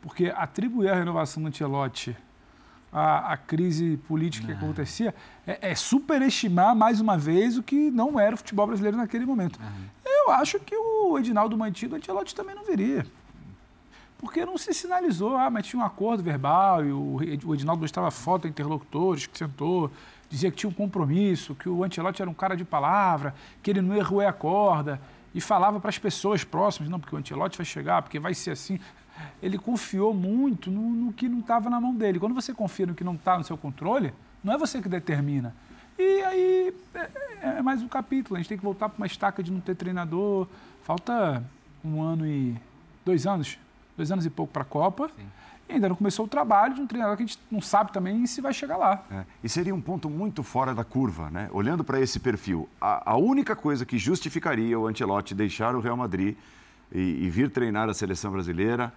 porque 0.00 0.32
atribuir 0.34 0.88
a 0.88 0.94
renovação 0.94 1.42
do 1.42 1.48
Antelote 1.48 2.16
à, 2.90 3.34
à 3.34 3.36
crise 3.36 3.98
política 4.08 4.48
não. 4.48 4.56
que 4.56 4.64
acontecia 4.64 5.14
é, 5.46 5.72
é, 5.72 5.74
superestimar, 5.74 6.74
mais 6.74 7.02
uma 7.02 7.18
vez, 7.18 7.58
o 7.58 7.62
que 7.62 7.90
não 7.90 8.18
era 8.18 8.34
o 8.34 8.38
futebol 8.38 8.66
brasileiro 8.66 8.96
naquele 8.96 9.26
momento. 9.26 9.60
Uhum. 9.60 9.84
Eu 10.06 10.32
acho 10.32 10.58
que 10.58 10.74
o 10.74 11.18
Edinaldo 11.18 11.58
mantido, 11.58 11.94
o 11.94 11.98
Antelote 11.98 12.34
também 12.34 12.54
não 12.54 12.64
viria 12.64 13.04
porque 14.20 14.44
não 14.44 14.58
se 14.58 14.74
sinalizou, 14.74 15.34
ah, 15.36 15.48
mas 15.48 15.66
tinha 15.66 15.80
um 15.80 15.84
acordo 15.84 16.22
verbal 16.22 16.84
e 16.84 16.92
o, 16.92 17.54
Edinaldo 17.54 17.80
mostrava 17.80 18.10
foto 18.10 18.42
de 18.42 18.48
interlocutores 18.48 19.26
que 19.26 19.36
sentou, 19.36 19.90
dizia 20.28 20.50
que 20.50 20.58
tinha 20.58 20.68
um 20.68 20.74
compromisso, 20.74 21.54
que 21.54 21.68
o 21.68 21.82
Antelote 21.82 22.20
era 22.20 22.30
um 22.30 22.34
cara 22.34 22.54
de 22.54 22.64
palavra, 22.64 23.34
que 23.62 23.70
ele 23.70 23.80
não 23.80 23.96
errou 23.96 24.20
a 24.20 24.32
corda, 24.32 25.00
e 25.34 25.40
falava 25.40 25.80
para 25.80 25.88
as 25.88 25.96
pessoas 25.96 26.44
próximas, 26.44 26.90
não, 26.90 27.00
porque 27.00 27.14
o 27.14 27.18
Antelote 27.18 27.56
vai 27.56 27.64
chegar, 27.64 28.02
porque 28.02 28.18
vai 28.18 28.34
ser 28.34 28.50
assim. 28.50 28.78
Ele 29.42 29.56
confiou 29.56 30.12
muito 30.12 30.70
no, 30.70 30.90
no 30.90 31.12
que 31.12 31.28
não 31.28 31.40
estava 31.40 31.70
na 31.70 31.80
mão 31.80 31.94
dele. 31.94 32.18
Quando 32.18 32.34
você 32.34 32.52
confia 32.52 32.86
no 32.86 32.94
que 32.94 33.04
não 33.04 33.14
está 33.14 33.38
no 33.38 33.44
seu 33.44 33.56
controle, 33.56 34.12
não 34.44 34.52
é 34.52 34.58
você 34.58 34.82
que 34.82 34.88
determina. 34.88 35.54
E 35.98 36.22
aí 36.22 36.74
é, 36.94 37.08
é 37.58 37.62
mais 37.62 37.82
um 37.82 37.88
capítulo, 37.88 38.36
a 38.36 38.38
gente 38.38 38.48
tem 38.48 38.58
que 38.58 38.64
voltar 38.64 38.88
para 38.88 38.98
uma 38.98 39.06
estaca 39.06 39.42
de 39.42 39.50
não 39.50 39.60
ter 39.60 39.76
treinador. 39.76 40.46
Falta 40.82 41.42
um 41.84 42.02
ano 42.02 42.26
e 42.26 42.56
dois 43.04 43.26
anos 43.26 43.58
dois 44.00 44.10
anos 44.10 44.26
e 44.26 44.30
pouco 44.30 44.52
para 44.52 44.62
a 44.62 44.64
Copa. 44.64 45.08
Sim. 45.16 45.26
E 45.68 45.74
ainda 45.74 45.88
não 45.88 45.94
começou 45.94 46.24
o 46.24 46.28
trabalho 46.28 46.74
de 46.74 46.80
um 46.80 46.86
treinador 46.86 47.16
que 47.16 47.22
a 47.22 47.26
gente 47.26 47.38
não 47.50 47.60
sabe 47.60 47.92
também 47.92 48.26
se 48.26 48.40
vai 48.40 48.52
chegar 48.52 48.76
lá. 48.76 49.04
É. 49.10 49.24
E 49.44 49.48
seria 49.48 49.72
um 49.74 49.80
ponto 49.80 50.10
muito 50.10 50.42
fora 50.42 50.74
da 50.74 50.82
curva, 50.82 51.30
né? 51.30 51.48
Olhando 51.52 51.84
para 51.84 52.00
esse 52.00 52.18
perfil, 52.18 52.68
a, 52.80 53.12
a, 53.12 53.16
única 53.16 53.54
coisa 53.54 53.86
que 53.86 53.96
justificaria 53.96 54.76
o 54.76 54.88
Ancelotti 54.88 55.32
deixar 55.32 55.76
o 55.76 55.80
Real 55.80 55.96
Madrid 55.96 56.36
e, 56.90 56.98
e 57.24 57.30
vir 57.30 57.50
treinar 57.50 57.88
a 57.88 57.94
seleção 57.94 58.32
brasileira 58.32 58.92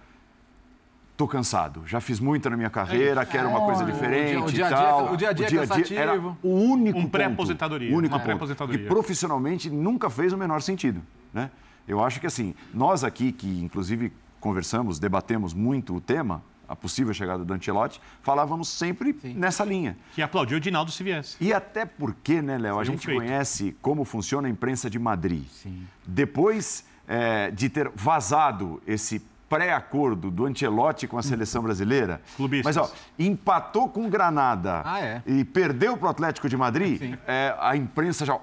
Tô 1.16 1.28
cansado, 1.28 1.84
já 1.86 2.00
fiz 2.00 2.18
muito 2.18 2.50
na 2.50 2.56
minha 2.56 2.70
carreira, 2.70 3.22
é, 3.22 3.24
quero 3.24 3.48
uma 3.48 3.60
coisa 3.60 3.84
diferente 3.84 4.36
o 4.36 4.46
dia, 4.46 4.66
o 4.66 4.68
dia, 4.68 4.68
tal. 4.68 5.12
O 5.12 5.16
dia 5.16 5.28
a 5.28 5.32
dia, 5.32 5.46
o 5.46 5.48
dia, 5.48 5.62
-a 5.62 5.66
-dia 5.66 5.96
era 5.96 6.20
o 6.20 6.48
único 6.48 6.98
um 6.98 7.08
pré-aposentadoria, 7.08 7.96
único 7.96 8.18
pré 8.18 8.34
ponto, 8.34 8.68
que 8.68 8.78
profissionalmente 8.78 9.70
nunca 9.70 10.10
fez 10.10 10.32
o 10.32 10.36
menor 10.36 10.60
sentido, 10.60 11.00
né? 11.32 11.52
Eu 11.86 12.02
acho 12.02 12.18
que 12.20 12.26
assim, 12.26 12.52
nós 12.72 13.04
aqui 13.04 13.30
que 13.30 13.62
inclusive 13.62 14.12
conversamos, 14.44 14.98
debatemos 14.98 15.54
muito 15.54 15.96
o 15.96 16.02
tema, 16.02 16.42
a 16.68 16.76
possível 16.76 17.14
chegada 17.14 17.42
do 17.42 17.54
Ancelotti, 17.54 17.98
falávamos 18.22 18.68
sempre 18.68 19.16
Sim. 19.22 19.32
nessa 19.32 19.64
linha. 19.64 19.96
Que 20.14 20.20
aplaudiu 20.20 20.58
o 20.58 20.60
Dinaldo 20.60 20.90
se 20.90 21.02
viesse. 21.02 21.36
E 21.40 21.50
até 21.50 21.86
porque, 21.86 22.42
né, 22.42 22.58
Léo, 22.58 22.78
a 22.78 22.84
gente 22.84 23.06
feito. 23.06 23.18
conhece 23.18 23.74
como 23.80 24.04
funciona 24.04 24.46
a 24.46 24.50
imprensa 24.50 24.90
de 24.90 24.98
Madrid. 24.98 25.44
Sim. 25.50 25.86
Depois 26.06 26.84
é, 27.08 27.50
de 27.52 27.70
ter 27.70 27.90
vazado 27.94 28.82
esse 28.86 29.22
pré-acordo 29.54 30.32
do 30.32 30.46
Ancelotti 30.46 31.06
com 31.06 31.16
a 31.16 31.22
seleção 31.22 31.62
brasileira. 31.62 32.20
Clubistas. 32.36 32.76
Mas, 32.76 32.90
ó, 32.90 32.92
empatou 33.16 33.88
com 33.88 34.10
Granada 34.10 34.82
ah, 34.84 35.00
é? 35.00 35.22
e 35.24 35.44
perdeu 35.44 35.96
para 35.96 36.08
o 36.08 36.10
Atlético 36.10 36.48
de 36.48 36.56
Madrid, 36.56 37.16
é, 37.24 37.54
a 37.60 37.76
imprensa 37.76 38.26
já. 38.26 38.36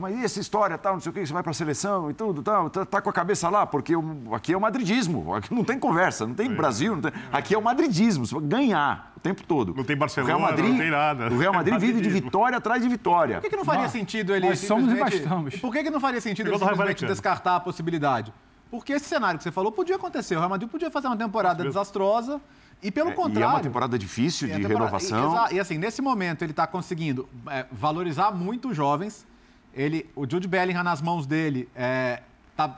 Mas 0.00 0.16
e 0.16 0.24
essa 0.24 0.40
história, 0.40 0.78
tal, 0.78 0.94
não 0.94 1.00
sei 1.00 1.10
o 1.10 1.12
que, 1.12 1.26
você 1.26 1.32
vai 1.32 1.42
para 1.42 1.50
a 1.50 1.54
seleção 1.54 2.10
e 2.10 2.14
tudo, 2.14 2.42
tal, 2.42 2.70
tá, 2.70 2.86
tá, 2.86 3.02
com 3.02 3.10
a 3.10 3.12
cabeça 3.12 3.50
lá, 3.50 3.66
porque 3.66 3.92
aqui 4.32 4.54
é 4.54 4.56
o 4.56 4.60
madridismo, 4.60 5.34
aqui 5.34 5.52
não 5.52 5.64
tem 5.64 5.78
conversa, 5.78 6.26
não 6.26 6.34
tem 6.34 6.50
é. 6.50 6.54
Brasil, 6.54 6.94
não 6.94 7.02
tem, 7.02 7.12
aqui 7.30 7.54
é 7.54 7.58
o 7.58 7.62
madridismo, 7.62 8.24
você 8.24 8.34
vai 8.34 8.44
ganhar 8.44 9.12
o 9.16 9.20
tempo 9.20 9.42
todo. 9.42 9.74
Não 9.74 9.84
tem 9.84 9.96
Barcelona, 9.96 10.38
Madrid, 10.38 10.70
não 10.70 10.78
tem 10.78 10.90
nada. 10.90 11.28
O 11.28 11.38
Real 11.38 11.52
Madrid 11.52 11.76
vive 11.80 12.00
de 12.00 12.08
vitória 12.08 12.56
atrás 12.56 12.82
de 12.82 12.88
vitória. 12.88 13.36
Por 13.36 13.42
que, 13.42 13.50
que 13.50 13.56
não 13.56 13.64
faria 13.64 13.82
Mas, 13.82 13.92
sentido 13.92 14.34
ele 14.34 14.48
nós 14.48 14.60
somos 14.60 14.90
e 14.90 14.96
bastamos. 14.96 15.56
Por 15.56 15.72
que, 15.72 15.82
que 15.82 15.90
não 15.90 16.00
faria 16.00 16.20
sentido 16.20 16.48
ele 16.48 16.58
simplesmente 16.58 17.04
descartar 17.04 17.56
a 17.56 17.60
possibilidade? 17.60 18.32
Porque 18.70 18.92
esse 18.92 19.06
cenário 19.06 19.38
que 19.38 19.44
você 19.44 19.52
falou 19.52 19.70
podia 19.72 19.96
acontecer. 19.96 20.34
O 20.36 20.38
Real 20.38 20.50
Madrid 20.50 20.68
podia 20.68 20.90
fazer 20.90 21.06
uma 21.06 21.16
temporada 21.16 21.62
desastrosa 21.62 22.40
e, 22.82 22.90
pelo 22.90 23.10
É, 23.10 23.12
contrário... 23.12 23.40
E 23.40 23.42
é 23.42 23.46
uma 23.54 23.60
temporada 23.60 23.98
difícil 23.98 24.48
É, 24.48 24.56
de 24.56 24.62
temporada- 24.62 24.98
renovação. 24.98 25.46
E, 25.50 25.54
e, 25.54 25.60
assim, 25.60 25.78
nesse 25.78 26.02
momento 26.02 26.42
ele 26.42 26.52
está 26.52 26.66
conseguindo 26.66 27.28
é, 27.48 27.64
valorizar 27.70 28.30
muito 28.32 28.68
os 28.70 28.76
jovens. 28.76 29.26
Ele, 29.72 30.08
o 30.16 30.28
Jude 30.28 30.48
Bellingham 30.48 30.82
nas 30.82 31.00
mãos 31.00 31.26
dele, 31.26 31.68
é, 31.74 32.22
tá- 32.56 32.76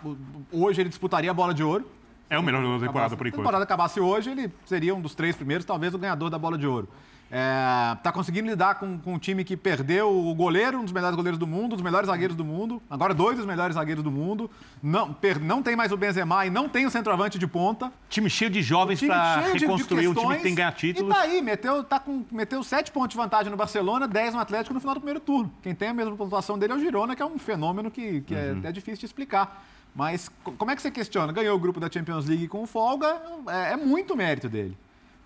hoje 0.53 0.81
ele 0.81 0.89
disputaria 0.89 1.31
a 1.31 1.35
bola 1.35 1.55
de 1.55 1.63
ouro. 1.63 1.89
É 2.31 2.39
o 2.39 2.43
melhor 2.43 2.61
jogador 2.61 2.81
da 2.81 2.87
temporada, 2.87 3.07
Acabasse- 3.07 3.17
por 3.17 3.25
Se 3.25 3.27
a 3.27 3.29
enquanto. 3.29 3.41
temporada 3.41 3.65
acabasse 3.65 4.01
hoje, 4.01 4.31
ele 4.31 4.53
seria 4.67 4.95
um 4.95 5.01
dos 5.01 5.15
três 5.15 5.35
primeiros, 5.35 5.65
talvez 5.65 5.95
o 5.95 5.99
ganhador 5.99 6.29
da 6.29 6.39
bola 6.39 6.59
de 6.59 6.67
ouro. 6.67 6.87
Está 7.31 8.11
conseguindo 8.11 8.49
lidar 8.49 8.77
com, 8.77 8.99
com 8.99 9.15
um 9.15 9.19
time 9.19 9.45
que 9.45 9.57
perdeu 9.57 10.11
o 10.11 10.35
goleiro, 10.35 10.79
um 10.79 10.85
dos 10.85 10.93
melhores 10.93 11.15
goleiros 11.15 11.39
do 11.39 11.47
mundo, 11.47 11.67
um 11.73 11.77
dos 11.77 11.83
melhores 11.83 12.07
zagueiros 12.07 12.35
do 12.35 12.45
mundo, 12.45 12.81
agora 12.89 13.13
dois 13.13 13.37
dos 13.37 13.45
melhores 13.45 13.75
zagueiros 13.75 14.03
do 14.03 14.11
mundo. 14.11 14.51
Não, 14.83 15.13
per- 15.13 15.39
não 15.39 15.63
tem 15.63 15.77
mais 15.77 15.93
o 15.93 15.97
Benzema 15.97 16.47
e 16.47 16.51
não 16.51 16.69
tem 16.69 16.87
o 16.87 16.91
centroavante 16.91 17.39
de 17.39 17.47
ponta. 17.47 17.93
Time 18.09 18.31
cheio 18.31 18.51
de 18.51 18.63
jovens 18.63 19.01
para 19.01 19.43
cheio 19.43 19.53
de- 19.53 19.59
de 19.59 19.65
reconstruir 19.67 20.09
um 20.09 20.15
time 20.15 20.37
que 20.37 20.43
tem 20.43 20.53
que 20.53 20.57
ganhar 20.57 20.73
títulos. 20.73 21.11
E 21.11 21.15
tá 21.15 21.21
aí, 21.23 21.43
meteu, 21.43 21.85
tá 21.85 22.01
com, 22.01 22.25
meteu 22.33 22.63
sete 22.63 22.91
pontos 22.91 23.11
de 23.11 23.17
vantagem 23.17 23.51
no 23.51 23.57
Barcelona, 23.57 24.09
10 24.09 24.33
no 24.35 24.41
Atlético 24.41 24.73
no 24.73 24.81
final 24.81 24.95
do 24.95 25.01
primeiro 25.01 25.21
turno. 25.21 25.53
Quem 25.63 25.75
tem 25.75 25.89
a 25.89 25.95
mesma 25.95 26.17
pontuação 26.17 26.59
dele 26.59 26.73
é 26.73 26.77
o 26.77 26.81
Girona, 26.81 27.15
que 27.15 27.21
é 27.23 27.27
um 27.27 27.39
fenômeno 27.39 27.91
que, 27.91 28.23
que 28.23 28.35
é, 28.35 28.57
é 28.65 28.73
difícil 28.73 29.01
de 29.01 29.07
explicar. 29.07 29.65
Mas 29.95 30.31
co- 30.43 30.53
como 30.53 30.71
é 30.71 30.77
que 30.77 30.81
você 30.83 30.91
questiona? 30.91 31.33
Ganhou 31.33 31.55
o 31.57 31.59
grupo 31.59 31.79
da 31.79 31.91
Champions 31.91 32.27
League 32.27 32.49
com 32.49 32.67
folga, 32.67 33.21
é, 33.49 33.73
é 33.73 33.77
muito 33.77 34.17
mérito 34.17 34.49
dele. 34.49 34.77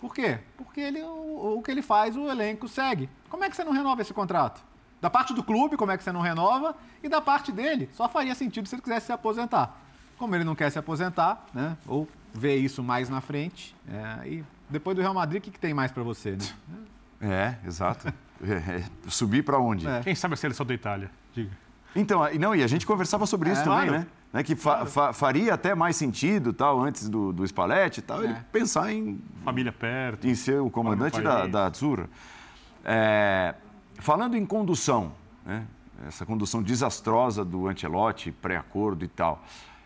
Por 0.02 0.12
quê? 0.12 0.40
Porque 0.58 0.80
ele, 0.80 1.00
o, 1.02 1.58
o 1.58 1.62
que 1.62 1.70
ele 1.70 1.80
faz, 1.80 2.16
o 2.16 2.28
elenco 2.28 2.66
segue. 2.68 3.08
Como 3.30 3.44
é 3.44 3.48
que 3.48 3.54
você 3.56 3.62
não 3.62 3.72
renova 3.72 4.02
esse 4.02 4.12
contrato? 4.12 4.60
Da 5.00 5.08
parte 5.08 5.32
do 5.32 5.42
clube, 5.44 5.76
como 5.76 5.92
é 5.92 5.96
que 5.96 6.02
você 6.02 6.10
não 6.12 6.20
renova? 6.20 6.74
E 7.02 7.08
da 7.08 7.20
parte 7.20 7.50
dele, 7.52 7.88
só 7.92 8.08
faria 8.08 8.34
sentido 8.34 8.68
se 8.68 8.74
ele 8.74 8.82
quisesse 8.82 9.06
se 9.06 9.12
aposentar. 9.12 9.80
Como 10.18 10.34
ele 10.34 10.42
não 10.44 10.54
quer 10.56 10.70
se 10.70 10.78
aposentar, 10.78 11.46
né? 11.54 11.76
Ou 11.86 12.08
ver 12.34 12.56
isso 12.56 12.82
mais 12.82 13.08
na 13.08 13.20
frente. 13.20 13.74
é, 13.88 14.28
e 14.28 14.44
depois 14.68 14.96
do 14.96 15.02
Real 15.02 15.14
Madrid, 15.14 15.40
o 15.40 15.44
que, 15.44 15.50
que 15.52 15.58
tem 15.58 15.72
mais 15.72 15.92
para 15.92 16.02
você, 16.02 16.32
né? 16.32 16.44
É, 17.24 17.54
exato. 17.64 18.12
É, 18.42 18.52
é, 18.78 18.84
subir 19.08 19.44
para 19.44 19.56
onde? 19.56 19.86
É. 19.86 20.00
Quem 20.00 20.12
sabe 20.12 20.34
a 20.34 20.36
seleção 20.36 20.66
da 20.66 20.74
Itália? 20.74 21.08
Diga. 21.32 21.52
Então, 21.94 22.28
e 22.28 22.36
não, 22.36 22.52
e 22.52 22.64
a 22.64 22.66
gente 22.66 22.84
conversava 22.84 23.24
sobre 23.26 23.52
isso 23.52 23.60
É, 23.60 23.64
também, 23.64 23.86
claro. 23.86 24.00
né? 24.00 24.06
Né, 24.32 24.42
Que 24.42 24.56
fa- 24.56 24.86
fa- 24.86 25.12
faria 25.12 25.52
até 25.54 25.74
mais 25.74 25.94
sentido, 25.96 26.52
tal, 26.52 26.80
antes 26.80 27.08
do, 27.08 27.32
do 27.32 27.44
Spalletti 27.46 28.00
e 28.00 28.02
tal, 28.02 28.24
ele 28.24 28.32
É. 28.32 28.44
pensar 28.50 28.90
em, 28.92 29.20
Família 29.44 29.72
perto. 29.72 30.26
em 30.26 30.34
ser 30.34 30.60
o 30.60 30.70
comandante 30.70 31.20
da, 31.20 31.46
da 31.46 31.66
Azzurra. 31.66 32.08
É, 32.84 33.54
falando 33.98 34.36
em 34.36 34.44
condução, 34.46 35.12
né? 35.44 35.64
essa 36.08 36.24
condução 36.26 36.62
desastrosa 36.62 37.44
do 37.44 37.68
Ancelotti, 37.68 38.32
pré-acordo 38.32 39.04
e 39.04 39.08
tal, 39.08 39.44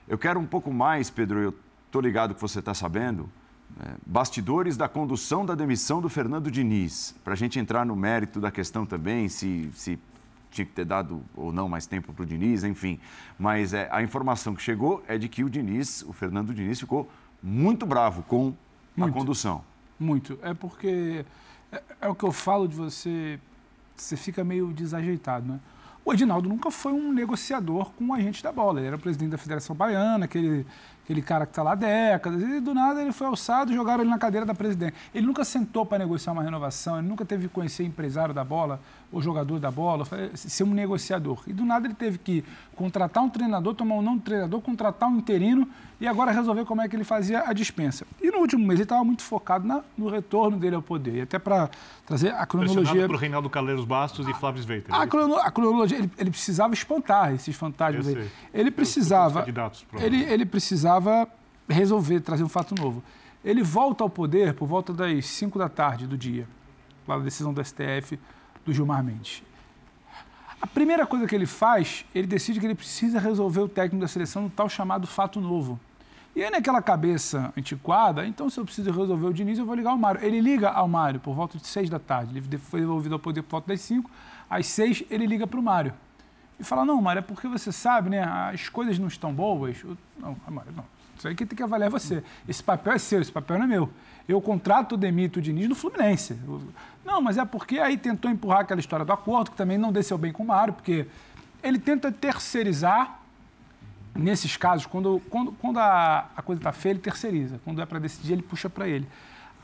eu 0.08 0.16
quero 0.16 0.38
um 0.40 0.46
pouco 0.46 0.72
mais, 0.72 1.10
Pedro, 1.10 1.40
eu 1.40 1.54
estou 1.86 2.00
ligado 2.00 2.34
que 2.34 2.40
você 2.40 2.60
está 2.60 2.72
sabendo, 2.72 3.28
é, 3.80 3.94
bastidores 4.06 4.76
da 4.76 4.88
condução 4.88 5.44
da 5.44 5.54
demissão 5.54 6.00
do 6.00 6.08
Fernando 6.08 6.50
Diniz, 6.50 7.14
para 7.24 7.32
a 7.34 7.36
gente 7.36 7.58
entrar 7.58 7.84
no 7.84 7.94
mérito 7.96 8.40
da 8.40 8.50
questão 8.50 8.86
também, 8.86 9.28
se, 9.28 9.68
se 9.74 9.98
tinha 10.56 10.66
que 10.66 10.72
ter 10.72 10.84
dado 10.84 11.22
ou 11.34 11.52
não 11.52 11.68
mais 11.68 11.86
tempo 11.86 12.12
para 12.12 12.22
o 12.22 12.26
Diniz, 12.26 12.64
enfim. 12.64 12.98
Mas 13.38 13.72
é, 13.72 13.88
a 13.90 14.02
informação 14.02 14.54
que 14.54 14.62
chegou 14.62 15.02
é 15.06 15.18
de 15.18 15.28
que 15.28 15.44
o 15.44 15.50
Diniz, 15.50 16.02
o 16.02 16.12
Fernando 16.12 16.52
Diniz, 16.54 16.80
ficou 16.80 17.08
muito 17.42 17.86
bravo 17.86 18.22
com 18.22 18.54
a 18.96 19.00
Muito. 19.00 19.14
condução. 19.14 19.62
Muito. 19.98 20.38
É 20.42 20.54
porque 20.54 21.24
é, 21.70 21.82
é 22.02 22.08
o 22.08 22.14
que 22.14 22.24
eu 22.24 22.32
falo 22.32 22.66
de 22.66 22.74
você, 22.74 23.38
você 23.94 24.16
fica 24.16 24.42
meio 24.42 24.72
desajeitado, 24.72 25.46
né? 25.46 25.60
O 26.06 26.12
Edinaldo 26.12 26.48
nunca 26.48 26.70
foi 26.70 26.92
um 26.92 27.12
negociador 27.12 27.90
com 27.90 28.06
o 28.06 28.14
agente 28.14 28.40
da 28.40 28.52
bola. 28.52 28.78
Ele 28.78 28.86
era 28.86 28.96
o 28.96 28.98
presidente 28.98 29.30
da 29.30 29.38
Federação 29.38 29.74
Baiana, 29.74 30.26
aquele, 30.26 30.64
aquele 31.02 31.20
cara 31.20 31.44
que 31.44 31.50
está 31.50 31.64
lá 31.64 31.72
há 31.72 31.74
décadas, 31.74 32.40
e 32.40 32.60
do 32.60 32.72
nada 32.72 33.02
ele 33.02 33.10
foi 33.10 33.26
alçado 33.26 33.72
e 33.72 33.74
jogaram 33.74 34.04
ele 34.04 34.10
na 34.10 34.18
cadeira 34.18 34.46
da 34.46 34.54
presidente. 34.54 34.94
Ele 35.12 35.26
nunca 35.26 35.44
sentou 35.44 35.84
para 35.84 35.98
negociar 35.98 36.32
uma 36.32 36.44
renovação, 36.44 37.00
ele 37.00 37.08
nunca 37.08 37.24
teve 37.24 37.48
que 37.48 37.54
conhecer 37.54 37.82
empresário 37.82 38.32
da 38.32 38.44
bola, 38.44 38.80
ou 39.12 39.22
jogador 39.22 39.58
da 39.60 39.70
bola, 39.70 40.04
ser 40.34 40.64
um 40.64 40.74
negociador. 40.74 41.40
E 41.46 41.52
do 41.52 41.64
nada 41.64 41.86
ele 41.86 41.94
teve 41.94 42.18
que 42.18 42.44
contratar 42.74 43.22
um 43.22 43.28
treinador, 43.28 43.74
tomar 43.74 43.94
um 43.94 44.02
não 44.02 44.16
do 44.16 44.22
treinador, 44.22 44.60
contratar 44.60 45.08
um 45.08 45.16
interino 45.18 45.66
e 46.00 46.06
agora 46.06 46.32
resolver 46.32 46.64
como 46.64 46.82
é 46.82 46.88
que 46.88 46.96
ele 46.96 47.04
fazia 47.04 47.44
a 47.48 47.52
dispensa. 47.52 48.04
E 48.20 48.30
no 48.30 48.38
último 48.38 48.66
mês 48.66 48.78
ele 48.80 48.82
estava 48.84 49.02
muito 49.04 49.22
focado 49.22 49.66
na- 49.66 49.82
no 49.96 50.08
retorno 50.08 50.58
dele 50.58 50.74
ao 50.76 50.82
poder. 50.82 51.14
E 51.14 51.20
até 51.22 51.38
para 51.38 51.70
trazer 52.04 52.34
a 52.34 52.44
cronologia. 52.44 52.82
Pressionado 52.82 53.08
por 53.12 53.16
Reinaldo 53.20 53.48
Calheiros 53.48 53.84
Bastos 53.84 54.26
e 54.28 54.34
Flávio 54.34 54.60
Sveiter. 54.62 54.94
A, 54.94 55.06
crono- 55.06 55.36
a 55.36 55.50
cronologia, 55.50 55.98
ele, 55.98 56.10
ele 56.18 56.30
precisava 56.30 56.74
espantar 56.74 57.32
esses 57.32 57.54
fantasmas 57.56 58.06
aí. 58.08 58.14
Ele 58.52 58.70
precisava. 58.70 59.40
Ele, 60.04 60.22
ele 60.24 60.44
precisava 60.44 61.28
resolver, 61.68 62.20
trazer 62.20 62.42
um 62.44 62.48
fato 62.48 62.74
novo. 62.80 63.02
Ele 63.44 63.62
volta 63.62 64.02
ao 64.02 64.10
poder 64.10 64.52
por 64.54 64.66
volta 64.66 64.92
das 64.92 65.24
5 65.26 65.58
da 65.58 65.68
tarde 65.68 66.06
do 66.06 66.18
dia, 66.18 66.46
lá 67.06 67.16
da 67.16 67.22
decisão 67.24 67.54
do 67.54 67.64
STF 67.64 68.18
do 68.66 68.72
Gilmar 68.72 69.02
Mendes. 69.02 69.42
A 70.60 70.66
primeira 70.66 71.06
coisa 71.06 71.26
que 71.26 71.34
ele 71.34 71.46
faz, 71.46 72.04
ele 72.14 72.26
decide 72.26 72.58
que 72.58 72.66
ele 72.66 72.74
precisa 72.74 73.20
resolver 73.20 73.60
o 73.60 73.68
técnico 73.68 74.00
da 74.00 74.08
seleção 74.08 74.42
no 74.42 74.50
tal 74.50 74.68
chamado 74.68 75.06
fato 75.06 75.40
novo. 75.40 75.78
E 76.34 76.42
aí, 76.42 76.50
naquela 76.50 76.82
cabeça 76.82 77.52
antiquada, 77.56 78.26
então 78.26 78.50
se 78.50 78.60
eu 78.60 78.64
preciso 78.64 78.90
resolver 78.90 79.26
o 79.26 79.32
Diniz, 79.32 79.58
eu 79.58 79.64
vou 79.64 79.74
ligar 79.74 79.90
ao 79.90 79.96
Mário. 79.96 80.22
Ele 80.22 80.40
liga 80.40 80.68
ao 80.68 80.86
Mário 80.86 81.18
por 81.18 81.34
volta 81.34 81.56
de 81.56 81.66
6 81.66 81.88
da 81.88 81.98
tarde. 81.98 82.36
Ele 82.36 82.58
foi 82.58 82.80
devolvido 82.80 83.14
ao 83.14 83.18
poder 83.18 83.42
por 83.42 83.52
volta 83.52 83.68
das 83.68 83.80
5. 83.80 84.10
Às 84.50 84.66
6, 84.66 85.04
ele 85.08 85.26
liga 85.26 85.46
para 85.46 85.58
o 85.58 85.62
Mário. 85.62 85.94
E 86.58 86.64
fala, 86.64 86.84
não, 86.84 87.00
Mário, 87.00 87.20
é 87.20 87.22
porque 87.22 87.48
você 87.48 87.72
sabe, 87.72 88.10
né? 88.10 88.22
As 88.22 88.68
coisas 88.68 88.98
não 88.98 89.08
estão 89.08 89.32
boas. 89.32 89.82
Eu, 89.82 89.96
não, 90.18 90.36
Mário, 90.48 90.72
não. 90.76 90.84
Isso 91.16 91.26
aí 91.28 91.34
quem 91.34 91.46
tem 91.46 91.56
que 91.56 91.62
avaliar 91.62 91.88
é 91.88 91.90
você. 91.90 92.22
Esse 92.48 92.62
papel 92.62 92.92
é 92.92 92.98
seu, 92.98 93.20
esse 93.20 93.32
papel 93.32 93.58
não 93.58 93.64
é 93.64 93.68
meu. 93.68 93.90
Eu 94.28 94.40
contrato 94.40 94.96
demito 94.96 95.38
o 95.38 95.42
Diniz 95.42 95.68
no 95.68 95.74
Fluminense. 95.74 96.36
Não, 97.04 97.20
mas 97.22 97.38
é 97.38 97.44
porque 97.44 97.78
aí 97.78 97.96
tentou 97.96 98.30
empurrar 98.30 98.60
aquela 98.60 98.80
história 98.80 99.04
do 99.04 99.12
acordo, 99.12 99.50
que 99.52 99.56
também 99.56 99.78
não 99.78 99.92
desceu 99.92 100.18
bem 100.18 100.32
com 100.32 100.42
o 100.42 100.46
Mário, 100.46 100.74
porque 100.74 101.06
ele 101.62 101.78
tenta 101.78 102.10
terceirizar 102.12 103.20
nesses 104.14 104.56
casos, 104.56 104.86
quando, 104.86 105.20
quando, 105.30 105.52
quando 105.52 105.78
a, 105.78 106.26
a 106.36 106.42
coisa 106.42 106.58
está 106.60 106.72
feia, 106.72 106.92
ele 106.92 107.00
terceiriza. 107.00 107.60
Quando 107.64 107.80
é 107.82 107.86
para 107.86 107.98
decidir, 107.98 108.32
ele 108.32 108.42
puxa 108.42 108.68
para 108.68 108.88
ele. 108.88 109.06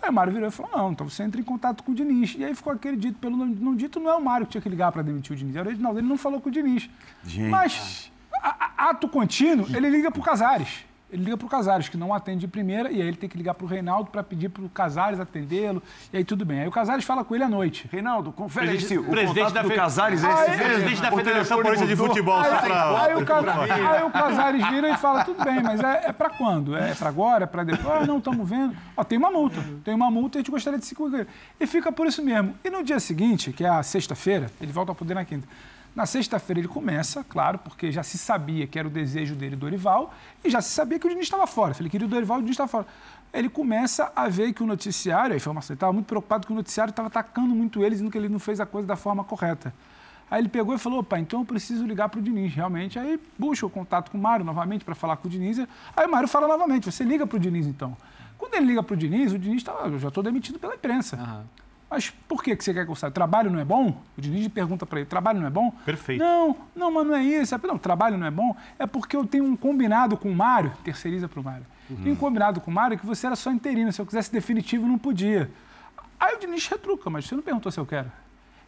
Aí 0.01 0.11
o 0.11 0.13
Mário 0.13 0.33
virou 0.33 0.49
e 0.49 0.51
falou: 0.53 0.71
não, 0.77 0.93
então 0.93 1.09
você 1.09 1.23
entra 1.23 1.41
em 1.41 1.45
contato 1.45 1.83
com 1.83 1.93
o 1.93 1.95
Diniz. 1.95 2.35
E 2.37 2.45
aí 2.45 2.55
ficou 2.55 2.73
aquele 2.73 2.97
dito 2.97 3.19
pelo 3.19 3.37
não, 3.37 3.47
não 3.47 3.75
dito, 3.77 3.99
não 4.01 4.11
é 4.11 4.15
o 4.15 4.23
Mário 4.25 4.47
que 4.47 4.53
tinha 4.53 4.63
que 4.63 4.69
ligar 4.69 4.91
para 4.93 5.03
demitir 5.03 5.33
o 5.33 5.37
Diniz, 5.37 5.55
era 5.57 5.69
o 5.69 5.73
Edinaldo. 5.73 5.99
Ele 5.99 6.09
não 6.09 6.19
falou 6.19 6.41
com 6.41 6.49
o 6.49 6.53
Diniz. 6.53 6.89
Gente. 7.25 7.49
Mas, 7.51 8.11
a- 8.43 8.57
a- 8.85 8.91
ato 8.91 9.09
contínuo, 9.09 9.67
ele 9.75 9.89
liga 9.89 10.11
para 10.11 10.21
o 10.21 10.23
Casares. 10.25 10.85
Ele 11.13 11.25
liga 11.25 11.37
para 11.37 11.47
o 11.47 11.49
Casares, 11.51 11.91
que 11.91 11.97
não 11.99 12.15
atende 12.15 12.41
de 12.41 12.49
primeira, 12.49 12.91
e 12.91 13.03
aí 13.03 13.07
ele 13.07 13.19
tem 13.19 13.29
que 13.29 13.37
ligar 13.37 13.53
para 13.53 13.67
o 13.67 13.69
Reinaldo 13.69 14.11
para 14.11 14.23
pedir 14.23 14.49
para 14.49 14.63
o 14.65 14.69
Casares 14.71 15.21
atendê-lo. 15.21 15.83
E 16.11 16.17
aí 16.17 16.25
tudo 16.25 16.43
bem. 16.45 16.61
Aí 16.61 16.67
o 16.67 16.71
Casares 16.71 17.05
fala 17.05 17.23
com 17.23 17.35
ele 17.35 17.45
à 17.45 17.49
noite. 17.51 17.87
Reinaldo, 17.93 18.33
confere 18.33 18.71
aí 18.71 18.77
Presidente- 18.77 19.03
se 19.05 19.07
o 19.07 19.11
presidente 19.11 19.53
da 19.53 19.61
do 19.63 19.69
fe- 19.69 19.75
Casares 19.75 20.25
é 20.25 20.27
Ah, 20.27 20.47
esse 20.47 20.51
é? 20.63 20.65
Presidente 20.65 21.03
da 21.03 21.13
O 21.13 21.17
Federação 21.17 21.63
Paulista 21.63 21.87
de. 21.87 21.97
Futebol, 21.97 22.41
Aí, 22.41 22.51
só 22.51 22.57
pra... 22.57 23.05
aí 23.05 23.15
o, 23.15 23.25
Ca- 23.27 23.95
aí 23.95 24.03
o 24.05 24.11
Casares 24.11 24.67
vira 24.69 24.89
e 24.89 24.97
fala, 24.97 25.23
tudo 25.25 25.45
bem, 25.45 25.63
mas 25.63 25.81
é, 25.83 26.07
é 26.07 26.13
para 26.13 26.31
quando? 26.31 26.75
É 26.75 26.95
para 26.95 27.09
agora? 27.11 27.45
É 27.45 27.47
para 27.47 27.63
depois? 27.65 28.03
Ah, 28.03 28.07
não, 28.07 28.17
estamos 28.17 28.49
vendo. 28.49 28.75
Ó, 28.97 29.05
tem 29.05 29.19
uma 29.19 29.31
multa. 29.31 29.63
Tem 29.85 29.95
uma 29.95 30.11
multa 30.11 30.39
e 30.39 30.41
a 30.41 30.41
gente 30.41 30.51
gostaria 30.51 30.79
de 30.79 30.87
se. 30.87 30.97
E 31.61 31.67
fica 31.67 31.93
por 31.93 32.07
isso 32.07 32.23
mesmo. 32.23 32.55
E 32.65 32.71
no 32.71 32.83
dia 32.83 32.99
seguinte, 32.99 33.53
que 33.53 33.65
é 33.65 33.69
a 33.69 33.83
sexta-feira, 33.83 34.51
ele 34.61 34.73
volta 34.73 34.93
ao 34.93 34.95
poder 34.95 35.13
na 35.15 35.25
quinta. 35.27 35.47
Na 35.95 36.07
sexta-feira 36.07 36.61
ele 36.61 36.69
começa, 36.69 37.23
claro, 37.23 37.59
porque 37.59 37.93
já 37.93 38.03
se 38.03 38.17
sabia 38.17 38.67
que 38.67 38.79
era 38.79 38.89
o 38.89 38.91
desejo 38.91 39.35
dele, 39.35 39.55
Dorival, 39.55 40.15
e 40.43 40.49
já 40.49 40.63
se 40.63 40.71
sabia 40.71 40.99
que 40.99 41.07
o 41.07 41.11
Diniz 41.11 41.25
estava 41.25 41.47
fora. 41.47 41.75
Ele 41.79 41.91
queria 41.91 42.07
o 42.07 42.11
Dorival, 42.11 42.39
o 42.39 42.41
Diniz 42.41 42.55
estava 42.55 42.69
fora. 42.69 42.87
Ele 43.33 43.49
começa 43.49 44.11
a 44.17 44.27
ver 44.29 44.55
que 44.55 44.63
o 44.63 44.67
noticiário, 44.67 45.35
a 45.35 45.37
informação, 45.37 45.75
ele 45.75 45.77
estava 45.77 45.93
muito 45.93 46.07
preocupado 46.07 46.47
que 46.47 46.53
o 46.53 46.57
noticiário 46.57 46.91
estava 46.91 47.09
atacando 47.09 47.55
muito 47.55 47.83
ele, 47.83 47.91
dizendo 47.91 48.11
que 48.11 48.17
ele 48.17 48.29
não 48.29 48.39
fez 48.39 48.59
a 48.59 48.65
coisa 48.67 48.89
da 48.89 48.97
forma 48.97 49.23
correta. 49.23 49.73
Aí 50.31 50.41
ele 50.41 50.49
pegou 50.49 50.75
e 50.75 50.79
falou, 50.79 51.01
opa, 51.01 51.19
então 51.19 51.41
eu 51.41 51.45
preciso 51.45 51.85
ligar 51.85 52.09
para 52.09 52.19
o 52.19 52.23
Diniz, 52.23 52.55
realmente. 52.55 52.99
Aí 52.99 53.21
busca 53.39 53.67
o 53.67 53.71
contato 53.71 54.11
com 54.11 54.17
o 54.17 54.21
Mário 54.21 54.47
novamente 54.47 54.83
para 54.83 54.95
falar 54.95 55.19
com 55.19 55.29
o 55.29 55.31
Diniz. 55.31 55.59
Aí 55.95 56.07
o 56.07 56.11
Mário 56.11 56.27
fala 56.27 56.49
novamente, 56.49 56.91
você 56.91 57.05
liga 57.05 57.27
para 57.27 57.37
o 57.37 57.39
Diniz 57.39 57.67
então. 57.67 57.95
Quando 58.39 58.55
ele 58.55 58.65
liga 58.65 58.83
para 58.83 58.95
o 58.95 58.97
Diniz, 58.97 59.33
o 59.33 59.39
Diniz 59.39 59.63
eu 59.85 59.99
já 59.99 60.09
estou 60.09 60.23
demitido 60.23 60.59
pela 60.59 60.75
imprensa. 60.75 61.45
Mas 61.93 62.09
por 62.27 62.43
que, 62.43 62.57
que 62.57 62.65
você 62.65 62.73
quer 62.73 62.87
que 62.87 62.91
eu 62.91 62.95
saia? 62.95 63.11
Trabalho 63.11 63.51
não 63.51 63.59
é 63.59 63.65
bom? 63.67 64.01
O 64.17 64.21
Diniz 64.21 64.49
pergunta 64.49 64.87
para 64.87 65.01
ele, 65.01 65.07
trabalho 65.09 65.41
não 65.41 65.47
é 65.47 65.51
bom? 65.51 65.71
Perfeito. 65.85 66.21
Não, 66.21 66.57
não, 66.75 66.91
mas 66.91 67.07
não 67.07 67.15
é 67.15 67.23
isso. 67.23 67.55
É, 67.55 67.59
não, 67.65 67.77
trabalho 67.77 68.17
não 68.17 68.27
é 68.27 68.31
bom. 68.31 68.57
É 68.79 68.87
porque 68.87 69.15
eu 69.15 69.27
tenho 69.27 69.45
um 69.45 69.55
combinado 69.55 70.17
com 70.17 70.31
o 70.31 70.35
Mário, 70.35 70.73
terceiriza 70.83 71.29
para 71.29 71.39
o 71.39 71.45
Mário. 71.45 71.67
Tem 72.03 72.11
um 72.11 72.17
combinado 72.17 72.59
com 72.63 72.71
o 72.71 72.75
Mário 72.75 72.99
que 72.99 73.05
você 73.05 73.27
era 73.27 73.37
só 73.37 73.51
interino, 73.53 73.93
se 73.93 74.01
eu 74.01 74.07
quisesse 74.07 74.33
definitivo 74.33 74.89
não 74.89 74.97
podia. 74.97 75.51
Aí 76.19 76.35
o 76.37 76.39
Diniz 76.39 76.67
retruca, 76.67 77.11
mas 77.11 77.27
você 77.27 77.35
não 77.35 77.43
perguntou 77.43 77.71
se 77.71 77.79
eu 77.79 77.85
quero. 77.85 78.11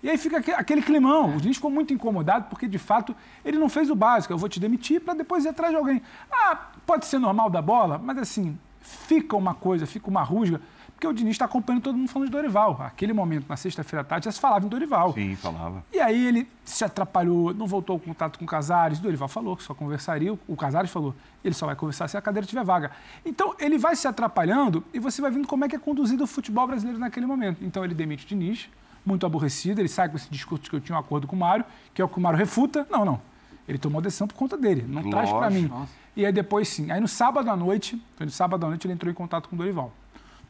E 0.02 0.10
aí 0.10 0.18
fica 0.18 0.36
aque- 0.40 0.52
aquele 0.52 0.82
climão. 0.82 1.34
O 1.36 1.40
Diniz 1.40 1.56
ficou 1.56 1.70
muito 1.70 1.94
incomodado 1.94 2.44
porque, 2.50 2.68
de 2.68 2.76
fato, 2.78 3.16
ele 3.42 3.56
não 3.58 3.70
fez 3.70 3.88
o 3.88 3.94
básico. 3.94 4.34
Eu 4.34 4.36
vou 4.36 4.50
te 4.50 4.60
demitir 4.60 5.00
para 5.00 5.14
depois 5.14 5.46
ir 5.46 5.48
atrás 5.48 5.70
de 5.72 5.78
alguém. 5.78 6.02
Ah, 6.30 6.58
pode 6.84 7.06
ser 7.06 7.18
normal 7.18 7.48
da 7.48 7.62
bola, 7.62 7.96
mas 7.96 8.18
assim, 8.18 8.58
fica 8.82 9.34
uma 9.34 9.54
coisa, 9.54 9.86
fica 9.86 10.10
uma 10.10 10.22
rusga. 10.22 10.60
Porque 11.04 11.06
o 11.06 11.12
Diniz 11.12 11.32
está 11.32 11.44
acompanhando 11.44 11.82
todo 11.82 11.98
mundo 11.98 12.08
falando 12.08 12.28
de 12.28 12.32
Dorival. 12.32 12.80
Aquele 12.80 13.12
momento, 13.12 13.44
na 13.46 13.58
sexta-feira 13.58 14.00
à 14.00 14.04
tarde, 14.04 14.24
já 14.24 14.32
se 14.32 14.40
falava 14.40 14.64
em 14.64 14.68
Dorival. 14.68 15.12
Sim, 15.12 15.36
falava. 15.36 15.84
E 15.92 16.00
aí 16.00 16.26
ele 16.26 16.48
se 16.64 16.82
atrapalhou, 16.82 17.52
não 17.52 17.66
voltou 17.66 17.94
ao 17.94 18.00
contato 18.00 18.38
com 18.38 18.46
o 18.46 18.48
Casares. 18.48 18.98
Dorival 18.98 19.28
falou 19.28 19.54
que 19.54 19.62
só 19.62 19.74
conversaria. 19.74 20.32
O 20.32 20.56
Casares 20.56 20.90
falou, 20.90 21.14
ele 21.44 21.54
só 21.54 21.66
vai 21.66 21.76
conversar 21.76 22.08
se 22.08 22.16
a 22.16 22.22
cadeira 22.22 22.46
tiver 22.46 22.64
vaga. 22.64 22.90
Então, 23.22 23.54
ele 23.58 23.76
vai 23.76 23.94
se 23.96 24.08
atrapalhando 24.08 24.82
e 24.94 24.98
você 24.98 25.20
vai 25.20 25.30
vendo 25.30 25.46
como 25.46 25.62
é 25.66 25.68
que 25.68 25.76
é 25.76 25.78
conduzido 25.78 26.24
o 26.24 26.26
futebol 26.26 26.66
brasileiro 26.66 26.98
naquele 26.98 27.26
momento. 27.26 27.62
Então, 27.62 27.84
ele 27.84 27.94
demite 27.94 28.24
o 28.24 28.28
Diniz, 28.28 28.70
muito 29.04 29.26
aborrecido, 29.26 29.82
ele 29.82 29.88
sai 29.88 30.08
com 30.08 30.16
esse 30.16 30.30
discurso 30.30 30.64
de 30.64 30.70
que 30.70 30.76
eu 30.76 30.80
tinha 30.80 30.96
um 30.96 31.00
acordo 31.00 31.26
com 31.26 31.36
o 31.36 31.38
Mário, 31.38 31.66
que 31.92 32.00
é 32.00 32.04
o 32.04 32.08
que 32.08 32.16
o 32.16 32.20
Mário 32.20 32.38
refuta. 32.38 32.86
Não, 32.90 33.04
não. 33.04 33.20
Ele 33.68 33.76
tomou 33.76 33.98
a 33.98 34.02
decisão 34.02 34.26
por 34.26 34.34
conta 34.34 34.56
dele, 34.56 34.86
não 34.88 35.10
traz 35.10 35.30
para 35.30 35.50
mim. 35.50 35.68
Nossa. 35.68 35.92
E 36.16 36.24
aí 36.24 36.32
depois 36.32 36.68
sim. 36.68 36.90
Aí 36.90 37.00
no 37.00 37.08
sábado 37.08 37.50
à 37.50 37.56
noite, 37.56 38.02
no 38.18 38.30
sábado 38.30 38.64
à 38.64 38.68
noite 38.68 38.86
ele 38.86 38.94
entrou 38.94 39.10
em 39.10 39.14
contato 39.14 39.50
com 39.50 39.54
o 39.56 39.58
Dorival. 39.58 39.92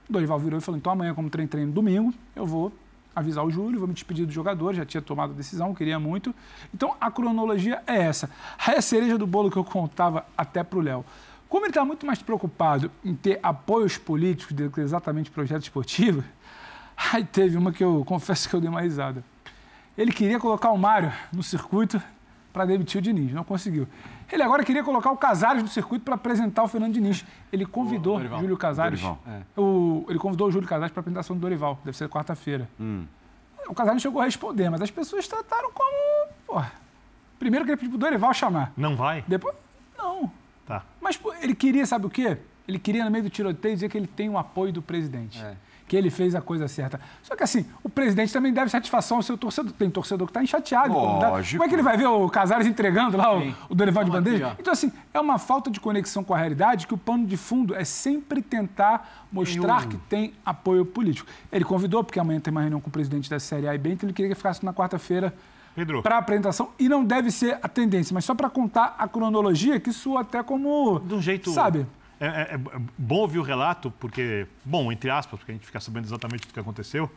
Dorival 0.09 0.39
virou 0.39 0.59
e 0.59 0.63
falou: 0.63 0.79
então 0.79 0.93
amanhã, 0.93 1.15
como 1.15 1.31
treino 1.31 1.49
treino 1.49 1.73
domingo, 1.73 2.13
eu 2.35 2.47
vou 2.47 2.73
avisar 3.15 3.45
o 3.45 3.51
Júlio, 3.51 3.79
vou 3.79 3.87
me 3.87 3.95
despedir 3.95 4.27
do 4.27 4.33
jogador, 4.33 4.75
já 4.75 4.85
tinha 4.85 5.01
tomado 5.01 5.33
a 5.33 5.37
decisão, 5.37 5.75
queria 5.75 5.99
muito. 5.99 6.35
Então 6.75 6.95
a 7.01 7.11
cronologia 7.11 7.83
é 7.87 7.97
essa. 7.97 8.29
Aí 8.67 8.77
a 8.77 8.83
cereja 8.83 9.17
do 9.17 9.27
bolo 9.27 9.51
que 9.51 9.57
eu 9.57 9.65
contava 9.65 10.27
até 10.37 10.63
para 10.65 10.79
o 10.79 10.83
Léo. 10.83 11.05
Como 11.49 11.65
ele 11.65 11.71
está 11.71 11.85
muito 11.85 12.05
mais 12.05 12.21
preocupado 12.21 12.91
em 13.05 13.15
ter 13.15 13.39
apoios 13.43 13.97
políticos 13.97 14.55
do 14.57 14.71
que 14.71 14.81
exatamente 14.81 15.31
projeto 15.31 15.63
esportivo, 15.63 16.25
aí 17.13 17.25
teve 17.25 17.57
uma 17.57 17.73
que 17.73 17.85
eu 17.85 18.05
confesso 18.05 18.49
que 18.49 18.57
eu 18.57 18.61
dei 18.61 18.69
uma 18.69 18.81
risada. 18.81 19.23
Ele 19.97 20.11
queria 20.11 20.41
colocar 20.41 20.71
o 20.71 20.79
Mário 20.79 21.13
no 21.33 21.43
circuito 21.43 22.03
para 22.53 22.65
demitir 22.65 23.01
o 23.01 23.03
Diniz, 23.03 23.33
não 23.33 23.43
conseguiu. 23.43 23.87
Ele 24.33 24.43
agora 24.43 24.65
queria 24.65 24.83
colocar 24.83 25.11
o 25.11 25.17
Casares 25.17 25.63
no 25.63 25.69
circuito 25.69 26.05
para 26.05 26.15
apresentar 26.15 26.63
o 26.63 26.69
Fernando 26.69 26.95
Diniz. 26.95 27.25
Ele 27.53 27.67
convidou 27.67 28.17
o 28.17 28.39
Júlio 28.39 28.57
Casares. 28.57 29.01
É. 29.03 29.61
O, 29.61 29.63
ele 30.09 30.19
convidou 30.19 30.49
o 30.49 30.51
Júlio 30.51 30.69
Casares 30.69 30.93
para 30.93 31.01
a 31.01 31.03
apresentação 31.03 31.37
do 31.37 31.41
Dorival. 31.41 31.79
Deve 31.85 31.97
ser 31.97 32.09
quarta-feira. 32.09 32.69
Hum. 32.81 33.05
O 33.69 33.75
Casares 33.75 34.03
chegou 34.03 34.21
a 34.21 34.25
responder, 34.25 34.71
mas 34.71 34.83
as 34.83 34.91
pessoas 34.91 35.27
trataram 35.27 35.71
como. 35.73 36.29
Porra. 36.47 36.73
Primeiro 37.39 37.65
que 37.65 37.71
ele 37.73 37.77
pediu 37.77 37.91
pro 37.91 37.99
Dorival 37.99 38.33
chamar. 38.33 38.73
Não 38.77 38.97
vai? 38.97 39.25
Depois. 39.27 39.55
Não. 39.97 40.31
Tá. 40.67 40.85
Mas 41.01 41.17
pô, 41.17 41.33
ele 41.35 41.55
queria, 41.55 41.85
sabe 41.87 42.07
o 42.07 42.11
quê? 42.11 42.39
Ele 42.67 42.79
queria, 42.79 43.05
no 43.05 43.11
meio 43.11 43.25
do 43.25 43.31
tiroteio, 43.31 43.75
dizer 43.75 43.89
que 43.89 43.99
ele 43.99 44.07
tem 44.07 44.29
o 44.31 44.39
apoio 44.39 44.73
do 44.73 44.81
presidente. 44.81 45.43
É 45.43 45.57
que 45.87 45.97
ele 45.97 46.11
fez 46.11 46.35
a 46.35 46.41
coisa 46.41 46.67
certa. 46.67 47.01
Só 47.23 47.37
que 47.37 47.43
assim, 47.43 47.67
o 47.83 47.89
presidente 47.89 48.33
também 48.33 48.53
deve 48.53 48.71
satisfação 48.71 49.19
ao 49.19 49.23
seu 49.23 49.37
torcedor. 49.37 49.73
Tem 49.73 49.91
torcedor 49.91 50.27
que 50.27 50.31
está 50.31 50.43
enxateado. 50.43 50.95
Lógico. 50.95 51.59
Como 51.59 51.65
é 51.65 51.69
que 51.69 51.75
ele 51.75 51.83
vai 51.83 51.97
ver 51.97 52.07
o 52.07 52.29
Casares 52.29 52.67
entregando 52.67 53.17
lá 53.17 53.37
o, 53.37 53.55
o 53.69 53.75
Dorival 53.75 54.05
de 54.05 54.11
Bandeira? 54.11 54.57
Então, 54.59 54.73
assim, 54.73 54.91
é 55.13 55.21
uma 55.21 55.39
falta 55.39 55.71
de 55.71 55.79
conexão 55.81 56.25
com 56.25 56.35
a 56.35 56.39
realidade 56.39 56.87
que 56.87 56.95
o 56.95 56.99
pano 56.99 57.27
de 57.27 57.37
fundo 57.37 57.75
é 57.75 57.85
sempre 57.85 58.41
tentar 58.41 59.27
mostrar 59.31 59.87
que 59.87 59.97
tem 59.97 60.33
apoio 60.45 60.87
político. 60.87 61.29
Ele 61.53 61.65
convidou, 61.65 62.03
porque 62.03 62.19
amanhã 62.19 62.41
tem 62.41 62.51
uma 62.51 62.61
reunião 62.61 62.81
com 62.81 62.89
o 62.89 62.93
presidente 62.93 63.29
da 63.29 63.39
Série 63.39 63.69
A 63.69 63.75
e 63.75 63.79
B, 63.79 63.91
então 63.93 64.07
ele 64.07 64.15
queria 64.15 64.31
que 64.31 64.35
ficasse 64.37 64.65
na 64.65 64.73
quarta-feira 64.73 65.35
para 66.03 66.17
a 66.17 66.19
apresentação. 66.19 66.71
E 66.79 66.89
não 66.89 67.05
deve 67.05 67.31
ser 67.31 67.59
a 67.63 67.69
tendência, 67.69 68.15
mas 68.15 68.25
só 68.25 68.35
para 68.35 68.49
contar 68.49 68.95
a 68.99 69.09
cronologia, 69.09 69.79
que 69.81 69.91
isso 69.91 70.17
até 70.17 70.43
como. 70.43 71.01
De 71.01 71.15
um 71.15 71.21
jeito. 71.21 71.51
Sabe? 71.51 71.87
É, 72.25 72.27
é, 72.27 72.55
é, 72.55 72.59
bom 72.97 73.17
ouvir 73.17 73.39
o 73.39 73.43
relato, 73.43 73.91
porque, 74.01 74.47
bom, 74.65 74.91
entre 74.91 75.11
aspas, 75.11 75.39
porque 75.39 75.53
a 75.53 75.55
gente 75.55 75.67
fica 75.67 75.79
sabendo 75.79 76.07
exatamente 76.07 76.45
o 76.45 76.53
que 76.53 76.59
aconteceu, 76.59 77.11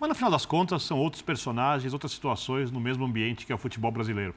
mas 0.00 0.08
no 0.08 0.14
final 0.14 0.30
das 0.30 0.44
contas 0.44 0.82
são 0.82 0.98
outros 0.98 1.22
personagens, 1.22 1.92
outras 1.92 2.10
situações 2.10 2.70
no 2.70 2.80
mesmo 2.80 3.04
ambiente 3.04 3.46
que 3.46 3.52
é 3.52 3.54
o 3.54 3.58
futebol 3.58 3.92
brasileiro. 3.92 4.34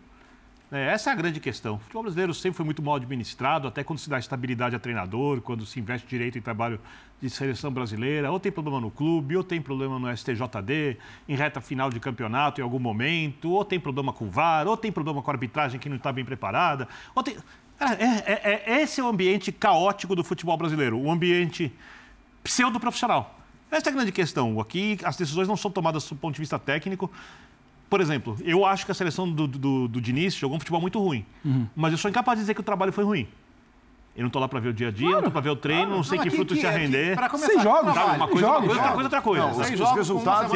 É, 0.72 0.88
essa 0.88 1.09
é 1.09 1.14
a 1.14 1.16
grande 1.16 1.39
questão. 1.39 1.76
O 1.76 1.80
futebol 1.80 2.03
brasileiro 2.03 2.34
sempre 2.34 2.57
foi 2.57 2.66
muito 2.66 2.82
mal 2.82 2.95
administrado, 2.95 3.68
até 3.68 3.84
quando 3.84 3.99
se 3.99 4.09
dá 4.09 4.20
estabilidade 4.20 4.76
a 4.76 4.80
treinador, 4.80 5.41
quando 5.41 5.66
se 5.66 5.80
investe 5.80 6.07
direito 6.07 6.38
em 6.38 6.41
trabalho 6.41 6.80
de 7.22 7.30
seleção 7.30 7.72
brasileira, 7.72 8.32
ou 8.32 8.39
tem 8.39 8.51
problema 8.51 8.80
no 8.80 8.91
clube, 8.91 9.38
ou 9.38 9.43
tem 9.43 9.61
problema 9.61 9.97
no 9.97 10.16
STJD, 10.16 10.97
em 11.28 11.36
reta 11.36 11.61
final 11.61 11.89
de 11.89 11.99
campeonato 11.99 12.59
em 12.59 12.64
algum 12.64 12.80
momento, 12.80 13.49
ou 13.51 13.64
tem 13.64 13.80
problema 13.80 14.11
com 14.11 14.26
o 14.26 14.30
VAR, 14.30 14.68
ou 14.68 14.76
tem 14.76 14.91
problema 14.91 15.22
com 15.22 15.32
a 15.32 15.34
arbitragem 15.34 15.80
que 15.80 15.89
não 15.89 15.97
está 15.97 16.11
bem 16.11 16.26
preparada, 16.26 16.88
ou 17.16 17.24
tem... 17.24 17.38
É, 18.00 18.34
é, 18.34 18.64
é, 18.66 18.82
esse 18.82 19.00
é 19.00 19.04
o 19.04 19.08
ambiente 19.08 19.52
caótico 19.52 20.16
do 20.16 20.24
futebol 20.24 20.58
brasileiro, 20.58 20.98
o 20.98 21.12
ambiente 21.12 21.72
pseudo-profissional. 22.44 23.40
Essa 23.70 23.90
é 23.90 23.92
a 23.92 23.96
grande 23.96 24.12
questão. 24.12 24.60
Aqui 24.60 24.98
as 25.04 25.16
decisões 25.16 25.48
não 25.48 25.58
são 25.58 25.72
tomadas 25.72 26.08
do 26.08 26.16
ponto 26.16 26.36
de 26.36 26.40
vista 26.40 26.60
técnico. 26.60 27.12
Por 27.90 28.02
exemplo, 28.02 28.38
eu 28.44 28.66
acho 28.66 28.86
que 28.86 28.92
a 28.92 28.96
seleção 28.96 29.32
do, 29.32 29.48
do, 29.48 29.88
do 29.88 30.02
Diniz 30.02 30.36
jogou 30.36 30.58
um 30.58 30.60
futebol 30.60 30.82
muito 30.82 31.00
ruim. 31.00 31.26
Uhum. 31.44 31.68
Mas 31.76 31.92
eu 31.92 31.98
sou 31.98 32.10
incapaz 32.10 32.38
de 32.38 32.44
dizer 32.44 32.54
que 32.54 32.62
o 32.62 32.64
trabalho 32.64 32.92
foi 32.92 33.04
ruim. 33.04 33.28
Eu 34.16 34.22
não 34.22 34.28
estou 34.28 34.40
lá 34.40 34.48
para 34.48 34.60
ver 34.60 34.70
o 34.70 34.74
dia 34.74 34.90
a 34.90 34.92
dia, 34.92 35.08
claro, 35.08 35.14
não 35.14 35.20
estou 35.20 35.32
para 35.32 35.42
ver 35.42 35.50
o 35.50 35.56
treino, 35.56 35.82
claro. 35.82 35.98
não 35.98 36.04
sei 36.04 36.18
não, 36.18 36.24
que 36.24 36.28
aqui, 36.28 36.38
fruto 36.38 36.56
se 36.56 36.68
render. 36.68 37.16
Para 37.16 37.30
começar, 37.30 37.52
Sem 37.52 37.62
jogos, 37.62 37.94
tá, 37.96 38.06
uma 38.06 38.28
coisa, 38.28 38.42
jogos, 38.42 38.70
outra 38.70 38.84
coisa, 38.84 39.04
outra 39.04 39.22
coisa. 39.22 39.44
Não, 39.44 39.52
os, 39.52 39.58
os, 39.58 39.92
resultados, 39.96 40.52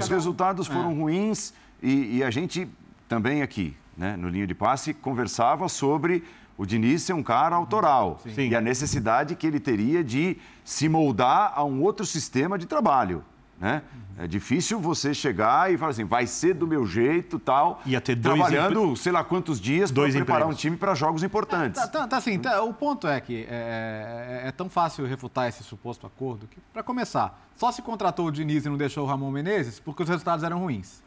os 0.00 0.08
resultados 0.08 0.66
foram 0.68 0.92
é. 0.92 0.94
ruins 0.94 1.52
e, 1.82 2.18
e, 2.18 2.24
a 2.24 2.30
gente 2.30 2.68
também 3.08 3.42
aqui, 3.42 3.76
né, 3.96 4.16
no 4.16 4.28
linha 4.28 4.46
de 4.46 4.54
passe, 4.54 4.94
conversava 4.94 5.68
sobre 5.68 6.22
o 6.62 6.66
Diniz 6.66 7.10
é 7.10 7.14
um 7.14 7.24
cara 7.24 7.56
autoral 7.56 8.20
Sim. 8.22 8.48
e 8.48 8.54
a 8.54 8.60
necessidade 8.60 9.34
que 9.34 9.44
ele 9.44 9.58
teria 9.58 10.04
de 10.04 10.38
se 10.64 10.88
moldar 10.88 11.52
a 11.56 11.64
um 11.64 11.82
outro 11.82 12.06
sistema 12.06 12.56
de 12.56 12.66
trabalho. 12.66 13.24
Né? 13.58 13.82
É 14.16 14.28
difícil 14.28 14.78
você 14.78 15.12
chegar 15.12 15.72
e 15.72 15.76
falar 15.76 15.90
assim, 15.90 16.04
vai 16.04 16.24
ser 16.24 16.54
do 16.54 16.64
meu 16.64 16.86
jeito 16.86 17.36
tal. 17.40 17.80
Ia 17.84 18.00
ter 18.00 18.14
dois 18.14 18.36
trabalhando, 18.36 18.94
sei 18.94 19.10
lá 19.10 19.24
quantos 19.24 19.60
dias 19.60 19.90
para 19.90 20.04
preparar 20.04 20.42
empregos. 20.42 20.54
um 20.54 20.56
time 20.56 20.76
para 20.76 20.94
jogos 20.94 21.24
importantes. 21.24 21.82
É, 21.82 21.86
tá, 21.86 22.00
tá, 22.00 22.06
tá, 22.06 22.16
assim, 22.18 22.38
tá, 22.38 22.62
o 22.62 22.72
ponto 22.72 23.08
é 23.08 23.20
que 23.20 23.44
é, 23.50 24.42
é, 24.44 24.48
é, 24.48 24.52
tão 24.52 24.68
fácil 24.68 25.04
refutar 25.04 25.48
esse 25.48 25.64
suposto 25.64 26.06
acordo 26.06 26.46
que, 26.46 26.60
para 26.72 26.84
começar, 26.84 27.44
só 27.56 27.72
se 27.72 27.82
contratou 27.82 28.26
o 28.26 28.30
Diniz 28.30 28.64
e 28.64 28.68
não 28.68 28.76
deixou 28.76 29.04
o 29.04 29.08
Ramon 29.08 29.32
Menezes 29.32 29.80
porque 29.80 30.04
os 30.04 30.08
resultados 30.08 30.44
eram 30.44 30.60
ruins. 30.60 31.02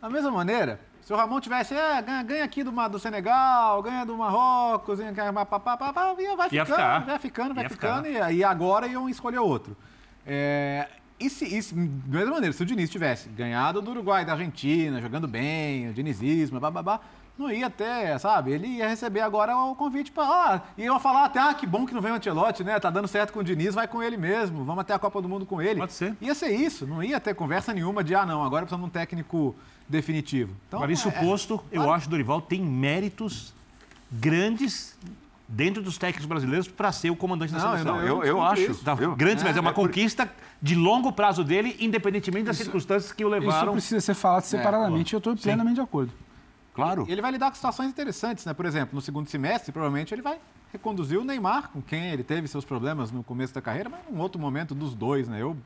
Da 0.00 0.08
mesma 0.08 0.30
maneira, 0.30 0.80
se 1.10 1.14
o 1.14 1.16
Ramon 1.16 1.40
tivesse, 1.40 1.74
é, 1.74 2.00
ganha, 2.00 2.22
ganha 2.22 2.44
aqui 2.44 2.62
do, 2.62 2.70
do 2.88 2.98
Senegal, 3.00 3.82
ganha 3.82 4.06
do 4.06 4.16
Marrocos, 4.16 5.00
ganha, 5.00 5.32
vai 5.32 5.44
ficando, 6.48 6.54
ia 6.54 6.64
ficar. 6.64 7.04
vai 7.04 7.18
ficando, 7.18 7.52
vai 7.52 7.68
ficando, 7.68 8.06
e, 8.06 8.36
e 8.36 8.44
agora 8.44 8.86
iam 8.86 9.08
escolher 9.08 9.38
outro. 9.38 9.76
É, 10.24 10.86
e 11.18 11.28
se, 11.28 11.46
e 11.46 11.60
se, 11.60 11.74
da 11.74 12.18
mesma 12.18 12.34
maneira, 12.34 12.52
se 12.52 12.62
o 12.62 12.64
Diniz 12.64 12.88
tivesse 12.88 13.28
ganhado 13.28 13.82
do 13.82 13.90
Uruguai, 13.90 14.24
da 14.24 14.34
Argentina, 14.34 15.00
jogando 15.00 15.26
bem, 15.26 15.88
o 15.88 15.92
dinizismo, 15.92 16.60
babá, 16.60 17.00
não 17.36 17.50
ia 17.50 17.68
ter, 17.68 18.16
sabe? 18.20 18.52
Ele 18.52 18.68
ia 18.68 18.86
receber 18.86 19.22
agora 19.22 19.56
o 19.56 19.74
convite 19.74 20.12
para. 20.12 20.24
Ah, 20.24 20.62
e 20.78 20.84
ia 20.84 20.98
falar 21.00 21.24
até, 21.24 21.40
ah, 21.40 21.52
que 21.54 21.66
bom 21.66 21.86
que 21.86 21.92
não 21.92 22.00
vem 22.00 22.12
o 22.12 22.14
Antelote, 22.14 22.62
né? 22.62 22.78
Tá 22.78 22.88
dando 22.88 23.08
certo 23.08 23.32
com 23.32 23.40
o 23.40 23.44
Diniz, 23.44 23.74
vai 23.74 23.88
com 23.88 24.00
ele 24.00 24.16
mesmo, 24.16 24.64
vamos 24.64 24.82
até 24.82 24.94
a 24.94 24.98
Copa 24.98 25.20
do 25.20 25.28
Mundo 25.28 25.44
com 25.44 25.60
ele. 25.60 25.80
Pode 25.80 25.92
ser. 25.92 26.16
Ia 26.20 26.36
ser 26.36 26.50
isso, 26.50 26.86
não 26.86 27.02
ia 27.02 27.18
ter 27.18 27.34
conversa 27.34 27.74
nenhuma 27.74 28.04
de, 28.04 28.14
ah, 28.14 28.24
não, 28.24 28.44
agora 28.44 28.64
precisamos 28.64 28.84
de 28.84 28.90
um 28.90 28.92
técnico 28.92 29.56
definitivo. 29.90 30.54
Então, 30.68 30.78
Agora, 30.78 30.92
isso 30.92 31.08
é, 31.08 31.12
posto, 31.12 31.54
é, 31.70 31.76
eu 31.76 31.82
claro. 31.82 31.92
acho 31.92 32.02
que 32.04 32.08
o 32.08 32.10
Dorival 32.10 32.40
tem 32.40 32.62
méritos 32.62 33.52
grandes 34.10 34.96
dentro 35.46 35.82
dos 35.82 35.98
técnicos 35.98 36.26
brasileiros 36.26 36.68
para 36.68 36.92
ser 36.92 37.10
o 37.10 37.16
comandante 37.16 37.52
da 37.52 37.58
não, 37.58 37.70
seleção. 37.70 38.00
Eu, 38.00 38.18
eu, 38.18 38.24
eu 38.24 38.42
acho. 38.42 38.74
Tá, 38.76 38.96
eu, 38.98 39.16
grandes, 39.16 39.42
é, 39.42 39.48
mas 39.48 39.56
é 39.56 39.60
uma 39.60 39.70
é 39.70 39.74
conquista 39.74 40.30
de 40.62 40.74
longo 40.74 41.12
prazo 41.12 41.42
dele, 41.42 41.76
independentemente 41.80 42.44
das 42.44 42.56
isso, 42.56 42.64
circunstâncias 42.64 43.12
que 43.12 43.24
o 43.24 43.28
levaram. 43.28 43.72
Isso 43.72 43.72
precisa 43.72 44.00
ser 44.00 44.14
falado 44.14 44.44
é, 44.44 44.46
separadamente, 44.46 45.12
eu 45.12 45.18
estou 45.18 45.36
plenamente 45.36 45.74
de 45.74 45.80
acordo. 45.80 46.12
Claro. 46.72 47.04
Ele 47.08 47.20
vai 47.20 47.32
lidar 47.32 47.50
com 47.50 47.56
situações 47.56 47.88
interessantes, 47.88 48.44
né? 48.46 48.54
Por 48.54 48.64
exemplo, 48.64 48.94
no 48.94 49.00
segundo 49.00 49.28
semestre, 49.28 49.72
provavelmente 49.72 50.14
ele 50.14 50.22
vai 50.22 50.38
reconduzir 50.72 51.18
o 51.18 51.24
Neymar, 51.24 51.70
com 51.70 51.82
quem 51.82 52.10
ele 52.10 52.22
teve 52.22 52.46
seus 52.46 52.64
problemas 52.64 53.10
no 53.10 53.24
começo 53.24 53.52
da 53.52 53.60
carreira, 53.60 53.88
mas 53.88 54.00
num 54.08 54.20
outro 54.20 54.40
momento 54.40 54.72
dos 54.72 54.94
dois, 54.94 55.28
né? 55.28 55.42
Eu 55.42 55.56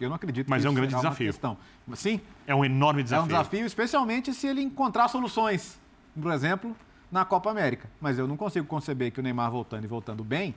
eu 0.00 0.08
não 0.08 0.16
acredito 0.16 0.48
Mas 0.48 0.64
é 0.64 0.70
um 0.70 0.74
grande 0.74 0.94
desafio. 0.94 1.26
Questão. 1.26 1.56
Sim. 1.94 2.20
É 2.46 2.54
um 2.54 2.64
enorme 2.64 3.02
desafio. 3.02 3.22
É 3.22 3.24
um 3.24 3.28
desafio, 3.28 3.66
especialmente 3.66 4.32
se 4.32 4.46
ele 4.46 4.62
encontrar 4.62 5.08
soluções, 5.08 5.78
por 6.20 6.32
exemplo, 6.32 6.74
na 7.10 7.24
Copa 7.24 7.50
América. 7.50 7.88
Mas 8.00 8.18
eu 8.18 8.26
não 8.26 8.36
consigo 8.36 8.66
conceber 8.66 9.12
que 9.12 9.20
o 9.20 9.22
Neymar 9.22 9.50
voltando 9.50 9.84
e 9.84 9.86
voltando 9.86 10.24
bem, 10.24 10.54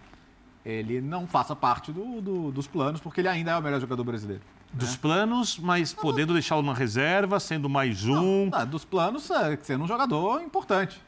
ele 0.66 1.02
não 1.02 1.28
faça 1.28 1.56
parte 1.56 1.92
do, 1.92 2.22
do, 2.22 2.52
dos 2.52 2.68
planos, 2.68 3.02
porque 3.02 3.22
ele 3.22 3.28
ainda 3.28 3.52
é 3.52 3.58
o 3.58 3.62
melhor 3.62 3.80
jogador 3.80 4.04
brasileiro. 4.04 4.44
Dos 4.72 4.92
né? 4.92 4.98
planos, 5.02 5.58
mas 5.58 5.94
podendo 5.94 6.34
deixá-lo 6.34 6.62
na 6.62 6.74
reserva, 6.74 7.40
sendo 7.40 7.68
mais 7.68 8.06
um. 8.06 8.46
Não, 8.46 8.60
não, 8.60 8.68
dos 8.68 8.86
planos, 8.86 9.30
é, 9.32 9.58
sendo 9.62 9.84
um 9.84 9.88
jogador 9.88 10.42
importante 10.42 11.00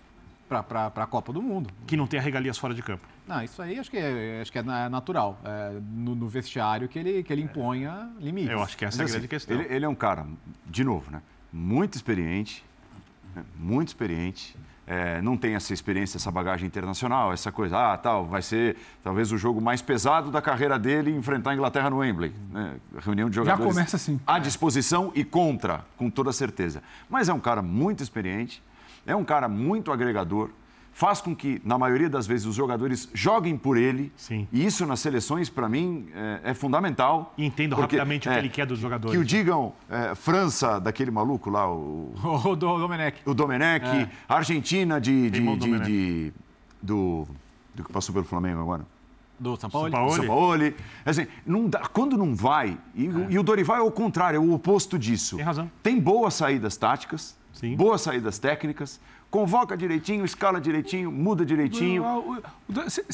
para 0.59 0.91
a 0.95 1.05
Copa 1.05 1.31
do 1.31 1.41
Mundo. 1.41 1.69
Que 1.87 1.95
não 1.95 2.05
tenha 2.05 2.21
regalias 2.21 2.57
fora 2.57 2.73
de 2.73 2.83
campo. 2.83 3.07
Não, 3.25 3.41
isso 3.41 3.61
aí 3.61 3.79
acho 3.79 3.89
que 3.89 3.97
é, 3.97 4.41
acho 4.41 4.51
que 4.51 4.59
é 4.59 4.63
natural. 4.89 5.39
É 5.45 5.79
no, 5.93 6.13
no, 6.15 6.27
vestiário 6.27 6.89
que 6.89 6.99
ele, 6.99 7.23
que 7.23 7.31
ele 7.31 7.41
imponha 7.41 8.09
limites. 8.19 8.51
Eu 8.51 8.61
acho 8.61 8.77
que 8.77 8.83
essa 8.83 9.01
é 9.01 9.05
a 9.05 9.07
grande 9.07 9.19
assim, 9.19 9.27
questão. 9.27 9.55
Ele, 9.55 9.73
ele, 9.73 9.85
é 9.85 9.87
um 9.89 9.95
cara, 9.95 10.25
de 10.65 10.83
novo, 10.83 11.09
né, 11.09 11.21
muito 11.51 11.95
experiente, 11.95 12.65
né, 13.33 13.43
muito 13.55 13.87
experiente. 13.89 14.55
É, 14.85 15.21
não 15.21 15.37
tem 15.37 15.55
essa 15.55 15.73
experiência, 15.73 16.17
essa 16.17 16.29
bagagem 16.29 16.67
internacional, 16.67 17.31
essa 17.31 17.49
coisa, 17.49 17.93
ah, 17.93 17.97
tal, 17.97 18.25
vai 18.25 18.41
ser 18.41 18.75
talvez 19.01 19.31
o 19.31 19.37
jogo 19.37 19.61
mais 19.61 19.81
pesado 19.81 20.29
da 20.29 20.41
carreira 20.41 20.77
dele 20.77 21.15
enfrentar 21.15 21.51
a 21.51 21.53
Inglaterra 21.53 21.89
no 21.89 21.99
Wembley. 21.99 22.33
Né? 22.51 22.75
Reunião 22.97 23.29
de 23.29 23.37
jogadores. 23.37 23.63
Já 23.63 23.73
começa 23.73 23.95
assim. 23.95 24.19
À 24.27 24.37
disposição 24.39 25.11
e 25.15 25.23
contra, 25.23 25.85
com 25.95 26.09
toda 26.09 26.33
certeza. 26.33 26.83
Mas 27.09 27.29
é 27.29 27.33
um 27.33 27.39
cara 27.39 27.61
muito 27.61 28.03
experiente, 28.03 28.61
é 29.05 29.15
um 29.15 29.23
cara 29.23 29.47
muito 29.47 29.91
agregador, 29.91 30.49
faz 30.93 31.21
com 31.21 31.35
que, 31.35 31.61
na 31.63 31.77
maioria 31.77 32.09
das 32.09 32.27
vezes, 32.27 32.45
os 32.45 32.55
jogadores 32.55 33.09
joguem 33.13 33.57
por 33.57 33.77
ele. 33.77 34.11
Sim. 34.15 34.47
E 34.51 34.65
isso 34.65 34.85
nas 34.85 34.99
seleções, 34.99 35.49
para 35.49 35.67
mim, 35.69 36.07
é, 36.13 36.51
é, 36.51 36.53
fundamental. 36.53 37.33
E 37.37 37.45
entendo 37.45 37.75
porque, 37.75 37.95
rapidamente 37.95 38.27
o 38.27 38.31
que 38.31 38.37
é, 38.37 38.39
ele 38.39 38.49
quer 38.49 38.65
dos 38.65 38.79
jogadores. 38.79 39.15
Que 39.15 39.21
o 39.21 39.25
digam 39.25 39.73
é, 39.89 40.15
França, 40.15 40.79
daquele 40.79 41.11
maluco 41.11 41.49
lá, 41.49 41.71
o. 41.71 42.13
O 42.43 42.55
Domenech. 42.55 43.21
O 43.25 43.33
Domenech. 43.33 43.85
É. 43.85 44.09
Argentina 44.27 44.99
de. 44.99 45.29
de, 45.29 45.57
de, 45.57 45.79
de 45.79 46.33
do, 46.81 47.27
do 47.75 47.83
que 47.83 47.91
passou 47.91 48.13
pelo 48.13 48.25
Flamengo 48.25 48.61
agora. 48.61 48.85
Do 49.39 49.55
São 49.57 49.69
Paulo. 49.69 50.11
São 50.11 50.27
Paulo. 50.27 50.73
Assim, 51.03 51.25
não 51.45 51.67
dá, 51.67 51.79
quando 51.79 52.15
não 52.15 52.35
vai, 52.35 52.77
e, 52.93 53.07
é. 53.07 53.09
e, 53.31 53.39
o 53.39 53.43
Dorival 53.43 53.77
é 53.77 53.81
o 53.81 53.91
contrário, 53.91 54.37
é 54.37 54.39
o 54.39 54.53
oposto 54.53 54.99
disso. 54.99 55.35
Tem 55.35 55.45
razão. 55.45 55.71
Tem 55.81 55.99
boas 55.99 56.35
saídas 56.35 56.77
táticas, 56.77 57.35
Sim. 57.53 57.75
boas 57.75 58.01
saídas 58.01 58.39
técnicas, 58.39 58.99
convoca 59.29 59.77
direitinho, 59.77 60.25
escala 60.25 60.59
direitinho, 60.59 61.11
muda 61.11 61.45
direitinho. 61.45 62.03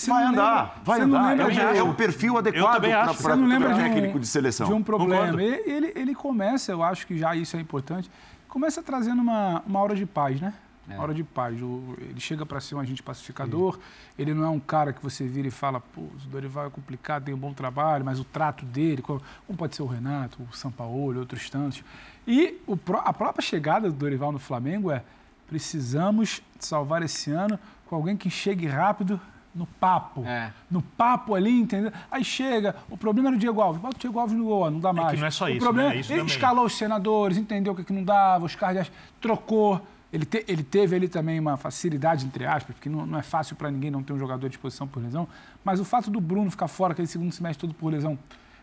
vai 0.07 0.23
andar, 0.23 0.81
vai 0.83 1.01
andar. 1.01 1.39
É, 1.39 1.77
é, 1.77 1.83
o 1.83 1.93
perfil 1.93 2.37
adequado 2.37 2.81
para 3.21 3.35
um 3.35 3.75
técnico 3.75 4.19
de 4.19 4.27
seleção. 4.27 4.67
De 4.67 4.73
um 4.73 4.83
problema. 4.83 5.41
Ele, 5.41 5.91
ele 5.95 6.15
começa, 6.15 6.71
eu 6.71 6.81
acho 6.81 7.05
que 7.05 7.17
já 7.17 7.35
isso 7.35 7.55
é 7.55 7.59
importante, 7.59 8.09
começa 8.47 8.81
trazendo 8.81 9.21
uma, 9.21 9.61
uma 9.65 9.79
aura 9.79 9.95
de 9.95 10.05
paz, 10.05 10.41
né? 10.41 10.53
É. 10.89 10.93
Uma 10.93 11.03
hora 11.03 11.13
de 11.13 11.23
paz. 11.23 11.57
Ele 11.59 12.19
chega 12.19 12.45
para 12.45 12.61
ser 12.61 12.75
um 12.75 12.79
agente 12.79 13.03
pacificador, 13.03 13.75
Sim. 13.75 13.81
ele 14.17 14.33
não 14.33 14.45
é 14.45 14.49
um 14.49 14.59
cara 14.59 14.93
que 14.93 15.03
você 15.03 15.27
vira 15.27 15.47
e 15.47 15.51
fala, 15.51 15.81
pô, 15.81 16.01
o 16.01 16.29
Dorival 16.29 16.67
é 16.67 16.69
complicado, 16.69 17.25
tem 17.25 17.33
um 17.33 17.37
bom 17.37 17.53
trabalho, 17.53 18.05
mas 18.05 18.19
o 18.19 18.23
trato 18.23 18.65
dele, 18.65 19.01
como 19.01 19.21
pode 19.57 19.75
ser 19.75 19.83
o 19.83 19.85
Renato, 19.85 20.41
o 20.49 20.55
São 20.55 20.71
Paulo, 20.71 21.19
outros 21.19 21.49
tantos. 21.49 21.83
E 22.27 22.59
o, 22.67 22.77
a 23.05 23.13
própria 23.13 23.41
chegada 23.41 23.89
do 23.89 23.95
Dorival 23.95 24.33
no 24.33 24.39
Flamengo 24.39 24.91
é 24.91 25.01
precisamos 25.47 26.41
salvar 26.59 27.01
esse 27.01 27.31
ano 27.31 27.57
com 27.85 27.95
alguém 27.95 28.17
que 28.17 28.29
chegue 28.29 28.67
rápido 28.67 29.19
no 29.55 29.65
papo. 29.65 30.23
É. 30.25 30.51
No 30.69 30.81
papo 30.81 31.33
ali, 31.33 31.59
entendeu? 31.59 31.91
Aí 32.11 32.23
chega, 32.23 32.75
o 32.89 32.97
problema 32.97 33.29
era 33.29 33.35
o 33.37 33.39
Diego 33.39 33.59
Alves. 33.59 33.81
Bota 33.81 33.95
o 33.95 33.99
Diego 33.99 34.19
Alves 34.19 34.37
no 34.37 34.43
gol, 34.43 34.69
não 34.69 34.79
dá 34.79 34.93
mais. 34.93 35.13
É 35.13 35.15
que 35.15 35.19
não 35.21 35.27
é 35.27 35.31
só 35.31 35.45
o 35.45 35.49
isso, 35.49 35.59
problema, 35.59 35.89
né? 35.89 35.95
É 35.95 35.99
isso 35.99 36.11
ele 36.11 36.19
também. 36.19 36.35
escalou 36.35 36.65
os 36.65 36.77
senadores, 36.77 37.37
entendeu 37.37 37.73
o 37.73 37.75
que, 37.75 37.83
que 37.83 37.93
não 37.93 38.03
dava, 38.03 38.45
os 38.45 38.55
cardeais, 38.55 38.91
trocou. 39.19 39.81
Ele, 40.13 40.25
te, 40.25 40.45
ele 40.47 40.63
teve 40.63 40.95
ali 40.95 41.07
também 41.07 41.39
uma 41.39 41.57
facilidade, 41.57 42.25
entre 42.25 42.45
aspas, 42.45 42.75
porque 42.75 42.87
não, 42.87 43.05
não 43.05 43.19
é 43.19 43.23
fácil 43.23 43.55
para 43.55 43.71
ninguém 43.71 43.89
não 43.89 44.03
ter 44.03 44.13
um 44.13 44.19
jogador 44.19 44.45
à 44.45 44.49
disposição 44.49 44.87
por 44.87 45.01
lesão. 45.01 45.27
Mas 45.65 45.79
o 45.79 45.85
fato 45.85 46.11
do 46.11 46.21
Bruno 46.21 46.51
ficar 46.51 46.67
fora 46.67 46.93
aquele 46.93 47.07
segundo 47.07 47.31
semestre 47.31 47.67
todo 47.67 47.73
por 47.73 47.91
lesão, 47.91 48.17